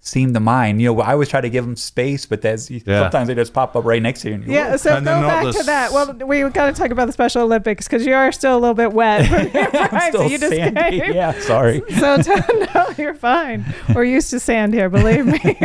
seem 0.00 0.34
to 0.34 0.40
mind. 0.40 0.82
You 0.82 0.92
know, 0.92 1.00
I 1.00 1.12
always 1.12 1.28
try 1.30 1.40
to 1.40 1.48
give 1.48 1.64
them 1.64 1.76
space, 1.76 2.26
but 2.26 2.42
there's 2.42 2.66
sometimes 2.84 3.28
they 3.28 3.34
just 3.34 3.54
pop 3.54 3.74
up 3.74 3.84
right 3.84 4.02
next 4.02 4.20
to 4.22 4.28
you. 4.28 4.34
And 4.34 4.44
you're, 4.44 4.54
yeah, 4.54 4.70
"Whoa." 4.72 4.76
so 4.76 4.96
And 4.96 5.06
go 5.06 5.12
they're 5.12 5.22
back 5.22 5.54
to 5.56 5.62
that. 5.62 5.92
Well, 5.92 6.12
we 6.26 6.42
got 6.50 6.66
to 6.66 6.72
talk 6.72 6.90
about 6.90 7.06
the 7.06 7.12
Special 7.12 7.42
Olympics 7.42 7.86
because 7.88 8.04
you 8.04 8.12
are 8.12 8.30
still 8.32 8.58
a 8.58 8.60
little 8.60 8.74
bit 8.74 8.92
wet. 8.92 9.26
I'm 9.92 10.00
so 10.12 10.18
still 10.18 10.30
you 10.30 10.38
just 10.38 10.52
sandy. 10.54 11.00
came. 11.00 11.12
Yeah, 11.14 11.32
sorry. 11.40 11.82
So 11.98 12.18
tell, 12.18 12.44
no, 12.74 12.86
you're 12.98 13.14
fine. 13.14 13.64
We're 13.94 14.04
used 14.04 14.30
to 14.30 14.40
sand 14.40 14.74
here, 14.74 14.90
believe 14.90 15.24
me. 15.26 15.56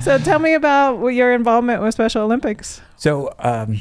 so 0.00 0.18
tell 0.18 0.38
me 0.40 0.54
about 0.54 1.06
your 1.08 1.32
involvement 1.32 1.80
with 1.82 1.94
Special 1.94 2.22
Olympics. 2.22 2.80
So, 2.96 3.32
um, 3.38 3.80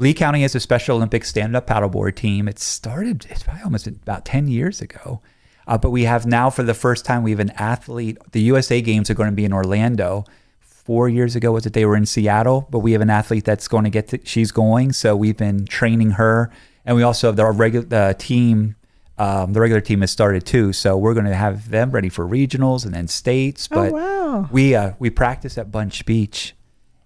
Lee 0.00 0.14
County 0.14 0.40
has 0.40 0.54
a 0.54 0.60
Special 0.60 0.96
Olympics 0.96 1.28
stand-up 1.28 1.66
paddleboard 1.66 2.16
team. 2.16 2.48
It 2.48 2.58
started 2.58 3.26
it's 3.28 3.42
probably 3.42 3.62
almost 3.62 3.86
about 3.86 4.24
ten 4.24 4.48
years 4.48 4.80
ago, 4.80 5.20
uh, 5.66 5.76
but 5.76 5.90
we 5.90 6.04
have 6.04 6.24
now 6.24 6.48
for 6.48 6.62
the 6.62 6.72
first 6.72 7.04
time 7.04 7.22
we 7.22 7.32
have 7.32 7.38
an 7.38 7.50
athlete. 7.50 8.16
The 8.32 8.40
USA 8.40 8.80
Games 8.80 9.10
are 9.10 9.14
going 9.14 9.28
to 9.28 9.36
be 9.36 9.44
in 9.44 9.52
Orlando. 9.52 10.24
Four 10.60 11.10
years 11.10 11.36
ago 11.36 11.52
was 11.52 11.66
it 11.66 11.74
they 11.74 11.84
were 11.84 11.96
in 11.96 12.06
Seattle, 12.06 12.66
but 12.70 12.78
we 12.78 12.92
have 12.92 13.02
an 13.02 13.10
athlete 13.10 13.44
that's 13.44 13.68
going 13.68 13.84
to 13.84 13.90
get 13.90 14.08
to, 14.08 14.20
she's 14.24 14.50
going. 14.50 14.92
So 14.92 15.14
we've 15.14 15.36
been 15.36 15.66
training 15.66 16.12
her, 16.12 16.50
and 16.86 16.96
we 16.96 17.02
also 17.02 17.28
have 17.28 17.36
the 17.36 17.44
regular 17.44 17.84
the 17.84 18.16
team. 18.18 18.76
Um, 19.18 19.52
the 19.52 19.60
regular 19.60 19.82
team 19.82 20.00
has 20.00 20.10
started 20.10 20.46
too, 20.46 20.72
so 20.72 20.96
we're 20.96 21.12
going 21.12 21.26
to 21.26 21.34
have 21.34 21.68
them 21.68 21.90
ready 21.90 22.08
for 22.08 22.26
regionals 22.26 22.86
and 22.86 22.94
then 22.94 23.06
states. 23.06 23.68
But 23.68 23.90
oh, 23.90 23.92
wow. 23.92 24.48
we 24.50 24.74
uh, 24.74 24.92
we 24.98 25.10
practice 25.10 25.58
at 25.58 25.70
Bunch 25.70 26.06
Beach, 26.06 26.54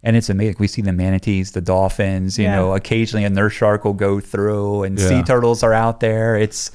and 0.04 0.16
it's 0.16 0.28
amazing. 0.30 0.56
We 0.61 0.68
see 0.68 0.82
the 0.82 0.92
manatees, 0.92 1.50
the 1.52 1.61
dolphins. 1.61 2.38
You 2.38 2.44
Yeah. 2.44 2.56
know, 2.56 2.75
occasionally 2.75 3.25
a 3.25 3.30
nurse 3.30 3.54
shark 3.54 3.84
will 3.84 3.92
go 3.94 4.20
through, 4.20 4.84
and 4.84 4.96
Yeah. 4.99 5.08
sea 5.08 5.23
turtles 5.25 5.62
are 5.64 5.73
out 5.73 5.99
there. 6.00 6.37
It's 6.37 6.70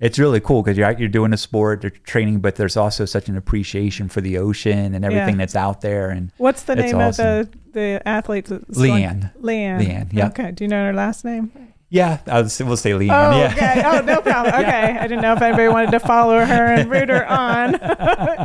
it's 0.00 0.16
really 0.16 0.38
cool 0.38 0.62
because 0.62 0.78
you're 0.78 0.86
out, 0.86 1.00
you're 1.00 1.08
doing 1.08 1.32
a 1.32 1.36
sport, 1.36 1.82
you're 1.82 1.90
training, 1.90 2.38
but 2.38 2.54
there's 2.54 2.76
also 2.76 3.04
such 3.04 3.28
an 3.28 3.36
appreciation 3.36 4.08
for 4.08 4.20
the 4.20 4.38
ocean 4.38 4.94
and 4.94 5.04
everything 5.04 5.30
Yeah. 5.34 5.38
that's 5.38 5.56
out 5.56 5.80
there. 5.80 6.10
And 6.10 6.30
What's 6.38 6.62
the 6.62 6.76
name 6.76 6.94
awesome. 6.94 7.26
of 7.26 7.50
the, 7.50 7.58
the 7.72 8.02
athlete? 8.08 8.44
Leanne. 8.46 9.32
Leanne. 9.42 9.80
Leanne, 9.80 10.06
yeah. 10.12 10.28
Okay. 10.28 10.52
Do 10.52 10.62
you 10.62 10.68
know 10.68 10.86
her 10.86 10.92
last 10.92 11.24
name? 11.24 11.50
Yeah, 11.90 12.18
I'll, 12.26 12.44
s- 12.44 12.60
we'll 12.60 12.76
say 12.76 12.90
Leanne. 12.90 13.10
Oh, 13.10 13.38
yeah. 13.38 13.52
okay. 13.52 13.82
Oh, 13.84 14.00
no 14.02 14.20
problem. 14.20 14.54
Okay. 14.58 14.98
I 14.98 15.02
didn't 15.06 15.22
know 15.22 15.32
if 15.34 15.40
anybody 15.42 15.68
wanted 15.68 15.90
to 15.92 16.00
follow 16.00 16.38
her 16.44 16.64
and 16.74 16.90
root 16.90 17.08
her 17.08 17.26
on. 17.26 17.72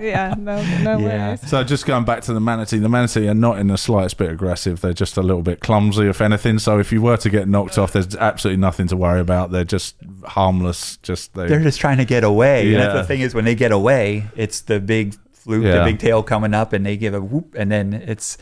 yeah, 0.01 0.33
no, 0.37 0.61
no 0.81 0.97
Yeah. 0.99 1.29
worries. 1.29 1.49
So 1.49 1.63
just 1.63 1.85
going 1.85 2.05
back 2.05 2.21
to 2.23 2.33
the 2.33 2.39
manatee, 2.39 2.77
the 2.79 2.87
manatee 2.89 3.27
are 3.27 3.33
not 3.33 3.59
in 3.59 3.67
the 3.67 3.77
slightest 3.77 4.17
bit 4.17 4.29
aggressive. 4.31 4.81
They're 4.81 4.93
just 4.93 5.17
a 5.17 5.21
little 5.21 5.41
bit 5.41 5.59
clumsy, 5.59 6.07
if 6.07 6.21
anything. 6.21 6.59
So 6.59 6.79
if 6.79 6.91
you 6.91 7.01
were 7.01 7.17
to 7.17 7.29
get 7.29 7.47
knocked 7.47 7.77
off, 7.77 7.91
there's 7.93 8.15
absolutely 8.15 8.61
nothing 8.61 8.87
to 8.87 8.97
worry 8.97 9.19
about. 9.19 9.51
They're 9.51 9.63
just 9.65 9.95
harmless. 10.25 10.97
Just 10.97 11.33
they. 11.33 11.47
They're 11.47 11.61
just 11.61 11.79
trying 11.79 11.97
to 11.97 12.05
get 12.05 12.23
away. 12.23 12.67
And 12.73 12.81
that's 12.81 12.93
Yeah. 12.95 13.01
the 13.01 13.07
thing 13.07 13.21
is 13.21 13.33
when 13.35 13.45
they 13.45 13.55
get 13.55 13.71
away, 13.71 14.25
it's 14.35 14.61
the 14.61 14.79
big 14.79 15.15
fluke, 15.33 15.63
Yeah. 15.65 15.79
the 15.79 15.83
big 15.83 15.99
tail 15.99 16.23
coming 16.23 16.53
up, 16.53 16.71
and 16.73 16.85
they 16.85 16.95
give 16.97 17.13
a 17.13 17.21
whoop, 17.21 17.55
and 17.57 17.71
then 17.71 17.93
it's 17.93 18.37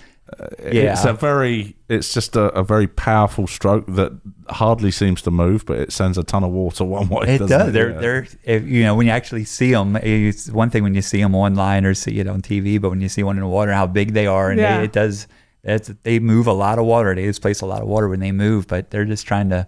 yeah. 0.63 0.93
It's 0.93 1.05
a 1.05 1.13
very. 1.13 1.75
It's 1.89 2.13
just 2.13 2.35
a, 2.35 2.45
a 2.57 2.63
very 2.63 2.87
powerful 2.87 3.47
stroke 3.47 3.85
that 3.87 4.13
hardly 4.49 4.91
seems 4.91 5.21
to 5.23 5.31
move, 5.31 5.65
but 5.65 5.77
it 5.79 5.91
sends 5.91 6.17
a 6.17 6.23
ton 6.23 6.43
of 6.43 6.51
water 6.51 6.83
one 6.99 7.09
way. 7.09 7.35
It 7.35 7.39
doesn't. 7.39 7.69
It? 7.69 7.71
They're 7.71 7.91
Yeah. 7.93 7.99
they're 7.99 8.27
if, 8.43 8.63
you 8.67 8.83
know 8.83 8.95
when 8.95 9.07
you 9.07 9.11
actually 9.13 9.43
see 9.45 9.71
them, 9.71 9.95
it's 9.97 10.49
one 10.49 10.69
thing 10.69 10.83
when 10.83 10.95
you 10.95 11.01
see 11.01 11.21
them 11.21 11.35
online 11.35 11.85
or 11.85 11.93
see 11.93 12.19
it 12.19 12.27
on 12.27 12.41
TV, 12.41 12.79
but 12.81 12.89
when 12.89 13.01
you 13.01 13.09
see 13.09 13.23
one 13.23 13.37
in 13.37 13.41
the 13.43 13.49
water, 13.49 13.71
how 13.73 13.87
big 13.87 14.13
they 14.13 14.27
are, 14.27 14.49
and 14.51 14.59
Yeah. 14.59 14.77
they, 14.79 14.83
it 14.85 14.91
does. 14.93 15.27
It's 15.63 15.89
they 16.03 16.19
move 16.19 16.47
a 16.47 16.53
lot 16.53 16.79
of 16.79 16.85
water. 16.85 17.13
They 17.13 17.23
displace 17.25 17.61
a 17.61 17.65
lot 17.67 17.81
of 17.81 17.87
water 17.87 18.07
when 18.09 18.19
they 18.19 18.31
move, 18.31 18.67
but 18.67 18.89
they're 18.89 19.05
just 19.05 19.27
trying 19.27 19.49
to 19.49 19.65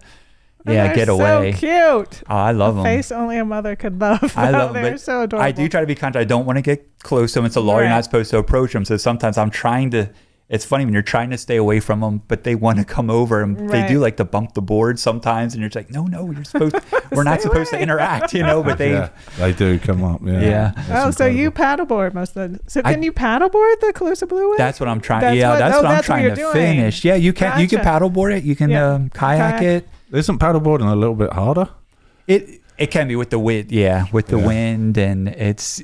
yeah 0.66 0.86
They're 0.86 0.96
get 0.96 1.06
so 1.08 1.20
away. 1.20 1.52
cute. 1.52 2.22
Oh, 2.28 2.34
I 2.34 2.52
love 2.52 2.74
them. 2.76 2.84
Face 2.84 3.12
only 3.12 3.36
a 3.36 3.44
mother 3.44 3.76
could 3.76 4.00
love. 4.00 4.32
I 4.36 4.50
love 4.50 4.72
them. 4.72 4.82
They're 4.82 4.96
so 4.96 5.20
adorable. 5.22 5.44
I 5.44 5.52
do 5.52 5.68
try 5.68 5.82
to 5.82 5.86
be 5.86 5.94
conscious. 5.94 6.20
I 6.20 6.24
don't 6.24 6.46
want 6.46 6.56
to 6.56 6.62
get 6.62 7.00
close 7.00 7.32
to 7.34 7.38
them. 7.40 7.44
It's 7.46 7.56
a 7.56 7.60
law. 7.60 7.78
You're 7.80 7.90
not 7.90 8.02
supposed 8.04 8.30
to 8.30 8.38
approach 8.38 8.72
them. 8.72 8.84
So 8.86 8.96
sometimes 8.96 9.36
I'm 9.36 9.50
trying 9.50 9.90
to. 9.90 10.10
It's 10.54 10.64
funny 10.64 10.84
when 10.84 10.94
you're 10.94 11.02
trying 11.02 11.30
to 11.30 11.36
stay 11.38 11.56
away 11.56 11.80
from 11.80 11.98
them, 12.00 12.22
but 12.28 12.44
they 12.44 12.54
want 12.54 12.78
to 12.78 12.84
come 12.84 13.10
over 13.10 13.42
and 13.42 13.68
they 13.68 13.88
do 13.88 13.98
like 13.98 14.16
to 14.18 14.24
bump 14.24 14.54
the 14.54 14.62
board 14.62 15.00
sometimes. 15.00 15.52
And 15.54 15.60
you're 15.60 15.68
just 15.68 15.76
like, 15.76 15.90
no, 15.90 16.04
no, 16.06 16.30
you're 16.30 16.44
supposed. 16.44 16.76
we're 17.10 17.24
not 17.24 17.40
Stay 17.40 17.48
supposed 17.48 17.70
to 17.70 17.80
interact, 17.80 18.32
you 18.32 18.44
know. 18.44 18.62
But 18.62 18.78
they. 18.78 18.92
yeah, 18.92 19.08
they 19.38 19.52
do 19.52 19.80
come 19.80 20.04
up. 20.04 20.20
Yeah. 20.24 20.40
Yeah. 20.40 20.72
It's 20.76 20.90
Oh, 20.92 21.10
so 21.10 21.26
you 21.26 21.50
paddleboard 21.50 22.14
most 22.14 22.36
of 22.36 22.52
the. 22.52 22.60
So 22.70 22.80
I- 22.84 22.92
can 22.94 23.02
you 23.02 23.12
paddleboard 23.12 23.80
the 23.80 23.92
Calusa 23.96 24.28
Blueway? 24.28 24.56
That's 24.56 24.78
what 24.78 24.88
I'm 24.88 25.00
trying. 25.00 25.22
That's 25.22 25.36
yeah, 25.36 25.50
what- 25.50 25.58
that's 25.58 25.74
oh, 25.74 25.78
what 25.82 25.86
I'm 25.86 25.94
that's 25.96 26.08
what 26.08 26.14
trying 26.14 26.22
you're 26.24 26.36
to 26.36 26.40
doing. 26.42 26.52
finish. 26.52 27.04
Yeah, 27.04 27.16
you 27.16 27.32
can 27.32 27.60
you 27.60 27.66
can 27.66 27.80
paddleboard 27.80 28.36
it. 28.38 28.44
You 28.44 28.54
can 28.54 28.70
Yeah. 28.70 28.92
um, 28.92 29.10
kayak, 29.10 29.58
Kayak. 29.58 29.82
it. 29.84 29.88
Isn't 30.16 30.38
paddleboarding 30.38 30.88
a 30.90 30.94
little 30.94 31.16
bit 31.16 31.32
harder? 31.32 31.68
It 32.28 32.60
it 32.78 32.90
can 32.92 33.08
be 33.08 33.16
with 33.16 33.30
the 33.30 33.38
wind. 33.38 33.72
Yeah, 33.72 34.06
with 34.12 34.26
the 34.28 34.38
Yeah. 34.38 34.46
wind 34.46 34.98
and 34.98 35.28
it's. 35.28 35.82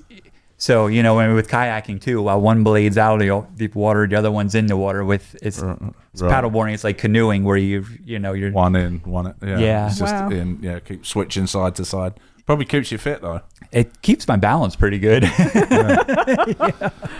So 0.62 0.88
you 0.88 1.02
know, 1.02 1.14
when 1.16 1.34
with 1.34 1.48
kayaking 1.48 2.02
too, 2.02 2.20
while 2.20 2.38
one 2.38 2.62
blade's 2.64 2.98
out 2.98 3.22
of 3.22 3.26
the 3.26 3.46
deep 3.56 3.74
water, 3.74 4.06
the 4.06 4.16
other 4.16 4.30
one's 4.30 4.54
in 4.54 4.66
the 4.66 4.76
water. 4.76 5.02
With 5.02 5.34
it's, 5.40 5.58
it's 5.58 6.22
right. 6.22 6.30
paddleboarding. 6.30 6.74
It's 6.74 6.84
like 6.84 6.98
canoeing, 6.98 7.44
where 7.44 7.56
you 7.56 7.86
you 8.04 8.18
know 8.18 8.34
you're 8.34 8.52
One 8.52 8.76
in, 8.76 8.98
one 9.00 9.26
in. 9.26 9.34
Yeah. 9.48 9.58
Yeah. 9.58 9.86
It's 9.86 9.98
just 9.98 10.14
Wow. 10.14 10.28
in, 10.28 10.58
yeah, 10.62 10.78
keep 10.80 11.06
switching 11.06 11.46
side 11.46 11.76
to 11.76 11.84
side. 11.86 12.12
Probably 12.44 12.66
keeps 12.66 12.92
you 12.92 12.98
fit 12.98 13.22
though. 13.22 13.40
it 13.72 14.02
keeps 14.02 14.28
my 14.28 14.36
balance 14.36 14.76
pretty 14.76 14.98
good. 14.98 15.24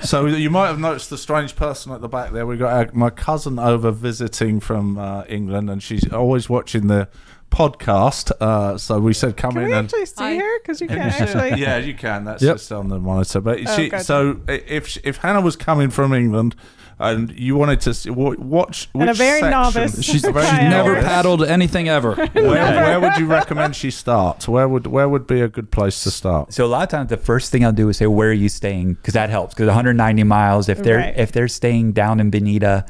So 0.03 0.27
you 0.27 0.51
might 0.51 0.69
have 0.69 0.79
noticed 0.81 1.11
the 1.11 1.19
strange 1.19 1.55
person 1.57 1.93
at 1.93 2.01
the 2.01 2.09
back 2.09 2.33
there. 2.33 2.47
We 2.47 2.57
got 2.57 2.73
our, 2.73 2.91
my 2.95 3.11
cousin 3.11 3.59
over 3.59 3.91
visiting 3.91 4.59
from 4.61 4.99
uh, 4.99 5.25
England, 5.29 5.69
and 5.71 5.83
she's 5.83 6.11
always 6.13 6.49
watching 6.49 6.87
the 6.87 7.07
podcast. 7.51 8.33
Uh, 8.41 8.79
so 8.79 8.99
we 8.99 9.13
said, 9.13 9.37
"Come 9.37 9.53
Can 9.53 9.63
in 9.63 9.69
we 9.69 9.75
and." 9.75 9.87
actually 9.87 10.07
see 10.07 10.15
Hi. 10.19 10.37
her? 10.37 10.59
Because 10.61 10.81
you 10.81 10.89
can't 10.89 11.21
actually. 11.21 11.61
yeah, 11.61 11.77
you 11.79 11.95
can. 11.95 12.25
That's 12.25 12.43
Yep. 12.43 12.57
just 12.57 12.73
on 12.73 12.89
the 12.89 12.99
monitor. 12.99 13.41
But 13.41 13.61
Oh, 13.67 13.77
she, 13.77 13.89
gotcha. 13.89 14.05
so 14.05 14.41
i- 14.49 14.63
if 14.67 14.97
if 15.05 15.19
Hannah 15.19 15.41
was 15.41 15.57
coming 15.57 15.91
from 15.91 16.13
England 16.13 16.55
and 17.03 17.31
you 17.33 17.57
wanted 17.57 17.81
to 17.81 17.95
see, 17.95 18.11
wa- 18.11 18.35
watch, 18.39 18.89
which 18.93 19.01
And 19.01 19.11
a 19.11 19.15
very 19.15 19.41
section- 19.41 19.51
novice 19.63 20.03
She's, 20.03 20.23
a 20.23 20.33
very 20.33 20.45
she's 20.45 20.55
kayaker. 20.55 20.69
never 20.71 20.95
novice. 20.97 21.05
paddled 21.07 21.43
anything 21.45 21.89
ever. 21.89 22.15
Where, 22.15 22.45
where 22.45 23.01
would 23.01 23.17
you 23.17 23.25
recommend 23.27 23.75
she 23.75 23.91
start? 23.91 24.47
Where 24.47 24.69
would 24.69 24.87
where 24.87 25.09
would 25.09 25.27
be 25.27 25.41
a 25.41 25.49
good 25.49 25.71
place 25.71 26.03
to 26.05 26.11
start? 26.11 26.53
so 26.53 26.65
a 26.65 26.69
lot 26.69 26.83
of 26.83 26.89
times, 26.91 27.09
the 27.11 27.17
first 27.17 27.51
thing 27.51 27.65
I'll 27.65 27.73
do 27.73 27.89
is 27.89 27.97
say, 27.97 28.07
"Where 28.07 28.29
are 28.31 28.33
you 28.33 28.49
staying?" 28.51 28.95
Because 28.95 29.15
that 29.15 29.31
helps. 29.31 29.55
Because 29.55 29.69
190 29.69 30.25
miles. 30.25 30.69
If 30.69 30.83
they're 30.83 30.99
Right. 30.99 31.15
if 31.17 31.33
they're 31.33 31.49
staying 31.49 31.93
down 31.93 32.21
in 32.21 32.31
Bonita. 32.31 32.85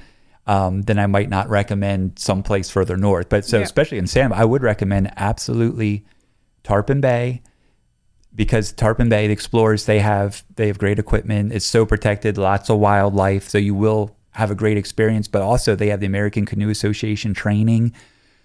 Um, 0.50 0.82
then 0.82 0.98
I 0.98 1.06
might 1.06 1.28
not 1.28 1.48
recommend 1.48 2.18
someplace 2.18 2.68
further 2.70 2.96
north. 2.96 3.28
But 3.28 3.44
so, 3.44 3.58
Yeah. 3.58 3.62
especially 3.62 3.98
in 3.98 4.08
San, 4.08 4.32
I 4.32 4.44
would 4.44 4.62
recommend 4.62 5.12
absolutely 5.16 6.04
Tarpon 6.64 7.00
Bay 7.00 7.42
because 8.34 8.72
Tarpon 8.72 9.08
Bay, 9.08 9.28
the 9.28 9.32
explorers, 9.32 9.86
they 9.86 10.00
have 10.00 10.42
they 10.56 10.66
have 10.66 10.78
great 10.78 10.98
equipment. 10.98 11.52
It's 11.52 11.64
so 11.64 11.86
protected, 11.86 12.36
lots 12.36 12.68
of 12.68 12.78
wildlife, 12.78 13.48
so 13.48 13.58
you 13.58 13.76
will 13.76 14.16
have 14.32 14.50
a 14.50 14.56
great 14.56 14.76
experience. 14.76 15.28
But 15.28 15.42
also, 15.42 15.76
they 15.76 15.88
have 15.88 16.00
the 16.00 16.06
American 16.06 16.46
Canoe 16.46 16.68
Association 16.68 17.32
training, 17.32 17.92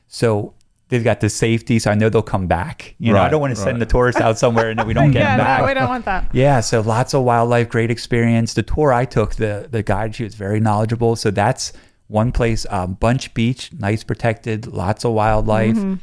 so 0.07 0.53
they've 0.89 1.03
got 1.03 1.21
the 1.21 1.29
safety. 1.29 1.79
So 1.79 1.89
I 1.89 1.95
know 1.95 2.09
they'll 2.09 2.21
come 2.21 2.45
back. 2.45 2.93
You 2.99 3.13
know, 3.13 3.19
I 3.19 3.29
don't 3.29 3.41
want 3.41 3.55
to 3.55 3.59
send 3.59 3.77
right. 3.77 3.79
the 3.79 3.85
tourists 3.87 4.21
out 4.21 4.37
somewhere 4.37 4.69
and 4.69 4.77
then 4.77 4.85
we 4.85 4.93
don't 4.93 5.09
get 5.17 5.21
yeah, 5.21 5.37
them 5.37 5.45
back. 5.45 5.61
no, 5.61 5.65
we 5.67 5.73
don't 5.73 5.89
want 5.89 6.05
that. 6.05 6.29
Yeah, 6.33 6.59
so 6.59 6.81
lots 6.81 7.15
of 7.15 7.23
wildlife, 7.23 7.69
great 7.69 7.89
experience. 7.89 8.53
The 8.53 8.63
tour 8.63 8.93
I 8.93 9.05
took, 9.05 9.35
the 9.35 9.67
the 9.71 9.81
guide, 9.81 10.13
she 10.15 10.23
was 10.23 10.35
very 10.35 10.59
knowledgeable. 10.59 11.15
So 11.15 11.31
that's 11.31 11.73
one 12.07 12.31
place. 12.31 12.65
Um, 12.69 12.93
Bunch 12.93 13.33
Beach, 13.33 13.71
nice 13.73 14.03
protected, 14.03 14.67
lots 14.67 15.05
of 15.05 15.13
wildlife. 15.13 15.75
Mm-hmm. 15.75 15.95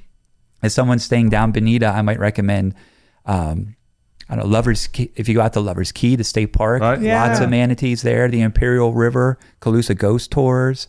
If 0.62 0.72
someone's 0.72 1.04
staying 1.04 1.30
down 1.30 1.52
Bonita, 1.52 1.86
I 1.86 2.02
might 2.02 2.18
recommend. 2.18 2.74
Um, 3.26 3.76
I 4.28 4.36
don't 4.36 4.46
know, 4.46 4.50
Lovers 4.52 4.86
Key, 4.86 5.10
if 5.16 5.28
you 5.28 5.34
go 5.34 5.40
out 5.42 5.52
to 5.54 5.60
Lovers 5.60 5.92
Key, 5.92 6.16
the 6.16 6.24
state 6.24 6.52
park, 6.52 6.80
Right. 6.80 7.00
Yeah. 7.00 7.26
lots 7.26 7.40
of 7.40 7.50
manatees 7.50 8.02
there. 8.02 8.28
The 8.28 8.40
Imperial 8.40 8.92
River, 8.94 9.38
Calusa 9.60 9.96
Ghost 9.96 10.30
Tours. 10.30 10.88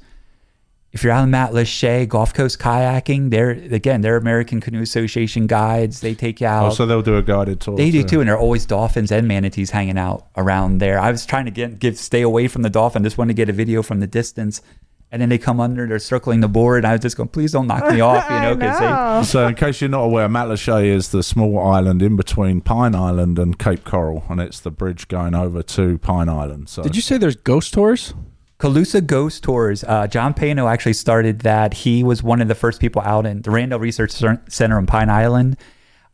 If 0.91 1.03
you're 1.03 1.11
out 1.11 1.23
in 1.23 1.31
Matlacha, 1.31 2.07
Gulf 2.07 2.35
Coast 2.35 2.59
kayaking, 2.59 3.31
they're 3.31 3.49
again, 3.49 4.01
they're 4.01 4.15
American 4.15 4.61
Canoe 4.61 4.83
Association 4.83 5.47
guides. 5.47 6.01
They 6.01 6.13
take 6.13 6.39
you 6.39 6.45
out. 6.45 6.67
Oh, 6.67 6.69
so 6.69 6.85
they'll 6.85 7.01
do 7.01 7.17
a 7.17 7.23
guided 7.23 7.59
tour. 7.61 7.75
They 7.75 7.89
do 7.89 8.03
too, 8.03 8.19
and 8.19 8.29
there 8.29 8.35
are 8.35 8.39
always 8.39 8.67
dolphins 8.67 9.11
and 9.11 9.27
manatees 9.27 9.71
hanging 9.71 9.97
out 9.97 10.27
around 10.37 10.77
there. 10.77 10.99
I 10.99 11.09
was 11.09 11.25
trying 11.25 11.45
to 11.45 11.51
get 11.51 11.79
get 11.79 11.97
stay 11.97 12.21
away 12.21 12.47
from 12.47 12.61
the 12.61 12.69
dolphin, 12.69 13.03
just 13.03 13.17
wanted 13.17 13.33
to 13.33 13.37
get 13.37 13.49
a 13.49 13.53
video 13.53 13.81
from 13.81 14.01
the 14.01 14.07
distance, 14.07 14.61
and 15.13 15.21
then 15.21 15.29
they 15.29 15.37
come 15.37 15.59
under, 15.59 15.85
they're 15.85 15.99
circling 15.99 16.39
the 16.39 16.47
board, 16.47 16.79
and 16.79 16.87
I 16.87 16.93
was 16.93 17.01
just 17.01 17.15
going, 17.15 17.29
please 17.29 17.51
don't 17.51 17.67
knock 17.67 17.91
me 17.91 18.01
off, 18.01 18.23
you 18.23 18.39
know, 18.39 18.51
I 18.51 18.55
because 18.55 18.81
know. 18.81 19.21
So, 19.23 19.47
in 19.47 19.53
case 19.53 19.79
you're 19.79 19.87
not 19.91 20.01
aware, 20.01 20.27
Matlacha 20.27 20.83
is 20.83 21.09
the 21.09 21.21
small 21.21 21.59
island 21.59 22.01
in 22.01 22.15
between 22.15 22.61
Pine 22.61 22.95
Island 22.95 23.37
and 23.37 23.59
Cape 23.59 23.83
Coral, 23.83 24.23
and 24.27 24.41
it's 24.41 24.59
the 24.59 24.71
bridge 24.71 25.07
going 25.07 25.35
over 25.35 25.61
to 25.61 25.99
Pine 25.99 26.29
Island. 26.29 26.67
So, 26.67 26.81
Did 26.81 26.95
you 26.95 27.03
say 27.03 27.19
there's 27.19 27.35
ghost 27.35 27.75
tours? 27.75 28.15
Calusa 28.57 29.05
Ghost 29.05 29.43
Tours. 29.43 29.83
Uh, 29.83 30.07
John 30.07 30.33
Pano 30.33 30.71
actually 30.71 30.93
started 30.93 31.39
that. 31.39 31.73
He 31.73 32.03
was 32.03 32.23
one 32.23 32.41
of 32.41 32.47
the 32.47 32.55
first 32.55 32.79
people 32.79 33.01
out 33.03 33.25
in 33.27 33.41
the 33.41 33.51
Randall 33.51 33.79
Research 33.79 34.11
Center 34.11 34.77
on 34.77 34.87
Pine 34.87 35.09
Island. 35.09 35.57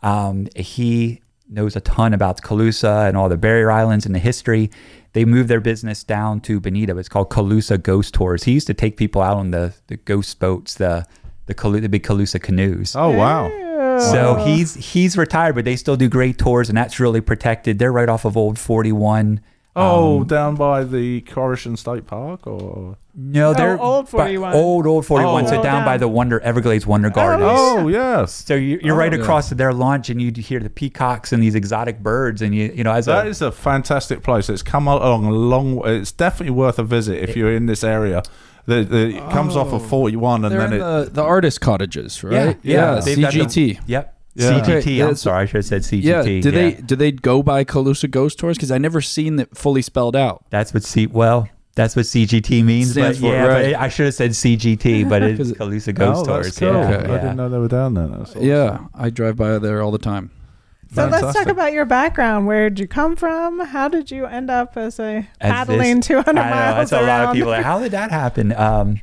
Um, 0.02 0.48
he 0.56 1.22
knows 1.48 1.76
a 1.76 1.82
ton 1.82 2.14
about 2.14 2.42
Calusa 2.42 3.08
and 3.08 3.16
all 3.16 3.30
the 3.30 3.38
barrier 3.38 3.72
islands 3.72 4.06
and 4.06 4.14
the 4.14 4.20
history. 4.20 4.72
They 5.14 5.26
moved 5.26 5.50
their 5.50 5.62
business 5.62 6.04
down 6.04 6.42
to 6.42 6.60
Bonita. 6.60 6.98
It's 6.98 7.10
called 7.10 7.30
Calusa 7.30 7.82
Ghost 7.82 8.14
Tours. 8.14 8.44
He 8.44 8.52
used 8.54 8.68
to 8.68 8.74
take 8.74 8.96
people 8.96 9.22
out 9.22 9.38
on 9.38 9.52
the, 9.52 9.74
the 9.88 9.98
ghost 9.98 10.40
boats, 10.40 10.76
the 10.76 11.06
the, 11.48 11.56
Calu- 11.56 11.82
the 11.82 11.90
big 11.90 12.04
Calusa 12.04 12.40
canoes. 12.40 12.96
Oh 12.96 13.10
wow! 13.10 13.48
Ew. 13.48 14.00
So 14.12 14.36
he's 14.46 14.76
he's 14.76 15.18
retired, 15.18 15.56
but 15.56 15.66
they 15.66 15.76
still 15.76 15.96
do 15.96 16.08
great 16.08 16.38
tours, 16.38 16.70
and 16.70 16.78
that's 16.78 17.00
really 17.00 17.22
protected. 17.22 17.80
They're 17.80 17.92
right 17.92 18.08
off 18.08 18.24
of 18.24 18.38
Old 18.38 18.60
Forty 18.60 18.92
One. 18.92 19.42
Oh, 19.80 20.22
um, 20.22 20.28
down 20.28 20.56
by 20.56 20.84
the 20.84 21.22
Koreshan 21.22 21.78
State 21.78 22.06
Park, 22.08 22.46
or 22.48 22.98
No, 23.16 23.50
oh, 23.50 23.54
they're 23.54 23.80
old 23.80 24.10
41. 24.10 24.54
Old 24.54 24.86
old 24.88 25.06
forty 25.06 25.26
one. 25.26 25.46
Oh. 25.46 25.48
so 25.50 25.60
Oh, 25.60 25.64
down 25.64 25.86
by 25.86 25.98
the 25.98 26.08
Wonder 26.08 26.40
Everglades 26.42 26.86
Wonder 26.86 27.08
oh, 27.10 27.12
Gardens. 27.12 27.50
oh 27.52 27.88
yes, 27.88 28.32
So 28.34 28.56
you, 28.56 28.80
you're 28.84 28.96
right 28.96 29.14
Oh, 29.14 29.18
yeah. 29.18 29.22
across 29.24 29.50
their 29.50 29.74
launch, 29.74 30.10
and 30.10 30.22
you 30.22 30.32
hear 30.42 30.60
the 30.60 30.70
peacocks 30.70 31.32
and 31.34 31.42
these 31.42 31.56
exotic 31.56 32.00
birds, 32.04 32.42
and 32.42 32.54
you 32.54 32.72
you 32.76 32.84
know 32.84 32.94
as 32.94 33.06
that 33.06 33.26
a 33.26 33.30
is 33.30 33.42
a 33.42 33.52
fantastic 33.52 34.24
place. 34.24 34.50
It's 34.50 34.62
come 34.64 34.88
along 34.88 35.26
a 35.26 35.32
long. 35.32 35.82
It's 35.86 36.12
definitely 36.12 36.52
worth 36.56 36.78
a 36.80 36.84
visit 36.84 37.24
if 37.28 37.36
you're 37.36 37.54
in 37.54 37.66
this 37.66 37.84
area. 37.84 38.22
The, 38.66 38.84
the, 38.84 39.08
it 39.18 39.30
comes 39.32 39.56
off 39.56 39.74
of 39.74 39.84
41, 39.88 40.46
and 40.46 40.54
then 40.54 40.74
in 40.74 40.74
it. 40.74 40.78
the, 40.80 41.10
the 41.12 41.24
artist 41.24 41.60
cottages, 41.60 42.24
right? 42.24 42.56
yeah, 42.62 43.00
they've 43.04 43.20
got 43.20 43.34
the- 43.34 43.40
CGT. 43.40 43.80
yep. 43.88 44.16
Yeah. 44.40 44.60
CGT. 44.62 44.78
Okay, 44.78 44.94
I'm 45.02 45.08
that's- 45.08 45.22
sorry, 45.22 45.44
I 45.44 45.46
should 45.46 45.56
have 45.58 45.66
said 45.66 45.82
CGT. 45.84 46.04
Yeah. 46.04 46.42
Do 46.42 46.52
they 46.52 46.72
do 46.74 46.96
they 46.96 47.12
go 47.12 47.44
by 47.44 47.64
Calusa 47.64 48.10
Ghost 48.10 48.40
Tours? 48.40 48.58
Because 48.58 48.72
I 48.72 48.78
never 48.78 49.02
seen 49.02 49.40
it 49.40 49.56
fully 49.58 49.82
spelled 49.82 50.16
out. 50.16 50.46
That's 50.50 50.74
what 50.74 50.84
C. 50.84 51.08
Well, 51.08 51.48
that's 51.76 51.96
what 51.96 52.06
CGT 52.06 52.64
means. 52.64 52.90
But 52.90 53.16
Stands 53.16 53.20
for 53.20 53.26
yeah, 53.28 53.46
right. 53.46 53.74
but 53.74 53.82
I 53.82 53.90
should 53.90 54.06
have 54.08 54.16
said 54.16 54.32
CGT, 54.32 55.08
but 55.08 55.22
it's 55.24 55.52
Calusa 55.52 55.90
oh, 55.90 55.94
Ghost 55.94 56.26
that's 56.26 56.58
Tours. 56.58 56.60
cool. 56.60 56.68
Yeah, 56.70 56.98
Okay. 56.98 57.14
I 57.14 57.18
didn't 57.18 57.38
know 57.38 57.50
they 57.50 57.58
were 57.58 57.68
down 57.68 57.94
there. 57.94 58.10
Awesome. 58.22 58.44
Yeah, 58.44 58.80
I 58.94 59.10
drive 59.10 59.36
by 59.38 59.58
there 59.60 59.82
all 59.82 59.92
the 59.92 59.98
time. 59.98 60.32
So 60.92 61.06
let's 61.06 61.38
talk 61.38 61.46
about 61.48 61.72
your 61.72 61.86
background. 61.86 62.48
Where 62.48 62.68
did 62.72 62.80
you 62.80 62.88
come 62.88 63.16
from? 63.16 63.60
How 63.60 63.88
did 63.90 64.10
you 64.10 64.26
end 64.26 64.50
up 64.50 64.76
as 64.76 65.00
a 65.00 65.28
As 65.40 65.52
paddling 65.52 65.98
this- 65.98 66.08
200 66.08 66.30
I 66.30 66.34
know, 66.34 66.50
miles 66.50 66.90
that's 66.90 67.04
a 67.04 67.06
lot 67.06 67.26
of 67.26 67.34
people. 67.36 67.52
Like, 67.52 67.64
How 67.64 67.80
did 67.80 67.92
that 67.92 68.10
happen? 68.10 68.52
Um, 68.54 69.00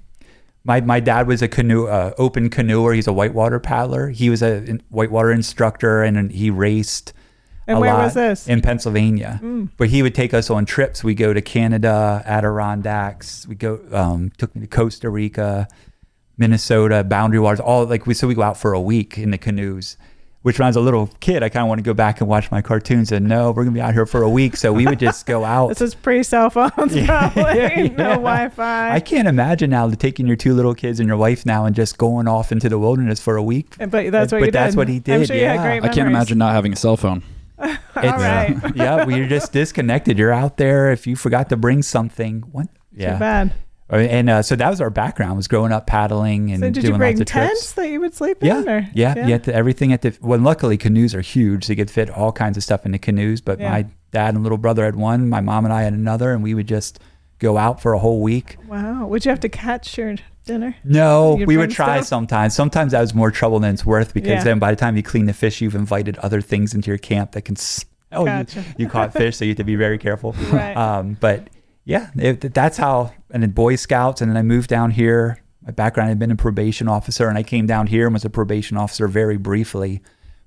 my 0.66 0.80
my 0.80 1.00
dad 1.00 1.26
was 1.26 1.42
a 1.42 1.48
canoe 1.48 1.86
uh, 1.86 2.12
open 2.18 2.50
canoeer. 2.50 2.94
He's 2.94 3.06
a 3.06 3.12
whitewater 3.12 3.60
paddler. 3.60 4.08
He 4.08 4.28
was 4.28 4.42
a 4.42 4.64
in- 4.64 4.82
whitewater 4.90 5.30
instructor, 5.30 6.02
and 6.02 6.30
he 6.30 6.50
raced. 6.50 7.12
And 7.68 7.78
a 7.78 7.80
where 7.80 7.92
lot 7.92 8.04
was 8.04 8.14
this? 8.14 8.46
In 8.46 8.60
Pennsylvania. 8.60 9.40
Mm. 9.42 9.70
But 9.76 9.88
he 9.88 10.02
would 10.02 10.14
take 10.14 10.34
us 10.34 10.50
on 10.50 10.66
trips. 10.66 11.02
We 11.02 11.14
go 11.14 11.32
to 11.32 11.40
Canada, 11.40 12.22
Adirondacks. 12.24 13.46
We 13.48 13.54
go 13.54 13.80
um, 13.92 14.30
took 14.38 14.54
me 14.54 14.62
to 14.62 14.68
Costa 14.68 15.10
Rica, 15.10 15.66
Minnesota, 16.36 17.02
Boundary 17.04 17.40
Waters. 17.40 17.60
All 17.60 17.84
like 17.84 18.06
we 18.06 18.14
so 18.14 18.26
we 18.26 18.34
go 18.34 18.42
out 18.42 18.56
for 18.56 18.72
a 18.72 18.80
week 18.80 19.18
in 19.18 19.30
the 19.30 19.38
canoes. 19.38 19.96
Which 20.46 20.60
when 20.60 20.66
I 20.66 20.68
was 20.68 20.76
a 20.76 20.80
little 20.80 21.08
kid, 21.18 21.42
I 21.42 21.48
kind 21.48 21.64
of 21.64 21.68
want 21.68 21.80
to 21.80 21.82
go 21.82 21.92
back 21.92 22.20
and 22.20 22.28
watch 22.30 22.52
my 22.52 22.62
cartoons. 22.62 23.10
And 23.10 23.26
no, 23.26 23.50
we're 23.50 23.64
gonna 23.64 23.74
be 23.74 23.80
out 23.80 23.94
here 23.94 24.06
for 24.06 24.22
a 24.22 24.28
week, 24.30 24.56
so 24.56 24.72
we 24.72 24.86
would 24.86 25.00
just 25.00 25.26
go 25.26 25.44
out. 25.44 25.70
This 25.70 25.80
is 25.80 25.96
pre 25.96 26.22
cell 26.22 26.50
phones, 26.50 26.94
Yeah, 26.94 27.30
probably. 27.30 27.60
yeah. 27.60 27.82
No 27.96 28.10
Wi 28.10 28.48
Fi. 28.50 28.92
I 28.94 29.00
can't 29.00 29.26
imagine 29.26 29.70
now 29.70 29.90
taking 29.90 30.24
your 30.28 30.36
two 30.36 30.54
little 30.54 30.72
kids 30.72 31.00
and 31.00 31.08
your 31.08 31.16
wife 31.16 31.44
now 31.46 31.64
and 31.64 31.74
just 31.74 31.98
going 31.98 32.28
off 32.28 32.52
into 32.52 32.68
the 32.68 32.78
wilderness 32.78 33.18
for 33.18 33.36
a 33.36 33.42
week. 33.42 33.74
But 33.76 33.90
that's 34.12 34.30
what 34.30 34.38
But 34.38 34.38
you 34.38 34.44
did. 34.46 34.52
that's 34.54 34.76
what 34.76 34.86
he 34.88 35.00
did, 35.00 35.26
sure 35.26 35.34
yeah. 35.36 35.56
great 35.60 35.82
I 35.82 35.92
can't 35.92 36.06
imagine 36.08 36.38
not 36.38 36.52
having 36.52 36.72
a 36.74 36.76
cell 36.76 36.96
phone. 36.96 37.24
All 37.58 37.68
It's- 37.68 38.12
right. 38.20 38.76
yeah, 38.76 39.04
well, 39.04 39.10
you're 39.16 39.26
just 39.26 39.52
disconnected. 39.52 40.16
You're 40.16 40.32
out 40.32 40.58
there. 40.58 40.92
If 40.92 41.08
you 41.08 41.16
forgot 41.16 41.48
to 41.48 41.56
bring 41.56 41.82
something, 41.82 42.42
what? 42.52 42.66
Too 42.66 43.02
Yeah, 43.02 43.18
bad. 43.18 43.52
And 43.88 44.28
uh, 44.28 44.42
so 44.42 44.56
that 44.56 44.68
was 44.68 44.80
our 44.80 44.90
background: 44.90 45.36
was 45.36 45.46
growing 45.48 45.70
up 45.72 45.86
paddling 45.86 46.50
and 46.50 46.60
So 46.60 46.70
did 46.70 46.80
doing 46.80 46.94
you 46.94 46.98
bring 46.98 47.14
lots 47.14 47.20
of 47.20 47.26
tents 47.28 47.60
trips. 47.60 47.72
that 47.74 47.88
you 47.88 48.00
would 48.00 48.14
sleep 48.14 48.38
Yeah, 48.42 48.58
in? 48.58 48.68
Or? 48.68 48.88
yeah, 48.94 49.26
yeah. 49.26 49.38
to 49.38 49.54
everything 49.54 49.92
at 49.92 50.02
the 50.02 50.16
well, 50.20 50.40
luckily 50.40 50.76
canoes 50.76 51.14
are 51.14 51.20
huge. 51.20 51.66
They 51.68 51.76
could 51.76 51.90
fit 51.90 52.10
all 52.10 52.32
kinds 52.32 52.56
of 52.56 52.64
stuff 52.64 52.84
in 52.84 52.92
the 52.92 52.98
canoes. 52.98 53.40
But 53.40 53.60
Yeah. 53.60 53.70
my 53.70 53.86
dad 54.10 54.34
and 54.34 54.42
little 54.42 54.58
brother 54.58 54.84
had 54.84 54.96
one. 54.96 55.28
My 55.28 55.40
mom 55.40 55.64
and 55.64 55.72
I 55.72 55.82
had 55.82 55.92
another, 55.92 56.32
and 56.32 56.42
we 56.42 56.52
would 56.54 56.66
just 56.66 56.98
go 57.38 57.58
out 57.58 57.80
for 57.80 57.92
a 57.92 57.98
whole 57.98 58.22
week. 58.22 58.56
Wow. 58.66 59.06
Would 59.06 59.24
you 59.24 59.30
have 59.30 59.40
to 59.40 59.48
catch 59.48 59.96
your 59.98 60.16
dinner? 60.46 60.74
No, 60.84 61.36
You'd 61.36 61.46
we 61.46 61.56
would 61.56 61.70
try 61.70 61.98
stuff? 61.98 62.06
sometimes. 62.08 62.54
Sometimes 62.56 62.92
that 62.92 63.00
was 63.02 63.14
more 63.14 63.30
trouble 63.30 63.60
than 63.60 63.74
it's 63.74 63.84
worth 63.86 64.14
because 64.14 64.30
Yeah. 64.38 64.44
then 64.44 64.58
by 64.58 64.70
the 64.72 64.76
time 64.76 64.96
you 64.96 65.02
clean 65.02 65.26
the 65.26 65.32
fish, 65.34 65.60
you've 65.60 65.74
invited 65.74 66.16
other 66.18 66.40
things 66.40 66.72
into 66.74 66.90
your 66.90 66.98
camp 66.98 67.32
that 67.32 67.42
can 67.42 67.54
smell 67.56 67.86
you, 68.26 68.46
you 68.78 68.88
caught 68.88 69.12
fish, 69.12 69.36
so 69.36 69.44
you 69.44 69.50
have 69.50 69.58
to 69.58 69.64
be 69.64 69.76
very 69.76 69.98
careful. 69.98 70.34
Right. 70.50 70.74
Um, 70.76 71.16
but 71.20 71.48
yeah, 71.86 72.10
it, 72.16 72.52
that's 72.52 72.76
how. 72.76 73.14
And 73.30 73.42
then 73.42 73.50
Boy 73.52 73.76
Scouts, 73.76 74.20
and 74.20 74.30
then 74.30 74.36
I 74.36 74.42
moved 74.42 74.68
down 74.68 74.90
here. 74.90 75.42
My 75.64 75.70
background 75.72 76.10
had 76.10 76.18
been 76.18 76.30
a 76.30 76.36
probation 76.36 76.86
officer, 76.88 77.28
and 77.28 77.38
I 77.38 77.42
came 77.42 77.66
down 77.66 77.86
here 77.86 78.06
and 78.06 78.12
was 78.12 78.24
a 78.26 78.30
probation 78.30 78.76
officer 78.76 79.08
very 79.08 79.36
briefly. 79.38 80.02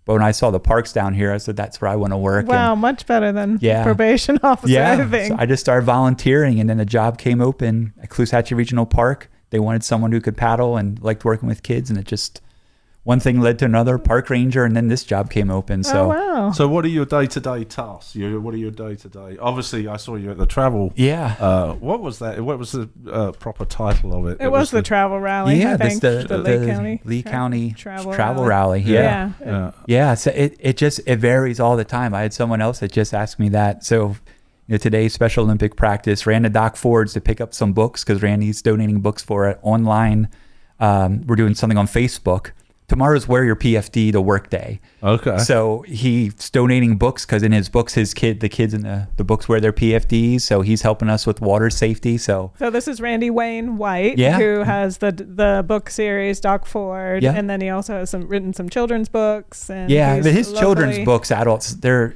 But 0.05 0.13
when 0.13 0.23
I 0.23 0.31
saw 0.31 0.49
the 0.49 0.59
parks 0.59 0.91
down 0.93 1.13
here, 1.13 1.31
I 1.33 1.37
said 1.37 1.55
that's 1.55 1.81
where 1.81 1.89
I 1.91 1.95
want 1.95 2.13
to 2.13 2.17
work. 2.17 2.41
and- 2.43 2.49
Wow, 2.49 2.75
much 2.75 3.05
better 3.05 3.31
than 3.31 3.57
Yeah. 3.61 3.83
probation 3.83 4.39
officer. 4.43 4.71
Yeah, 4.73 4.93
I 4.93 5.05
think. 5.05 5.33
So 5.33 5.35
I 5.39 5.45
just 5.45 5.61
started 5.61 5.85
volunteering, 5.85 6.59
and 6.59 6.69
then 6.69 6.79
a 6.79 6.85
job 6.85 7.17
came 7.17 7.41
open 7.41 7.93
at 8.01 8.09
Caloosahatchee 8.09 8.55
Regional 8.55 8.85
Park. 8.85 9.29
They 9.51 9.59
wanted 9.59 9.83
someone 9.83 10.11
who 10.11 10.21
could 10.21 10.37
paddle 10.37 10.77
and 10.77 11.01
liked 11.03 11.25
working 11.25 11.47
with 11.49 11.63
kids, 11.63 11.89
and 11.89 11.99
it 11.99 12.05
just 12.05 12.41
one 13.03 13.19
thing 13.19 13.39
led 13.39 13.57
to 13.59 13.65
another. 13.65 13.97
Park 13.97 14.29
ranger, 14.29 14.65
and 14.65 14.75
then 14.75 14.87
this 14.87 15.03
job 15.03 15.29
came 15.31 15.49
open. 15.49 15.83
So 15.83 16.05
oh 16.05 16.07
wow. 16.09 16.51
So, 16.51 16.67
what 16.67 16.83
are 16.85 16.89
your 16.89 17.05
day 17.05 17.25
to 17.27 17.39
day 17.39 17.63
tasks? 17.63 18.15
You, 18.15 18.39
what 18.41 18.53
are 18.53 18.57
your 18.57 18.71
day 18.71 18.95
to 18.95 19.07
day? 19.09 19.37
Obviously, 19.39 19.87
I 19.87 19.97
saw 19.97 20.15
you 20.15 20.31
at 20.31 20.37
the 20.37 20.45
travel. 20.45 20.93
yeah, 20.95 21.35
Uh, 21.39 21.73
what 21.73 22.01
was 22.01 22.19
that? 22.19 22.39
What 22.41 22.59
was 22.59 22.71
the 22.73 22.89
uh, 23.11 23.31
proper 23.33 23.65
title 23.65 24.13
of 24.15 24.27
it? 24.27 24.39
it 24.41 24.51
was 24.51 24.69
the 24.71 24.81
travel 24.81 25.19
rally. 25.19 25.59
yeah. 25.61 25.73
I 25.73 25.77
think 25.77 26.01
the, 26.01 26.25
the, 26.27 26.37
the 26.37 26.57
Lake 26.59 26.69
County 26.69 27.01
Lee 27.05 27.21
tra- 27.21 27.31
County 27.31 27.71
travel, 27.73 28.13
travel 28.13 28.45
rally. 28.45 28.81
rally. 28.81 28.93
Yeah. 28.93 29.31
Yeah. 29.39 29.45
Yeah. 29.45 29.71
Yeah, 29.87 30.13
so 30.15 30.31
it, 30.31 30.57
it 30.59 30.77
just 30.77 30.99
it 31.05 31.17
varies 31.17 31.59
all 31.59 31.77
the 31.77 31.85
time. 31.85 32.13
I 32.13 32.21
had 32.21 32.33
someone 32.33 32.61
else 32.61 32.79
that 32.79 32.91
just 32.91 33.13
asked 33.13 33.39
me 33.39 33.49
that. 33.49 33.83
So, 33.83 34.09
you 34.67 34.73
know, 34.73 34.77
today 34.77 35.07
Special 35.09 35.43
Olympic 35.45 35.75
practice 35.75 36.25
ran 36.27 36.43
to 36.43 36.49
Doc 36.49 36.75
Ford's 36.75 37.13
to 37.13 37.21
pick 37.21 37.41
up 37.41 37.53
some 37.53 37.73
books 37.73 38.03
because 38.03 38.21
Randy's 38.21 38.61
donating 38.61 38.99
books 39.01 39.23
for 39.23 39.47
it 39.49 39.57
online. 39.61 40.29
Um, 40.79 41.25
we're 41.27 41.35
doing 41.35 41.55
something 41.55 41.77
on 41.77 41.87
Facebook. 41.87 42.51
Tomorrow's 42.89 43.27
wear 43.27 43.45
your 43.45 43.55
PFD 43.55 44.11
to 44.11 44.19
work 44.19 44.49
day. 44.49 44.81
Okay. 45.01 45.37
So 45.37 45.83
he's 45.87 46.49
donating 46.49 46.97
books 46.97 47.25
because 47.25 47.43
in 47.43 47.51
his 47.53 47.69
books, 47.69 47.93
his 47.93 48.13
kid, 48.13 48.39
the 48.41 48.49
kids 48.49 48.73
in 48.73 48.81
the, 48.81 49.07
the 49.15 49.23
books 49.23 49.47
wear 49.47 49.61
their 49.61 49.71
PFDs. 49.71 50.41
So 50.41 50.61
he's 50.61 50.81
helping 50.81 51.09
us 51.09 51.25
with 51.25 51.39
water 51.39 51.69
safety. 51.69 52.17
So 52.17 52.51
So 52.59 52.69
this 52.69 52.87
is 52.87 52.99
Randy 52.99 53.29
Wayne 53.29 53.77
White, 53.77 54.17
Yeah. 54.17 54.37
who 54.37 54.63
has 54.63 54.97
the 54.97 55.11
the 55.11 55.63
book 55.65 55.89
series 55.89 56.39
Doc 56.39 56.65
Ford, 56.65 57.23
Yeah. 57.23 57.33
and 57.35 57.49
then 57.49 57.61
he 57.61 57.69
also 57.69 57.93
has 57.99 58.09
some 58.09 58.27
written 58.27 58.53
some 58.53 58.67
children's 58.69 59.07
books. 59.07 59.69
And 59.69 59.89
yeah, 59.89 60.15
he's 60.15 60.23
but 60.25 60.33
his 60.33 60.51
children's 60.53 60.99
books, 61.05 61.31
adults, 61.31 61.75
they're 61.75 62.15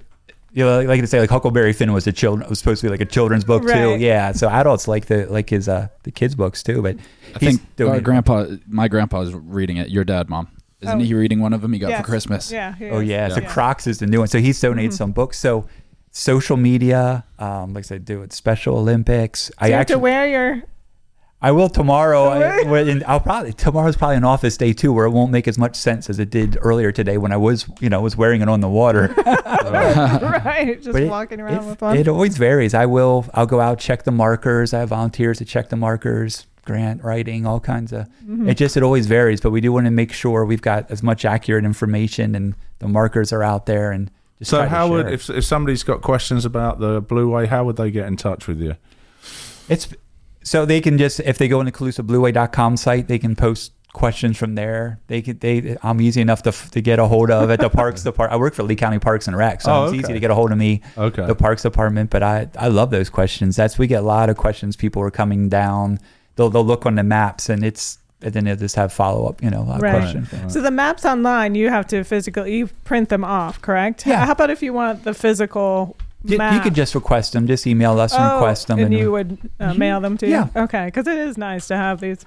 you 0.55 0.63
know, 0.63 0.81
like 0.81 1.01
to 1.01 1.07
say, 1.07 1.19
like 1.19 1.31
Huckleberry 1.31 1.73
Finn 1.73 1.93
was 1.93 2.05
a 2.05 2.11
children 2.11 2.47
was 2.47 2.59
supposed 2.59 2.81
to 2.81 2.85
be 2.85 2.91
like 2.91 3.01
a 3.01 3.05
children's 3.05 3.43
book 3.43 3.63
too. 3.63 3.95
Yeah, 3.97 4.33
so 4.33 4.47
adults 4.49 4.87
like 4.87 5.05
the 5.07 5.25
like 5.25 5.49
his 5.49 5.67
uh 5.67 5.87
the 6.03 6.11
kids 6.11 6.35
books 6.35 6.61
too. 6.61 6.81
But 6.83 6.97
I 7.35 7.39
think 7.39 7.59
our 7.61 7.85
donating- 7.97 8.03
grandpa, 8.03 8.45
my 8.67 8.87
grandpa's 8.87 9.33
reading 9.33 9.77
it. 9.77 9.89
Your 9.89 10.03
dad, 10.03 10.29
mom, 10.29 10.47
isn't 10.83 11.01
Oh. 11.01 11.03
he 11.03 11.13
reading 11.13 11.39
one 11.39 11.53
of 11.53 11.61
them? 11.61 11.73
He 11.73 11.79
got 11.79 11.89
Yes. 11.89 12.01
for 12.01 12.05
Christmas. 12.07 12.51
Yeah. 12.51 12.75
Oh 12.91 12.99
is. 12.99 13.07
yeah, 13.09 13.27
so 13.29 13.41
Yeah. 13.41 13.47
Crocs 13.47 13.87
is 13.87 13.97
the 13.99 14.05
new 14.07 14.19
one. 14.19 14.27
So 14.27 14.39
he's 14.39 14.59
donated 14.59 14.91
Mhm. 14.91 14.97
some 14.97 15.11
books. 15.11 15.37
So 15.39 15.65
social 16.11 16.57
media, 16.57 17.23
um, 17.39 17.73
like 17.73 17.83
I 17.85 17.87
said, 17.87 18.05
do 18.05 18.21
it 18.21 18.31
Special 18.33 18.77
Olympics. 18.77 19.45
So 19.45 19.53
I 19.59 19.67
you 19.67 19.73
have 19.73 19.87
to 19.87 19.97
wear 19.99 20.27
your 20.27 20.63
I 21.43 21.51
will 21.51 21.67
tomorrow. 21.69 22.23
I, 22.29 22.39
Right. 22.57 22.67
when- 22.67 23.03
I'll 23.05 23.19
probably 23.19 23.51
tomorrow's 23.53 23.97
probably 23.97 24.15
an 24.15 24.23
office 24.23 24.55
day 24.57 24.71
too, 24.73 24.93
where 24.93 25.05
it 25.05 25.09
won't 25.11 25.29
make 25.31 25.47
as 25.47 25.57
much 25.57 25.75
sense 25.75 26.09
as 26.09 26.17
it 26.17 26.29
did 26.29 26.57
earlier 26.61 26.91
today 26.91 27.17
when 27.17 27.31
I 27.33 27.37
was, 27.37 27.65
you 27.81 27.89
know, 27.89 27.99
was 28.01 28.15
wearing 28.15 28.41
it 28.41 28.47
on 28.49 28.61
the 28.61 28.69
water. 28.69 29.13
right, 29.25 30.75
just 30.77 30.93
But 30.93 31.03
it- 31.03 31.09
walking 31.09 31.39
around 31.41 31.63
it, 31.65 31.69
with 31.69 31.81
one. 31.81 31.97
it 31.97 32.07
always 32.07 32.37
varies. 32.37 32.73
I 32.73 32.85
will. 32.85 33.25
I'll 33.33 33.45
go 33.45 33.59
out 33.59 33.79
check 33.79 34.03
the 34.03 34.11
markers. 34.11 34.73
I 34.73 34.79
have 34.79 34.89
volunteers 34.89 35.37
to 35.39 35.45
check 35.45 35.69
the 35.69 35.75
markers, 35.75 36.47
grant 36.65 37.03
writing, 37.03 37.45
all 37.45 37.59
kinds 37.59 37.91
of. 37.91 38.07
Mhm. 38.27 38.49
It 38.49 38.55
just 38.55 38.77
it 38.77 38.83
always 38.83 39.07
varies, 39.07 39.41
but 39.41 39.51
we 39.51 39.61
do 39.61 39.71
want 39.71 39.85
to 39.85 39.91
make 39.91 40.13
sure 40.13 40.45
we've 40.45 40.61
got 40.61 40.89
as 40.89 41.03
much 41.03 41.25
accurate 41.25 41.65
information 41.65 42.35
and 42.35 42.55
the 42.79 42.87
markers 42.87 43.31
are 43.33 43.43
out 43.43 43.65
there 43.65 43.91
and 43.91 44.09
just 44.39 44.51
So 44.51 44.65
how 44.65 44.87
would 44.89 45.07
if 45.11 45.29
if 45.29 45.43
somebody's 45.43 45.83
got 45.83 46.01
questions 46.01 46.45
about 46.45 46.79
the 46.79 47.01
Blueway, 47.01 47.47
how 47.47 47.63
would 47.65 47.75
they 47.75 47.91
get 47.91 48.07
in 48.07 48.15
touch 48.17 48.47
with 48.47 48.59
you? 48.61 48.75
It's 49.69 49.87
so 50.43 50.65
they 50.65 50.81
can 50.81 50.97
just 50.97 51.19
if 51.21 51.37
they 51.37 51.47
go 51.47 51.59
on 51.59 51.65
the 51.65 51.71
CalusaBlueWay.com 51.71 52.77
site, 52.77 53.07
they 53.07 53.19
can 53.19 53.35
post 53.35 53.71
questions 53.93 54.37
from 54.37 54.55
there. 54.55 54.99
They 55.07 55.21
could 55.21 55.39
they 55.39 55.77
I'm 55.83 56.01
easy 56.01 56.19
enough 56.21 56.41
to 56.43 56.51
to 56.51 56.81
get 56.81 56.99
a 56.99 57.05
hold 57.07 57.29
of 57.29 57.49
at 57.51 57.59
the 57.59 57.69
Parks 57.69 58.03
Department. 58.09 58.33
I 58.33 58.39
work 58.41 58.53
for 58.55 58.63
Lee 58.63 58.75
County 58.75 58.99
Parks 58.99 59.27
and 59.27 59.37
Rec, 59.37 59.61
so 59.61 59.71
Oh, 59.71 59.83
it's 59.85 59.89
okay. 59.93 59.99
easy 59.99 60.13
to 60.13 60.19
get 60.19 60.31
a 60.31 60.35
hold 60.35 60.51
of 60.51 60.57
me. 60.57 60.81
Okay. 60.97 61.25
The 61.25 61.35
Parks 61.35 61.61
Department, 61.63 62.09
but 62.09 62.23
I 62.23 62.49
I 62.57 62.67
love 62.69 62.89
those 62.89 63.09
questions. 63.09 63.55
That's 63.55 63.77
we 63.77 63.87
get 63.87 63.99
a 64.01 64.05
lot 64.05 64.29
of 64.29 64.37
questions. 64.37 64.75
People 64.75 65.01
are 65.03 65.11
coming 65.11 65.47
down. 65.49 65.99
They'll 66.35 66.49
they'll 66.49 66.65
look 66.65 66.85
on 66.85 66.95
the 66.95 67.03
maps 67.03 67.49
and 67.49 67.63
it's 67.63 67.99
and 68.23 68.33
then 68.33 68.45
they'll 68.45 68.55
just 68.55 68.75
have 68.75 68.91
follow 68.91 69.27
up. 69.27 69.43
You 69.43 69.49
know, 69.51 69.63
Right. 69.79 69.99
questions. 69.99 70.53
So 70.53 70.61
the 70.61 70.71
maps 70.71 71.05
online, 71.05 71.53
you 71.55 71.69
have 71.69 71.85
to 71.87 72.03
physically 72.03 72.55
you 72.57 72.67
print 72.85 73.09
them 73.09 73.23
off, 73.23 73.61
correct? 73.61 74.07
Yeah. 74.07 74.25
How 74.25 74.31
about 74.31 74.49
if 74.49 74.63
you 74.63 74.73
want 74.73 75.03
the 75.03 75.13
physical 75.13 75.95
You, 76.25 76.37
you 76.41 76.59
could 76.61 76.73
just 76.73 76.95
request 76.95 77.33
them. 77.33 77.47
Just 77.47 77.67
email 77.67 77.99
us 77.99 78.13
and 78.13 78.23
oh, 78.23 78.35
request 78.35 78.67
them. 78.67 78.79
and 78.79 78.93
you 78.93 79.11
would 79.11 79.37
uh, 79.59 79.71
Mhm. 79.71 79.77
mail 79.77 79.99
them 80.01 80.17
to 80.19 80.27
Yeah. 80.27 80.47
you. 80.55 80.61
Okay, 80.63 80.85
because 80.85 81.05
it 81.07 81.17
is 81.17 81.37
nice 81.37 81.67
to 81.67 81.75
have 81.75 81.99
these. 81.99 82.25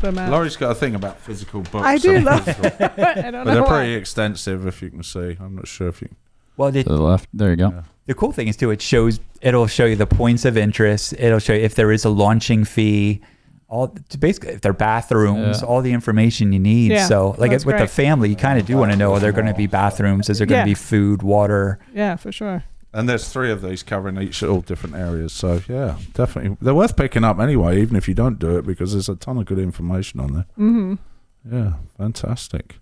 The 0.00 0.12
maps. 0.12 0.30
Laurie's 0.30 0.56
got 0.56 0.70
a 0.72 0.74
thing 0.74 0.94
about 0.94 1.18
physical 1.20 1.62
books. 1.62 1.84
I 1.86 1.98
do 1.98 2.20
love 2.20 2.44
physical- 2.44 2.64
I 3.04 3.30
don't 3.30 3.44
But 3.44 3.52
they're 3.54 3.62
why. 3.62 3.68
pretty 3.68 3.94
extensive, 3.94 4.66
if 4.66 4.80
you 4.82 4.90
can 4.90 5.02
see. 5.02 5.36
I'm 5.40 5.56
not 5.56 5.66
sure 5.66 5.88
if 5.88 6.02
you. 6.02 6.08
well, 6.56 6.70
the, 6.70 6.82
To 6.84 6.88
the 6.90 7.00
left. 7.00 7.28
There 7.34 7.50
you 7.50 7.56
go. 7.56 7.68
Yeah. 7.70 7.82
The 8.06 8.14
cool 8.14 8.30
thing 8.32 8.46
is 8.48 8.56
too, 8.56 8.70
it 8.70 8.80
shows 8.80 9.18
it'll 9.42 9.66
show 9.66 9.84
you 9.86 9.96
the 9.96 10.06
points 10.06 10.44
of 10.44 10.56
interest. 10.56 11.14
It'll 11.18 11.38
show 11.40 11.52
you 11.54 11.60
if 11.62 11.74
there 11.74 11.90
is 11.90 12.04
a 12.04 12.08
launching 12.10 12.64
fee, 12.64 13.20
all 13.68 13.88
to 13.88 14.18
basically 14.18 14.50
if 14.52 14.60
they're 14.60 14.72
bathrooms, 14.72 15.60
Yeah. 15.60 15.66
all 15.66 15.82
the 15.82 15.92
information 15.92 16.52
you 16.52 16.60
need. 16.60 16.92
Yeah, 16.92 17.06
so 17.06 17.34
like 17.38 17.50
that's 17.50 17.66
with 17.66 17.78
the 17.78 17.88
family, 17.88 18.28
you 18.28 18.36
kind 18.36 18.60
of 18.60 18.66
do 18.66 18.76
want 18.76 18.92
to 18.92 18.96
know 18.98 19.12
are 19.14 19.18
there 19.20 19.32
going 19.32 19.46
to 19.46 19.54
be 19.54 19.66
bathrooms? 19.66 20.30
Is 20.30 20.38
there 20.38 20.46
going 20.46 20.58
Yeah. 20.58 20.64
to 20.64 20.70
be 20.70 20.74
food, 20.74 21.22
water? 21.22 21.78
Yeah, 21.94 22.14
for 22.16 22.30
sure. 22.30 22.62
And 22.92 23.08
there's 23.08 23.28
three 23.28 23.50
of 23.50 23.60
these 23.60 23.82
covering 23.82 24.20
each 24.20 24.42
all 24.42 24.62
different 24.62 24.96
areas. 24.96 25.32
So 25.32 25.60
yeah, 25.68 25.96
definitely 26.14 26.56
they're 26.62 26.74
worth 26.74 26.96
picking 26.96 27.24
up 27.24 27.38
anyway, 27.38 27.80
even 27.82 27.94
if 27.96 28.08
you 28.08 28.14
don't 28.14 28.38
do 28.38 28.56
it, 28.56 28.66
because 28.66 28.92
there's 28.92 29.08
a 29.08 29.16
ton 29.16 29.36
of 29.38 29.44
good 29.44 29.58
information 29.58 30.20
on 30.20 30.32
there. 30.32 30.46
Mm-hmm. 30.58 30.94
Yeah, 31.52 31.72
fantastic. 31.98 32.76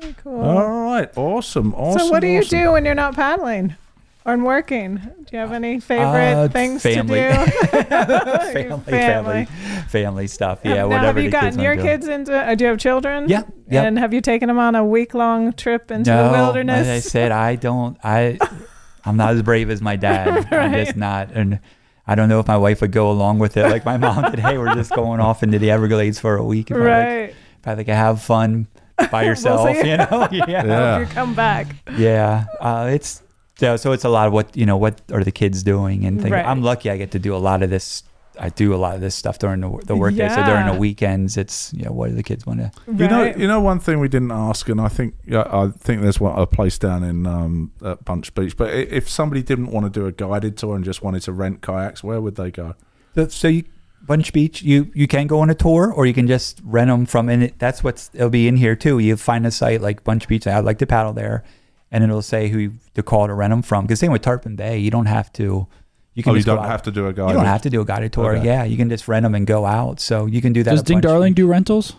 Very 0.00 0.14
cool. 0.22 0.40
All 0.40 0.84
right, 0.84 1.08
awesome, 1.16 1.74
awesome. 1.74 2.00
so, 2.00 2.10
what 2.10 2.20
do 2.20 2.26
you 2.26 2.40
awesome. 2.40 2.58
do 2.58 2.72
when 2.72 2.84
you're 2.84 2.94
not 2.94 3.14
paddling 3.14 3.76
or 4.24 4.36
working? 4.38 4.96
Do 4.96 5.26
you 5.32 5.38
have 5.38 5.52
any 5.52 5.78
favorite 5.78 6.34
Uh, 6.34 6.48
things 6.48 6.82
family. 6.82 7.20
to 7.20 7.28
do? 7.30 7.66
family, 8.52 8.80
family, 8.90 9.44
family 9.88 10.26
stuff. 10.26 10.60
Yeah, 10.64 10.74
now, 10.74 10.88
whatever. 10.88 11.06
have 11.06 11.18
you 11.18 11.30
gotten 11.30 11.50
kids 11.50 11.62
your 11.62 11.76
kids 11.76 12.08
into? 12.08 12.34
Uh, 12.34 12.54
do 12.54 12.64
you 12.64 12.70
have 12.70 12.78
children? 12.78 13.28
Yeah, 13.28 13.42
yeah. 13.68 13.84
And 13.84 13.98
have 13.98 14.12
you 14.12 14.20
taken 14.20 14.48
them 14.48 14.58
on 14.58 14.74
a 14.74 14.84
week 14.84 15.14
long 15.14 15.52
trip 15.52 15.90
into 15.90 16.10
no, 16.10 16.26
the 16.26 16.32
wilderness? 16.32 16.86
As 16.86 17.06
I 17.06 17.08
said, 17.08 17.30
I 17.32 17.56
don't. 17.56 17.96
I 18.02 18.38
I'm 19.04 19.16
not 19.16 19.34
as 19.34 19.42
brave 19.42 19.70
as 19.70 19.80
my 19.80 19.96
dad. 19.96 20.46
I'm 20.52 20.72
just 20.72 20.96
not. 20.96 21.30
And 21.32 21.60
I 22.06 22.14
don't 22.14 22.28
know 22.28 22.40
if 22.40 22.48
my 22.48 22.56
wife 22.56 22.80
would 22.80 22.92
go 22.92 23.10
along 23.10 23.38
with 23.38 23.56
it. 23.56 23.64
Like 23.64 23.84
my 23.84 23.96
mom 23.96 24.30
did. 24.30 24.40
Hey, 24.40 24.58
we're 24.58 24.74
just 24.74 24.92
going 24.92 25.20
off 25.20 25.42
into 25.42 25.58
the 25.58 25.70
Everglades 25.70 26.18
for 26.18 26.36
a 26.36 26.44
week. 26.44 26.70
If 26.70 26.76
I, 26.76 26.80
like, 26.80 26.88
right. 26.88 27.34
if 27.60 27.68
I 27.68 27.74
like 27.74 27.86
have 27.88 28.22
fun 28.22 28.66
by 29.10 29.22
yourself, 29.24 29.68
see. 29.76 29.90
you 29.90 29.96
know. 29.96 30.28
Yeah. 30.32 30.44
Yeah. 30.46 30.98
You 31.00 31.06
come 31.06 31.34
back. 31.34 31.68
Yeah. 31.96 32.46
Uh, 32.60 32.90
it's 32.92 33.22
so, 33.56 33.76
so 33.76 33.92
it's 33.92 34.04
a 34.04 34.08
lot 34.08 34.26
of 34.26 34.32
what 34.32 34.56
you 34.56 34.66
know. 34.66 34.76
What 34.76 35.00
are 35.12 35.22
the 35.22 35.32
kids 35.32 35.62
doing 35.62 36.04
and 36.06 36.20
things. 36.20 36.32
Right. 36.32 36.44
I'm 36.44 36.62
lucky. 36.62 36.90
I 36.90 36.96
get 36.96 37.10
to 37.12 37.18
do 37.18 37.34
a 37.34 37.38
lot 37.38 37.62
of 37.62 37.70
this. 37.70 38.02
I 38.42 38.48
do 38.48 38.74
a 38.74 38.76
lot 38.76 38.94
of 38.94 39.02
this 39.02 39.14
stuff 39.14 39.38
during 39.38 39.60
the 39.60 39.68
the 39.84 39.94
workday. 39.94 40.28
So 40.30 40.42
during 40.44 40.66
the 40.66 40.78
weekends, 40.78 41.36
it's 41.36 41.72
you 41.74 41.84
know 41.84 41.92
what 41.92 42.08
do 42.08 42.14
the 42.14 42.22
kids 42.22 42.46
want 42.46 42.60
to 42.60 42.72
You 42.86 43.06
know, 43.06 43.24
you 43.24 43.46
know 43.46 43.60
one 43.60 43.78
thing 43.80 44.00
we 44.00 44.08
didn't 44.08 44.32
ask, 44.32 44.66
and 44.70 44.80
I 44.80 44.88
think 44.88 45.14
yeah, 45.26 45.44
I 45.46 45.68
think 45.68 46.00
there's 46.00 46.18
one 46.18 46.38
a 46.38 46.46
place 46.46 46.78
down 46.78 47.04
in 47.04 47.26
um, 47.26 47.72
at 47.84 48.02
Bunch 48.06 48.34
Beach. 48.34 48.56
But 48.56 48.72
if 48.72 49.10
somebody 49.10 49.42
didn't 49.42 49.70
want 49.70 49.84
to 49.84 49.90
do 49.90 50.06
a 50.06 50.12
guided 50.12 50.56
tour 50.56 50.74
and 50.74 50.84
just 50.84 51.02
wanted 51.02 51.20
to 51.22 51.32
rent 51.32 51.60
kayaks, 51.60 52.02
where 52.02 52.20
would 52.20 52.36
they 52.36 52.50
go? 52.50 52.76
So, 53.14 53.28
so 53.28 53.48
you 53.48 53.64
Bunch 54.02 54.32
Beach, 54.32 54.62
you 54.62 54.90
you 54.94 55.06
can 55.06 55.26
go 55.26 55.40
on 55.40 55.50
a 55.50 55.54
tour, 55.54 55.92
or 55.92 56.06
you 56.06 56.14
can 56.14 56.26
just 56.26 56.62
rent 56.64 56.88
them 56.88 57.04
from. 57.04 57.28
And 57.28 57.44
it, 57.44 57.58
that's 57.58 57.84
what's 57.84 58.10
it'll 58.14 58.30
be 58.30 58.48
in 58.48 58.56
here 58.56 58.74
too. 58.74 58.98
You 58.98 59.18
find 59.18 59.46
a 59.46 59.50
site 59.50 59.82
like 59.82 60.02
Bunch 60.02 60.26
Beach. 60.26 60.46
I'd 60.46 60.64
like 60.64 60.78
to 60.78 60.86
paddle 60.86 61.12
there, 61.12 61.44
and 61.92 62.02
it'll 62.02 62.22
say 62.22 62.48
who 62.48 62.72
to 62.94 63.02
call 63.02 63.26
to 63.26 63.34
rent 63.34 63.50
them 63.50 63.60
from. 63.60 63.84
Because 63.84 64.00
same 64.00 64.12
with 64.12 64.22
Tarpon 64.22 64.56
Bay, 64.56 64.78
you 64.78 64.90
don't 64.90 65.06
have 65.06 65.30
to. 65.34 65.68
You 66.14 66.24
Oh, 66.26 66.34
you 66.34 66.42
don't 66.42 66.64
have 66.64 66.82
to 66.82 66.90
do 66.90 67.06
a 67.06 67.12
guided. 67.12 67.30
You 67.30 67.36
don't 67.36 67.46
have 67.46 67.62
to 67.62 67.70
do 67.70 67.80
a 67.80 67.84
guided 67.84 68.12
tour. 68.12 68.36
Okay. 68.36 68.44
Yeah, 68.44 68.64
you 68.64 68.76
can 68.76 68.88
just 68.90 69.06
rent 69.08 69.22
them 69.22 69.34
and 69.34 69.46
go 69.46 69.64
out. 69.64 70.00
So 70.00 70.26
you 70.26 70.40
can 70.42 70.52
do 70.52 70.62
that. 70.64 70.70
Does 70.72 70.80
at 70.80 70.86
Ding 70.86 70.96
Bunch 70.96 71.02
Darling 71.04 71.34
do 71.34 71.46
rentals? 71.46 71.94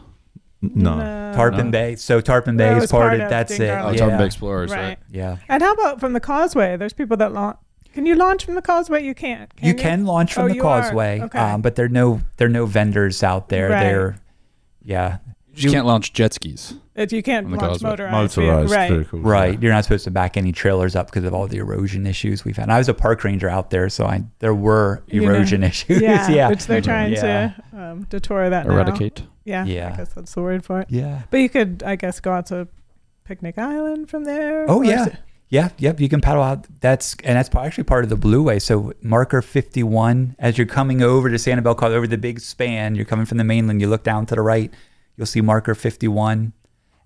No. 0.61 1.31
Tarpon 1.33 1.65
No. 1.67 1.71
Bay? 1.71 1.95
So 1.95 2.21
Tarpon 2.21 2.55
Bay 2.57 2.65
That 2.65 2.77
is 2.77 2.81
was 2.81 2.91
part, 2.91 3.01
part 3.03 3.13
of 3.15 3.21
of 3.21 3.29
that's 3.29 3.53
Ding 3.57 3.63
it. 3.63 3.67
Darling. 3.67 3.87
Oh, 3.87 3.91
yeah. 3.93 3.97
Tarpon 3.99 4.17
Bay 4.19 4.25
Explorers, 4.25 4.71
Right. 4.71 4.81
right? 4.81 4.97
Yeah. 5.09 5.37
And 5.49 5.63
how 5.63 5.73
about 5.73 5.99
from 5.99 6.13
the 6.13 6.19
causeway? 6.19 6.77
There's 6.77 6.93
people 6.93 7.17
that 7.17 7.31
launch. 7.33 7.57
Can 7.93 8.05
you 8.05 8.15
launch 8.15 8.45
from 8.45 8.55
the 8.55 8.61
causeway? 8.61 9.03
You 9.03 9.13
can't. 9.15 9.53
Can 9.55 9.67
you 9.67 9.73
can 9.73 10.05
launch 10.05 10.33
from 10.33 10.45
Oh, 10.45 10.49
the 10.49 10.59
causeway, 10.59 11.21
Okay. 11.21 11.39
um, 11.39 11.61
but 11.61 11.75
there 11.75 11.85
are 11.85 11.89
no 11.89 12.21
there 12.37 12.45
are 12.47 12.51
no 12.51 12.65
vendors 12.65 13.23
out 13.23 13.49
there. 13.49 13.69
Right. 13.69 13.79
They're 13.83 14.15
yeah, 14.83 15.17
You 15.49 15.55
just 15.63 15.73
can't 15.73 15.85
launch 15.87 16.13
jet 16.13 16.33
skis. 16.33 16.75
If 16.93 17.13
you 17.13 17.23
can't 17.23 17.45
On 17.45 17.51
launch 17.53 17.61
causeway. 17.81 17.89
motorized. 17.91 18.37
Motorized 18.37 18.71
Right. 18.73 18.91
vehicles. 18.91 19.21
Right. 19.23 19.61
You're 19.63 19.71
not 19.71 19.85
supposed 19.85 20.03
to 20.03 20.11
back 20.11 20.35
any 20.35 20.51
trailers 20.51 20.93
up 20.95 21.07
because 21.07 21.23
of 21.23 21.33
all 21.33 21.47
the 21.47 21.57
erosion 21.57 22.05
issues 22.05 22.43
we've 22.43 22.57
had. 22.57 22.63
And 22.63 22.73
I 22.73 22.79
was 22.79 22.89
a 22.89 22.93
park 22.93 23.23
ranger 23.23 23.47
out 23.49 23.69
there, 23.69 23.87
so 23.87 24.05
I 24.05 24.23
there 24.39 24.53
were 24.53 25.01
You 25.07 25.21
know, 25.21 25.31
erosion 25.33 25.63
issues. 25.71 26.01
Yeah, 26.01 26.29
yeah. 26.29 26.49
which 26.49 26.65
they're 26.67 26.81
trying 26.81 27.13
Yeah. 27.13 27.53
to 27.71 27.77
um, 27.81 28.03
detour 28.09 28.49
that 28.49 28.67
now. 28.67 28.73
Eradicate. 28.73 29.23
Yeah, 29.45 29.63
Yeah. 29.65 29.91
I 29.93 29.97
guess 29.97 30.13
that's 30.13 30.33
the 30.35 30.41
word 30.41 30.65
for 30.65 30.81
it. 30.81 30.87
Yeah. 30.89 31.21
But 31.31 31.37
you 31.37 31.47
could, 31.49 31.81
I 31.85 31.95
guess, 31.95 32.19
go 32.19 32.33
out 32.33 32.47
to 32.47 32.67
Picnic 33.23 33.57
Island 33.57 34.09
from 34.09 34.25
there. 34.25 34.65
Oh 34.69 34.81
yeah. 34.81 35.01
is 35.01 35.07
it- 35.07 35.15
Yeah, 35.49 35.69
yep. 35.77 35.99
You 35.99 36.09
can 36.09 36.19
paddle 36.21 36.43
out. 36.43 36.65
That's 36.81 37.15
and 37.23 37.37
that's 37.37 37.53
actually 37.55 37.83
part 37.85 38.03
of 38.03 38.09
the 38.09 38.17
Blueway. 38.17 38.61
So 38.61 38.93
marker 39.01 39.41
fifty 39.41 39.83
one, 39.83 40.35
as 40.39 40.57
you're 40.57 40.67
coming 40.67 41.01
over 41.01 41.29
to 41.29 41.35
Sanibel 41.37 41.75
Call 41.75 41.91
over 41.91 42.07
the 42.07 42.17
big 42.17 42.39
span, 42.41 42.95
you're 42.95 43.05
coming 43.05 43.25
from 43.25 43.37
the 43.37 43.43
mainland. 43.45 43.79
You 43.81 43.87
look 43.87 44.03
down 44.03 44.25
to 44.27 44.35
the 44.35 44.41
right, 44.41 44.73
you'll 45.17 45.25
see 45.27 45.41
marker 45.41 45.75
fifty 45.75 46.07
one, 46.07 46.53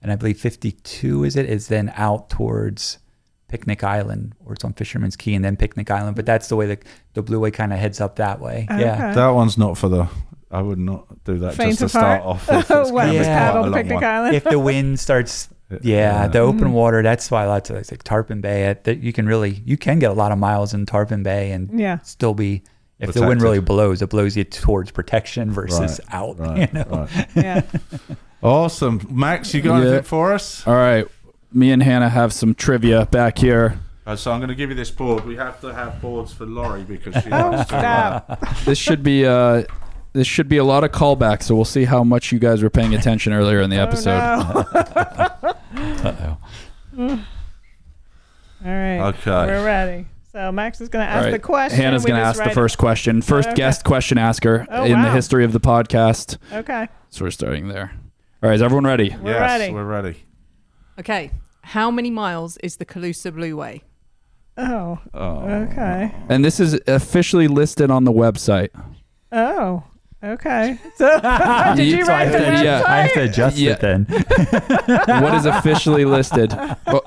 and 0.05 0.11
I 0.11 0.15
believe 0.15 0.39
fifty 0.39 0.71
two 0.71 1.23
is 1.23 1.35
it 1.35 1.49
is 1.49 1.67
then 1.67 1.91
out 1.95 2.29
towards 2.29 2.99
Picnic 3.47 3.83
Island, 3.83 4.35
or 4.45 4.53
it's 4.53 4.63
on 4.63 4.73
Fisherman's 4.73 5.15
Key, 5.15 5.33
and 5.33 5.43
then 5.43 5.57
Picnic 5.57 5.89
Island. 5.89 6.15
But 6.15 6.27
that's 6.27 6.47
the 6.47 6.55
way 6.55 6.67
the 6.67 6.77
the 7.15 7.23
Blueway 7.23 7.51
kind 7.51 7.73
of 7.73 7.79
heads 7.79 7.99
up 7.99 8.17
that 8.17 8.39
way. 8.39 8.67
Yeah. 8.69 9.13
That 9.15 9.29
one's 9.29 9.57
not 9.57 9.79
for 9.79 9.89
the. 9.89 10.07
I 10.51 10.61
would 10.61 10.77
not 10.77 11.23
do 11.23 11.39
that 11.39 11.55
Faint 11.55 11.71
just 11.71 11.79
to 11.79 11.85
of 11.85 11.91
start 11.91 12.21
off. 12.21 12.47
with. 12.47 12.57
It's 12.69 12.71
Oh, 12.71 12.93
well, 12.93 13.07
gonna 13.07 13.11
be 13.13 13.17
just 13.17 13.29
quite 13.29 13.35
paddle 13.35 13.61
a 13.61 13.65
to 13.65 13.69
long 13.71 13.79
Picnic 13.79 13.95
one. 13.95 14.03
Island. 14.03 14.35
if 14.35 14.43
the 14.43 14.59
wind 14.59 14.99
starts 14.99 15.49
yeah, 15.81 16.27
the 16.27 16.37
mm-hmm. 16.39 16.57
open 16.57 16.71
water 16.73 17.01
that's 17.01 17.31
why 17.31 17.45
lots 17.47 17.71
of 17.71 17.77
it's 17.77 17.89
like 17.89 18.03
tarpon 18.03 18.39
bay 18.41 18.65
it, 18.69 18.83
that 18.83 18.99
you 18.99 19.11
can 19.11 19.25
really 19.25 19.63
you 19.65 19.75
can 19.77 19.97
get 19.97 20.11
a 20.11 20.13
lot 20.13 20.31
of 20.31 20.37
miles 20.37 20.75
in 20.75 20.85
tarpon 20.85 21.23
bay 21.23 21.51
and 21.51 21.77
Yeah. 21.79 21.97
still 22.03 22.35
be 22.35 22.61
if 22.99 23.13
the 23.13 23.25
wind 23.25 23.41
really 23.41 23.59
blows 23.59 24.01
it 24.03 24.09
blows 24.11 24.37
you 24.37 24.43
towards 24.43 24.91
protection 24.91 25.51
versus 25.51 25.99
Right, 26.11 26.13
out 26.15 26.39
Right, 26.39 26.57
you 26.71 26.79
know 26.79 27.07
right. 27.15 27.27
Yeah. 27.35 27.61
Awesome, 28.45 29.01
Max. 29.09 29.53
You 29.53 29.61
got 29.61 29.77
Yeah. 29.77 29.81
anything 29.87 30.03
for 30.03 30.33
us? 30.33 30.65
All 30.67 30.75
right. 30.75 31.07
Me 31.51 31.71
and 31.71 31.81
Hannah 31.81 32.09
have 32.09 32.31
some 32.33 32.53
trivia 32.53 33.05
back 33.07 33.37
here. 33.39 33.79
Uh, 34.05 34.15
so 34.15 34.31
I'm 34.31 34.39
going 34.39 34.49
to 34.49 34.55
give 34.55 34.69
you 34.69 34.75
this 34.75 34.91
board. 34.91 35.25
We 35.25 35.35
have 35.37 35.59
to 35.61 35.73
have 35.73 35.99
boards 36.01 36.31
for 36.31 36.45
Laurie 36.45 36.83
because 36.83 37.15
she 37.23 37.29
Oh, 37.31 37.49
likes 37.49 37.69
to. 37.69 37.77
Uh. 37.77 38.35
This 38.65 38.77
should 38.77 39.01
be 39.01 39.25
uh 39.25 39.63
this 40.13 40.27
should 40.27 40.47
be 40.47 40.57
a 40.57 40.63
lot 40.63 40.83
of 40.83 40.91
callbacks, 40.91 41.43
so 41.43 41.55
we'll 41.55 41.65
see 41.65 41.83
how 41.85 42.03
much 42.03 42.31
you 42.31 42.37
guys 42.39 42.61
were 42.63 42.69
paying 42.69 42.93
attention 42.93 43.33
earlier 43.33 43.61
in 43.61 43.69
the 43.69 43.77
episode. 43.77 44.19
Oh, 44.21 44.63
Uh-oh. 45.75 46.37
no. 46.93 47.09
All 47.09 47.17
right. 48.71 48.99
Okay. 49.09 49.29
We're 49.47 49.65
ready. 49.65 50.05
So 50.31 50.51
Max 50.51 50.79
is 50.81 50.89
going 50.89 51.05
to 51.05 51.11
ask 51.11 51.25
right. 51.25 51.31
the 51.31 51.39
question. 51.39 51.79
Hannah's 51.81 52.03
We 52.03 52.09
going 52.11 52.21
to 52.21 52.25
ask 52.27 52.37
the 52.37 52.43
write 52.43 52.51
it- 52.51 52.55
first 52.55 52.77
question. 52.77 53.21
First 53.21 53.49
Okay. 53.49 53.55
guest 53.57 53.83
question 53.83 54.17
asker 54.17 54.65
Oh, 54.69 54.83
in 54.85 55.01
the 55.01 55.11
history 55.11 55.43
of 55.45 55.51
the 55.51 55.59
podcast. 55.59 56.37
Okay. 56.53 56.87
So 57.09 57.25
we're 57.25 57.31
starting 57.31 57.67
there. 57.69 57.91
All 58.45 58.49
right, 58.49 58.55
is 58.57 58.61
everyone 58.61 58.85
ready? 58.85 59.09
We're 59.23 59.31
yes, 59.31 59.59
ready. 59.59 59.73
we're 59.73 59.83
ready. 59.85 60.23
Okay. 60.99 61.31
How 61.63 61.89
many 61.89 62.11
miles 62.11 62.57
is 62.57 62.75
the 62.77 62.85
Calusa 62.85 63.31
Blueway? 63.31 63.81
Oh. 64.55 64.99
Oh. 65.15 65.37
Okay. 65.63 66.13
And 66.29 66.45
this 66.45 66.59
is 66.59 66.79
officially 66.85 67.47
listed 67.47 67.89
on 67.89 68.03
the 68.03 68.11
website. 68.11 68.69
Oh. 69.31 69.81
Okay. 70.23 70.77
So 70.95 71.07
did 71.75 71.87
you 71.87 72.05
So 72.05 72.13
I 72.13 72.25
write 72.25 72.31
the 72.33 72.39
have 72.45 72.59
to- 72.59 72.63
yeah. 72.63 72.83
I 72.85 72.97
have 72.97 73.13
to 73.13 73.23
adjust 73.23 73.57
Yeah. 73.57 73.71
it 73.71 73.79
then 73.79 74.05
what 75.23 75.33
is 75.33 75.47
officially 75.47 76.05
listed? 76.05 76.53
Oh, 76.85 77.01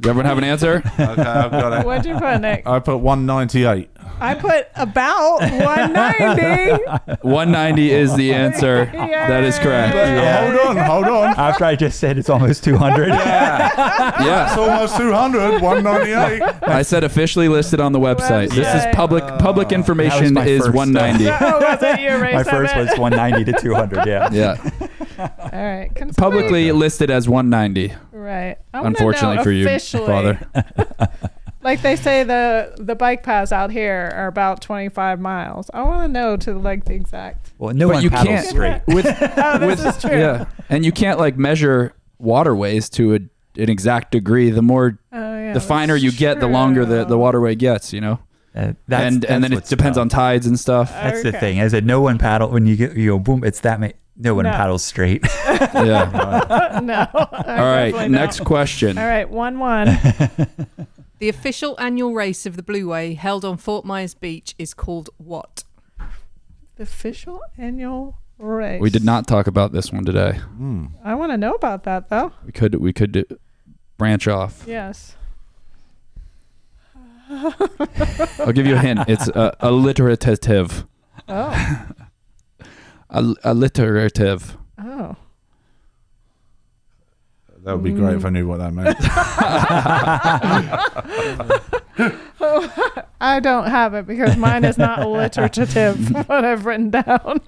does 0.00 0.10
everyone 0.10 0.26
have 0.26 0.38
an 0.38 0.44
answer? 0.44 0.82
Okay, 0.98 1.22
I've 1.22 1.50
got 1.50 1.80
it. 1.80 1.86
What'd 1.86 2.06
you 2.06 2.18
put, 2.18 2.40
Nick? 2.40 2.66
I 2.66 2.78
put 2.80 2.98
198. 2.98 3.90
I 4.20 4.34
put 4.34 4.66
about 4.74 5.40
190. 5.40 6.84
190 7.22 7.90
is 7.90 8.14
the 8.16 8.32
answer. 8.44 8.86
That 8.86 9.44
is 9.44 9.58
correct. 9.58 9.94
Yeah. 9.94 10.50
Hold 10.64 10.76
on, 10.76 10.84
hold 10.84 11.04
on. 11.06 11.28
after 11.38 11.64
I 11.64 11.76
just 11.76 12.00
said 12.00 12.18
it's 12.18 12.28
almost 12.28 12.64
200 12.64 13.08
Yeah. 13.08 14.48
It's 14.48 14.56
almost 14.58 14.96
200. 14.96 15.62
198. 15.62 16.42
I 16.62 16.82
said 16.82 17.04
officially 17.04 17.48
listed 17.48 17.80
on 17.80 17.92
the 17.92 18.00
website. 18.00 18.48
This 18.50 18.58
is 18.58 18.82
Website. 18.82 18.94
public 18.94 19.24
public 19.38 19.72
information 19.72 20.34
my 20.34 20.44
is 20.46 20.60
first, 20.62 20.70
uh, 20.70 20.72
190. 20.72 21.28
oh, 21.30 21.58
was 21.60 21.82
it 21.82 22.00
you 22.00 22.08
erased 22.10 22.34
my 22.34 22.42
that 22.42 22.50
first 22.50 22.74
bit? 22.74 22.88
was 22.90 22.98
190 22.98 23.52
to 23.52 23.60
200 23.60 24.06
yeah 24.06 24.28
Yeah. 24.32 24.87
All 25.38 25.50
right. 25.52 25.90
Can 25.94 26.12
somebody- 26.12 26.38
Publicly 26.42 26.72
listed 26.72 27.10
as 27.10 27.28
190. 27.28 27.88
Right. 27.88 27.98
Right. 28.28 28.56
I 28.74 28.78
wanna 28.78 28.88
Unfortunately 28.90 29.36
know 29.36 29.42
for 29.44 29.50
you, 29.52 29.66
officially, 29.66 30.06
father. 30.06 30.48
Like 31.60 31.82
they 31.82 31.96
say, 31.96 32.22
the 32.22 32.72
the 32.78 32.94
bike 32.94 33.24
paths 33.24 33.50
out 33.50 33.72
here 33.72 34.12
are 34.14 34.28
about 34.28 34.62
25 34.62 35.18
miles. 35.18 35.68
I 35.74 35.82
want 35.82 36.04
to 36.04 36.08
know 36.08 36.36
to 36.36 36.54
like 36.54 36.84
the 36.84 36.94
exact. 36.94 37.50
Well, 37.58 37.74
no 37.74 37.88
But 37.88 37.94
one 37.94 38.02
you 38.04 38.10
paddles 38.10 38.28
can't- 38.28 38.46
straight. 38.46 38.82
With 38.86 39.06
Oh, 39.36 39.58
this 39.58 39.82
with 39.84 39.96
is 39.96 40.00
true. 40.00 40.18
yeah, 40.18 40.44
and 40.70 40.84
you 40.84 40.92
can't 40.92 41.18
like 41.18 41.36
measure 41.36 41.94
waterways 42.18 42.88
to 42.90 43.14
a, 43.14 43.18
an 43.60 43.68
exact 43.68 44.12
degree. 44.12 44.50
The 44.50 44.62
more 44.62 44.98
Oh, 45.12 45.18
yeah, 45.36 45.52
the 45.52 45.60
finer 45.60 45.96
you 45.96 46.10
that's 46.10 46.20
get, 46.20 46.40
the 46.40 46.46
longer 46.46 46.84
the, 46.84 46.98
the 46.98 47.06
true. 47.06 47.18
waterway 47.18 47.56
gets. 47.56 47.92
You 47.92 48.02
know, 48.02 48.18
Uh, 48.54 48.74
that's, 48.86 49.14
and 49.16 49.24
and 49.24 49.42
then 49.44 49.52
it 49.52 49.64
depends 49.66 49.96
tough. 49.96 50.02
on 50.02 50.08
tides 50.08 50.46
and 50.46 50.58
stuff. 50.58 50.90
That's 50.92 51.22
the 51.24 51.30
Okay. 51.30 51.40
thing. 51.40 51.60
I 51.60 51.66
said 51.66 51.84
no 51.84 52.00
one 52.00 52.18
paddle 52.18 52.50
when 52.50 52.66
you 52.66 52.76
get 52.76 52.96
you 52.96 53.10
go 53.10 53.18
boom. 53.18 53.42
It's 53.42 53.60
that 53.60 53.80
ma- 53.80 53.88
no 54.18 54.34
one 54.34 54.44
No. 54.44 54.50
paddles 54.50 54.84
straight. 54.84 55.24
yeah. 55.46 56.80
no. 56.82 57.06
All 57.14 57.30
right. 57.46 58.10
Next 58.10 58.40
question. 58.44 58.98
All 58.98 59.06
right. 59.06 59.28
One 59.28 59.58
one. 59.58 59.88
The 61.20 61.28
official 61.28 61.74
annual 61.80 62.14
race 62.14 62.46
of 62.46 62.54
the 62.56 62.62
Blueway 62.62 63.16
held 63.16 63.44
on 63.44 63.56
Fort 63.56 63.84
Myers 63.84 64.14
Beach 64.14 64.54
is 64.56 64.72
called 64.72 65.10
what? 65.18 65.64
the 66.76 66.84
official 66.84 67.40
annual 67.56 68.18
race. 68.38 68.80
We 68.80 68.88
did 68.88 69.04
not 69.04 69.26
talk 69.26 69.48
about 69.48 69.72
this 69.72 69.90
one 69.92 70.04
today. 70.04 70.38
I 71.02 71.14
want 71.16 71.32
to 71.32 71.36
know 71.36 71.54
about 71.54 71.82
that 71.82 72.08
though. 72.08 72.30
We 72.46 72.52
could 72.52 72.76
we 72.76 72.92
could 72.92 73.16
uh, 73.16 73.34
branch 73.96 74.28
off. 74.28 74.62
Yes. 74.64 75.16
I'll 77.28 78.52
give 78.52 78.66
you 78.66 78.76
a 78.76 78.78
hint. 78.78 79.00
It's 79.08 79.28
uh, 79.28 79.56
alliterative. 79.58 80.86
Oh. 81.28 81.86
Mm. 83.10 83.34
Alliterative. 83.44 84.56
Oh. 84.78 85.16
That 87.64 87.74
would 87.74 87.84
be 87.84 87.92
great 87.92 88.16
if 88.16 88.24
I 88.24 88.30
knew 88.30 88.46
what 88.46 88.58
that 88.58 88.72
meant. 88.72 88.96
I 93.20 93.40
don't 93.40 93.68
have 93.68 93.94
it 93.94 94.06
because 94.06 94.36
mine 94.36 94.64
is 94.64 94.78
not 94.78 95.00
alliterative. 95.00 96.10
what 96.28 96.44
I've 96.44 96.64
written 96.66 96.90
down. 96.90 97.40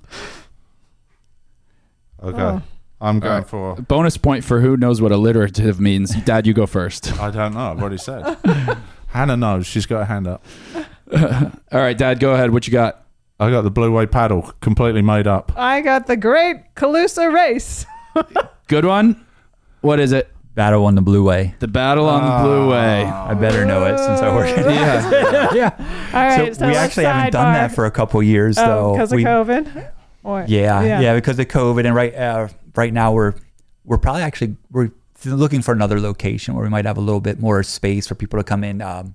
Okay. 2.22 2.42
Oh. 2.42 2.62
I'm 3.02 3.18
going 3.18 3.32
Alright. 3.32 3.48
for. 3.48 3.76
Bonus 3.76 4.18
point 4.18 4.44
for 4.44 4.60
who 4.60 4.76
knows 4.76 5.00
what 5.00 5.10
alliterative 5.10 5.80
means. 5.80 6.14
Dad, 6.24 6.46
you 6.46 6.52
go 6.52 6.66
first. 6.66 7.18
I 7.18 7.30
don't 7.30 7.54
know. 7.54 7.70
I've 7.70 7.80
already 7.80 7.96
said. 7.96 8.36
Hannah 9.06 9.38
knows. 9.38 9.66
She's 9.66 9.86
got 9.86 10.02
a 10.02 10.04
hand 10.04 10.26
up. 10.26 10.44
All 11.12 11.50
right, 11.72 11.96
Dad, 11.96 12.20
go 12.20 12.34
ahead. 12.34 12.50
What 12.50 12.66
you 12.66 12.72
got? 12.74 13.06
I 13.40 13.50
got 13.50 13.62
the 13.62 13.70
Blueway 13.70 14.10
paddle 14.10 14.52
completely 14.60 15.02
made 15.02 15.26
up. 15.26 15.52
I 15.56 15.80
got 15.80 16.06
the 16.06 16.16
Great 16.16 16.74
Calusa 16.76 17.32
Race. 17.32 17.86
Good 18.68 18.84
one. 18.84 19.24
What 19.80 19.98
is 19.98 20.12
it? 20.12 20.30
Battle 20.54 20.84
on 20.84 20.94
the 20.94 21.00
Blueway. 21.00 21.58
The 21.58 21.68
battle 21.68 22.06
on 22.08 22.22
the 22.22 22.46
Blueway. 22.48 23.10
I 23.10 23.32
better 23.34 23.64
know 23.64 23.86
it 23.86 23.96
since 23.98 24.20
I 24.20 24.34
work. 24.34 24.46
Yeah. 24.54 25.48
yeah. 25.54 25.70
All 26.12 26.20
right. 26.22 26.54
so, 26.54 26.66
we 26.66 26.72
let's 26.74 26.78
actually 26.78 27.04
haven't 27.06 27.32
done 27.32 27.54
that 27.54 27.74
for 27.74 27.86
a 27.86 27.90
couple 27.90 28.22
years 28.22 28.58
Oh, 28.58 28.66
though. 28.66 28.92
because 28.92 29.12
of 29.12 29.16
We- 29.16 29.24
COVID. 29.24 29.90
Or, 30.22 30.44
Yeah, 30.46 30.82
Yeah. 30.82 31.00
yeah, 31.00 31.14
because 31.14 31.38
of 31.38 31.46
COVID, 31.48 31.86
and 31.86 31.94
right 31.94 32.14
uh, 32.14 32.48
right 32.76 32.92
now 32.92 33.12
we're 33.12 33.32
we're 33.86 33.96
probably 33.96 34.20
actually 34.22 34.56
we're 34.70 34.90
looking 35.24 35.62
for 35.62 35.72
another 35.72 35.98
location 35.98 36.54
where 36.54 36.62
we 36.64 36.68
might 36.68 36.84
have 36.84 36.98
a 36.98 37.00
little 37.00 37.22
bit 37.22 37.40
more 37.40 37.62
space 37.62 38.06
for 38.06 38.14
people 38.14 38.38
to 38.38 38.44
come 38.44 38.62
in. 38.62 38.82
Um, 38.82 39.14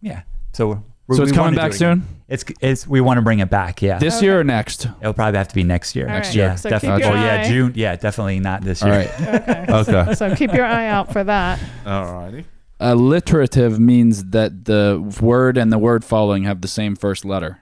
yeah, 0.00 0.22
so 0.52 0.68
we're, 0.68 0.78
So 1.12 1.22
it's 1.22 1.32
coming 1.32 1.54
back 1.54 1.72
it 1.72 1.76
soon? 1.76 2.06
It's 2.28 2.44
it's 2.60 2.86
we 2.86 3.00
want 3.02 3.18
to 3.18 3.22
bring 3.22 3.40
it 3.40 3.50
back. 3.50 3.82
Yeah, 3.82 3.98
This 3.98 4.22
year 4.22 4.40
or 4.40 4.44
next? 4.44 4.86
it'll 5.00 5.12
probably 5.12 5.36
have 5.36 5.48
to 5.48 5.54
be 5.54 5.62
next 5.62 5.94
year. 5.94 6.06
All 6.06 6.12
next 6.14 6.28
right, 6.28 6.36
year, 6.36 6.56
so 6.56 6.70
keep 6.70 6.80
definitely. 6.80 7.04
your 7.04 7.12
Oh 7.12 7.16
yeah, 7.16 7.48
June. 7.48 7.72
Yeah, 7.74 7.96
definitely 7.96 8.40
not 8.40 8.62
this 8.62 8.82
year. 8.82 8.90
right. 8.90 9.10
Okay. 9.20 9.66
Okay. 9.98 10.14
so 10.14 10.34
keep 10.34 10.52
your 10.54 10.64
eye 10.64 10.86
out 10.86 11.12
for 11.12 11.22
that. 11.24 11.58
Alrighty. 11.84 12.44
Alliterative 12.80 13.78
means 13.78 14.24
that 14.30 14.64
the 14.64 15.14
word 15.20 15.56
and 15.58 15.72
the 15.72 15.78
word 15.78 16.04
following 16.04 16.44
have 16.44 16.60
the 16.60 16.68
same 16.68 16.96
first 16.96 17.24
letter. 17.24 17.60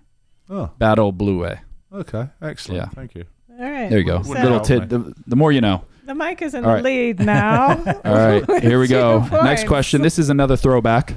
Oh, 0.49 0.71
Battle 0.79 1.13
Blueway. 1.13 1.61
okay. 1.93 2.29
Excellent. 2.41 2.83
Yeah. 2.83 2.89
Thank 2.89 3.15
you. 3.15 3.25
All 3.51 3.57
right. 3.71 3.89
There 3.91 3.99
you 3.99 4.05
go. 4.05 4.19
Wouldn't 4.19 4.35
Little 4.37 4.53
help 4.59 4.65
tid. 4.67 4.89
The, 4.89 5.15
the 5.27 5.37
more 5.37 5.51
you 5.53 5.61
know. 5.61 5.85
The 6.05 6.15
mic 6.15 6.43
is 6.43 6.55
in 6.55 6.65
All 6.65 6.71
the 6.71 6.75
right. 6.77 6.85
lead 6.85 7.21
now. 7.21 7.69
All 8.05 8.15
right. 8.15 8.63
Here 8.63 8.79
we 8.81 8.89
go. 8.89 9.21
Next 9.45 9.67
question. 9.67 10.03
This 10.03 10.19
is 10.19 10.31
another 10.31 10.57
throwback. 10.57 11.15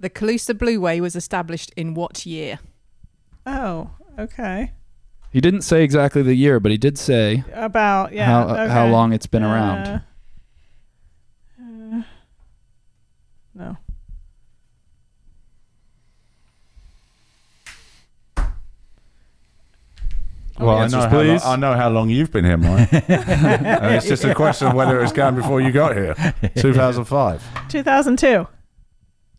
The 0.00 0.10
Calusa 0.10 0.54
Blueway 0.54 1.00
was 1.00 1.16
established 1.16 1.72
in 1.76 1.94
what 1.94 2.24
year? 2.24 2.60
Oh, 3.44 3.90
okay. 4.18 4.72
He 5.32 5.40
didn't 5.40 5.62
say 5.62 5.82
exactly 5.82 6.22
the 6.22 6.34
year, 6.34 6.60
but 6.60 6.70
he 6.70 6.78
did 6.78 6.96
say 6.96 7.44
About 7.52 8.12
yeah. 8.12 8.26
how 8.26 8.48
okay. 8.48 8.68
how 8.72 8.86
long 8.86 9.12
it's 9.12 9.26
been 9.26 9.42
around. 9.42 9.86
Uh, 9.86 10.00
uh, 11.60 12.02
no. 13.54 13.76
Well, 20.58 20.70
I 20.76 20.82
Answers, 20.84 21.04
know, 21.04 21.08
how 21.08 21.22
long. 21.22 21.40
I 21.44 21.56
know 21.56 21.74
how 21.74 21.88
long 21.88 22.10
you've 22.10 22.32
been 22.32 22.44
here, 22.44 22.56
Mike. 22.56 22.92
and 23.08 23.94
it's 23.94 24.08
just 24.08 24.24
a 24.24 24.34
question 24.34 24.68
of 24.68 24.74
whether 24.74 24.98
it 24.98 25.02
was 25.02 25.12
going 25.12 25.36
before 25.36 25.60
you 25.60 25.70
got 25.70 25.94
here. 25.96 26.14
2005. 26.56 27.68
2002. 27.68 28.46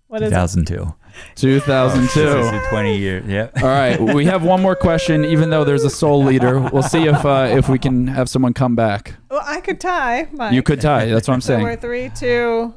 What 0.09 0.23
is 0.23 0.31
it? 0.31 0.35
2002. 0.35 0.93
2002. 1.35 2.19
This 2.19 2.51
is 2.63 2.67
20 2.69 2.97
years. 2.97 3.25
Yeah. 3.27 3.49
All 3.57 3.67
right, 3.69 3.99
we 3.99 4.25
have 4.25 4.43
one 4.43 4.59
more 4.61 4.75
question. 4.75 5.23
Even 5.23 5.49
though 5.51 5.63
there's 5.63 5.83
a 5.83 5.89
sole 5.89 6.23
leader, 6.23 6.59
we'll 6.59 6.81
see 6.83 7.05
if 7.07 7.23
uh, 7.25 7.47
if 7.51 7.69
we 7.69 7.77
can 7.77 8.07
have 8.07 8.27
someone 8.27 8.53
come 8.53 8.75
back. 8.75 9.13
Well, 9.29 9.43
I 9.45 9.61
could 9.61 9.79
tie. 9.79 10.27
Mike. 10.31 10.53
You 10.53 10.63
could 10.63 10.81
tie. 10.81 11.05
That's 11.05 11.27
what 11.27 11.35
I'm 11.35 11.41
So 11.41 11.57
we're 11.59 11.65
saying. 11.65 11.77
three, 11.79 12.09
two, 12.15 12.73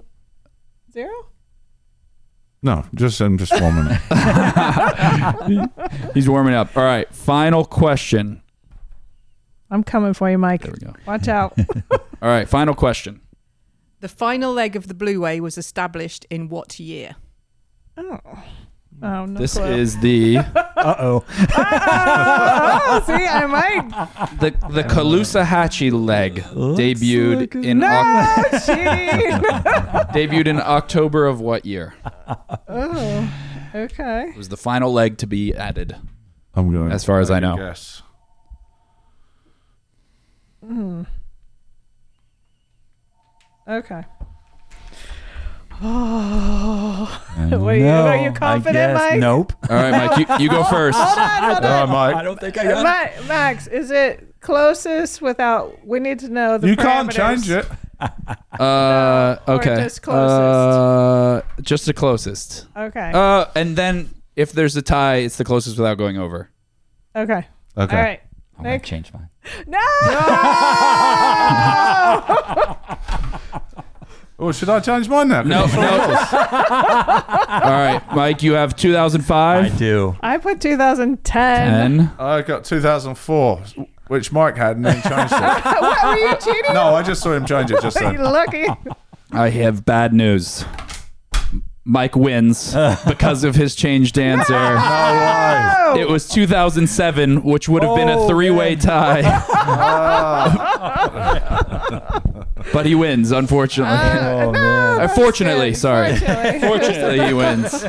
zero. 0.92 1.10
No, 2.62 2.84
just 2.94 3.18
I'm 3.20 3.38
just 3.38 3.58
warming 3.60 3.88
up. 4.10 5.50
He's 6.14 6.28
warming 6.28 6.54
up. 6.54 6.76
All 6.76 6.84
right, 6.84 7.12
final 7.14 7.64
question. 7.64 8.42
I'm 9.70 9.82
coming 9.82 10.12
for 10.12 10.30
you, 10.30 10.36
Mike. 10.36 10.62
There 10.62 10.72
we 10.78 10.86
go. 10.86 10.94
Watch 11.06 11.28
out. 11.28 11.56
All 11.90 11.98
right, 12.28 12.46
final 12.48 12.74
question. 12.74 13.22
The 14.02 14.08
final 14.08 14.52
leg 14.52 14.74
of 14.74 14.88
the 14.88 14.94
Blueway 14.94 15.38
was 15.40 15.56
established 15.56 16.26
in 16.28 16.48
what 16.48 16.78
year? 16.80 17.14
oh. 17.96 18.18
Oh, 19.04 19.24
no 19.26 19.38
This 19.40 19.54
clue. 19.54 19.64
is 19.64 19.98
the 20.00 20.38
Uh 20.76 20.94
oh. 20.98 21.24
oh, 21.56 23.02
see, 23.06 23.12
I 23.26 23.46
might. 23.56 23.88
the 24.40 24.50
the 24.70 24.82
Caloosahatchee 24.84 25.90
leg 25.92 26.42
debuted 26.42 27.64
in 27.64 27.78
No, 27.78 27.88
Oc- 27.88 28.62
cheating. 28.64 29.40
debuted 30.14 30.46
in 30.46 30.60
October 30.60 31.26
of 31.26 31.40
what 31.40 31.64
year? 31.64 31.94
oh, 32.68 33.32
okay. 33.74 34.26
It 34.30 34.36
was 34.36 34.48
the 34.50 34.56
final 34.56 34.92
leg 34.92 35.16
to 35.18 35.26
be 35.26 35.54
added. 35.54 35.96
I'm 36.54 36.70
going. 36.72 36.92
As 36.92 37.04
far 37.04 37.20
as 37.20 37.30
I 37.30 37.40
know. 37.40 37.54
a 37.54 37.56
know. 40.66 41.06
Guess. 43.66 43.74
Okay. 43.84 44.02
Oh, 45.84 47.22
Were 47.58 47.74
you- 47.74 47.86
are 47.88 48.16
you 48.16 48.30
confident, 48.32 48.94
Mike? 48.94 49.18
Nope. 49.18 49.52
All 49.68 49.76
right, 49.76 49.90
Mike, 49.90 50.18
you, 50.28 50.44
you 50.44 50.48
go 50.50 50.62
first. 50.70 50.96
hold 50.98 51.18
on, 51.18 51.42
hold 51.42 51.64
on. 51.64 51.88
right, 51.88 52.14
Mike. 52.14 52.24
don't 52.24 52.38
think 52.40 52.56
I 52.58 52.64
got 52.64 52.84
Ma- 52.84 53.26
Max, 53.26 53.66
is 53.66 53.90
it 53.90 54.34
closest 54.40 55.20
without? 55.22 55.84
We 55.84 55.98
need 55.98 56.20
to 56.20 56.28
know 56.28 56.58
the. 56.58 56.68
You 56.68 56.76
can't 56.76 57.10
change 57.10 57.50
it. 57.50 57.66
Uh, 58.58 59.36
or 59.46 59.54
okay. 59.54 59.76
just 59.76 60.02
closest. 60.02 60.34
Uh, 60.34 61.40
just 61.62 61.86
the 61.86 61.94
closest. 61.94 62.66
Okay. 62.76 63.12
Uh, 63.14 63.44
and 63.54 63.76
then 63.76 64.10
if 64.34 64.50
there's 64.50 64.74
a 64.76 64.82
tie, 64.82 65.18
it's 65.18 65.36
the 65.36 65.44
closest 65.44 65.78
without 65.78 65.98
going 65.98 66.18
over. 66.18 66.50
okay. 67.14 67.46
Okay. 67.78 67.96
All 67.96 68.02
right. 68.02 68.20
I 68.58 68.62
might 68.62 68.70
Nick? 68.70 68.82
change 68.82 69.12
mine. 69.12 69.28
No. 69.68 69.78
Oh, 74.38 74.50
should 74.50 74.68
I 74.70 74.80
change 74.80 75.08
mine 75.08 75.28
now? 75.28 75.42
No, 75.42 75.66
no. 75.66 75.72
All 75.76 77.70
right, 77.70 78.02
Mike, 78.12 78.42
you 78.42 78.54
have 78.54 78.74
2005, 78.74 79.64
I 79.64 79.68
do. 79.78 80.16
I 80.20 80.38
put 80.38 80.60
2010. 80.60 81.98
10. 81.98 82.10
I 82.18 82.42
got 82.42 82.64
2004, 82.64 83.62
which 84.08 84.32
Mike 84.32 84.56
had, 84.56 84.76
and 84.76 84.84
then 84.84 85.00
changed 85.02 85.32
it. 85.32 85.40
what 85.80 86.04
were 86.04 86.16
you 86.16 86.34
cheating? 86.36 86.74
No, 86.74 86.94
I 86.94 87.02
just 87.04 87.22
saw 87.22 87.32
him 87.32 87.46
change 87.46 87.70
it 87.70 87.80
just 87.82 88.00
you 88.00 88.02
then. 88.02 88.22
lucky. 88.24 88.66
I 89.30 89.48
have 89.50 89.84
bad 89.84 90.12
news. 90.12 90.64
Mike 91.84 92.16
wins 92.16 92.74
because 93.06 93.44
of 93.44 93.54
his 93.54 93.74
changed 93.76 94.18
answer. 94.18 94.52
No 94.54 95.92
way. 95.94 96.00
It 96.00 96.08
was 96.08 96.28
2007, 96.28 97.42
which 97.42 97.68
would 97.68 97.82
have 97.84 97.94
been 97.96 98.08
a 98.08 98.18
Oh, 98.20 98.28
three-way 98.28 98.74
tie. 98.76 99.22
Ah. 101.24 102.22
But 102.72 102.86
he 102.86 102.94
wins, 102.94 103.30
unfortunately. 103.32 103.94
Oh 103.96 104.52
man. 104.52 105.00
Unfortunately, 105.02 105.70
good. 105.70 105.76
sorry. 105.78 106.16
Fortunately. 106.16 106.60
Fortunately, 106.68 107.26
he 107.26 107.32
wins. 107.32 107.84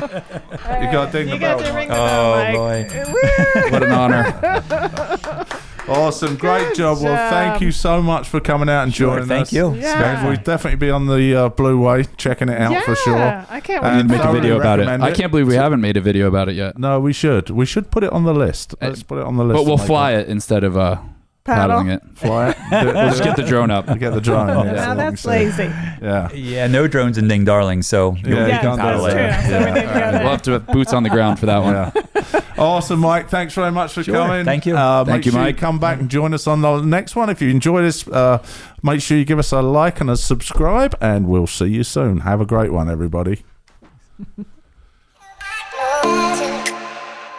You 0.64 0.90
got 0.90 1.12
to 1.12 1.18
ding 1.18 1.28
You 1.28 1.34
the 1.34 1.40
got 1.40 1.58
bell. 1.58 1.66
to 1.68 1.74
ring 1.76 1.88
the 1.88 1.94
bell, 1.94 2.34
Oh 2.34 2.66
Mike. 2.66 2.92
boy. 2.92 3.70
What 3.70 3.82
an 3.82 3.92
honor. 3.92 5.46
Awesome, 5.86 6.36
great 6.36 6.68
Good 6.68 6.76
job. 6.76 7.02
Well, 7.02 7.30
thank 7.30 7.60
you 7.60 7.70
so 7.70 8.00
much 8.00 8.26
for 8.28 8.40
coming 8.40 8.70
out 8.70 8.84
and 8.84 8.92
joining 8.92 9.26
Thank 9.26 9.42
us. 9.42 9.50
Thank 9.50 9.74
you. 9.76 9.80
Yeah. 9.80 10.26
We'll 10.26 10.36
definitely 10.36 10.78
be 10.78 10.90
on 10.90 11.06
the 11.06 11.34
uh, 11.34 11.50
Blueway, 11.50 12.08
checking 12.16 12.48
it 12.48 12.58
out 12.58 12.72
yeah, 12.72 12.80
for 12.82 12.94
sure. 12.96 13.44
I 13.50 13.60
can't 13.60 13.82
wait. 13.82 13.90
And 13.90 14.08
to 14.08 14.16
Make 14.16 14.24
a 14.24 14.32
video 14.32 14.58
about 14.58 14.78
it. 14.80 14.84
recommend 14.86 15.04
I 15.04 15.12
can't 15.12 15.30
believe 15.30 15.46
we 15.46 15.56
haven't 15.56 15.82
made 15.82 15.98
a 15.98 16.00
video 16.00 16.26
about 16.26 16.48
it 16.48 16.54
yet. 16.54 16.78
No, 16.78 17.00
we 17.00 17.12
should. 17.12 17.50
We 17.50 17.66
should 17.66 17.90
put 17.90 18.02
it 18.02 18.10
on 18.12 18.24
the 18.24 18.32
list. 18.32 18.74
Let's 18.80 19.02
put 19.02 19.18
it 19.18 19.24
on 19.24 19.36
the 19.36 19.44
list. 19.44 19.56
But 19.58 19.66
we'll 19.66 19.76
fly 19.76 20.12
it 20.12 20.28
instead 20.28 20.64
of 20.64 20.76
uh, 20.78 20.96
Paddle. 20.96 21.13
Paddling 21.44 21.88
it. 21.88 22.02
Fly 22.14 22.50
it. 22.50 22.56
We'll 22.94 23.10
just 23.10 23.22
get 23.22 23.36
the 23.36 23.42
drone 23.42 23.70
up. 23.70 23.86
get 23.98 24.12
the 24.14 24.20
drone. 24.20 24.48
Yeah, 24.66 24.72
Now 24.72 24.94
that's 24.94 25.24
we 25.26 25.32
can 25.32 25.52
see. 25.52 25.62
lazy. 25.62 25.62
Yeah. 26.02 26.32
Yeah, 26.32 26.66
no 26.66 26.86
drones 26.88 27.18
in 27.18 27.28
Ding 27.28 27.44
Darling, 27.44 27.82
so 27.82 28.14
Yeah, 28.14 28.28
you 28.28 28.34
you 28.34 28.46
Yeah, 28.46 28.60
can't 28.60 28.76
that's 28.80 29.02
do 29.02 29.10
true. 29.10 29.14
that. 29.14 29.48
So 29.48 29.58
we 29.58 29.64
need 29.72 29.80
to 29.80 29.86
go 29.86 30.18
We'll 30.24 30.30
have 30.30 30.42
to 30.42 30.50
have 30.52 30.66
boots 30.68 30.92
on 30.92 31.02
the 31.02 31.10
ground 31.10 31.38
for 31.38 31.46
that 31.46 31.58
one. 31.62 31.74
Yeah. 31.74 32.40
awesome, 32.58 33.00
Mike. 33.00 33.28
Thanks 33.28 33.54
very 33.54 33.70
much 33.72 33.92
for 33.92 34.02
Sure. 34.02 34.14
coming. 34.14 34.44
Thank 34.44 34.64
you. 34.66 34.76
Uh, 34.76 35.04
Thank 35.04 35.18
make 35.18 35.26
you, 35.26 35.32
sure 35.32 35.40
Mike. 35.42 35.56
You 35.56 35.60
come 35.60 35.78
back 35.78 36.00
and 36.00 36.08
join 36.10 36.32
us 36.34 36.46
on 36.46 36.60
the 36.62 36.80
next 36.80 37.14
one. 37.14 37.28
If 37.30 37.42
you 37.42 37.50
enjoy 37.50 37.82
this, 37.82 38.06
uh, 38.08 38.42
make 38.82 39.00
sure 39.00 39.16
you 39.18 39.24
give 39.24 39.38
us 39.38 39.52
a 39.52 39.60
like 39.60 40.00
and 40.00 40.08
a 40.10 40.16
subscribe, 40.16 40.96
and 41.00 41.26
we'll 41.28 41.46
see 41.46 41.66
you 41.66 41.84
soon. 41.84 42.18
Have 42.20 42.40
a 42.40 42.46
great 42.46 42.72
one, 42.72 42.88
everybody. 42.90 43.42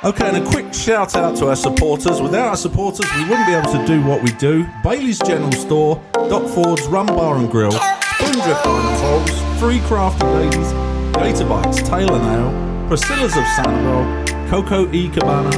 Okay, 0.04 0.28
and 0.28 0.38
a 0.38 0.50
quick 0.52 0.72
shout 0.74 1.16
out 1.16 1.36
to 1.38 1.48
our 1.48 1.56
supporters. 1.56 2.22
Without 2.22 2.50
our 2.50 2.58
supporters, 2.58 3.06
we 3.16 3.24
wouldn't 3.24 3.48
be 3.48 3.54
able 3.54 3.72
to 3.72 3.86
do 3.88 4.04
what 4.04 4.22
we 4.22 4.32
do. 4.34 4.68
Bailey's 4.84 5.20
General 5.20 5.52
Store, 5.54 6.04
Doc 6.14 6.48
Ford's 6.50 6.86
Rum 6.88 7.08
Bar 7.08 7.38
and 7.38 7.50
Grill, 7.50 7.72
Spoondrift 7.72 8.66
Iron 8.66 9.26
Bowls, 9.26 9.60
Three 9.60 9.80
Crafty 9.88 10.26
Ladies, 10.28 10.72
Gator 11.16 11.48
Bites, 11.48 11.82
Taylor 11.88 12.20
Nail, 12.20 12.88
Priscilla's 12.88 13.36
of 13.36 13.44
Sanibel, 13.56 14.50
Coco 14.50 14.92
E 14.92 15.10
Cabana, 15.10 15.50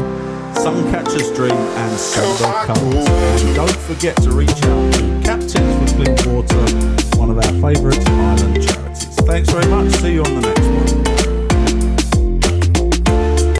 Suncatcher's 0.53 1.31
Dream, 1.35 1.51
and 1.51 2.67
Covers. 2.67 3.43
And 3.43 3.55
don't 3.55 3.75
forget 3.75 4.15
to 4.17 4.31
reach 4.31 4.49
out 4.49 4.93
to 4.93 5.21
Captains 5.25 5.91
for 5.91 6.03
Clean 6.03 6.35
Water, 6.35 7.17
one 7.17 7.31
of 7.31 7.37
our 7.37 7.73
favourite 7.73 8.07
island 8.07 8.65
charities. 8.65 9.15
Thanks 9.21 9.49
very 9.49 9.67
much. 9.67 9.91
See 9.95 10.13
you 10.13 10.23
on 10.23 10.35
the 10.35 10.41
next 10.41 11.07
one. 11.09 11.16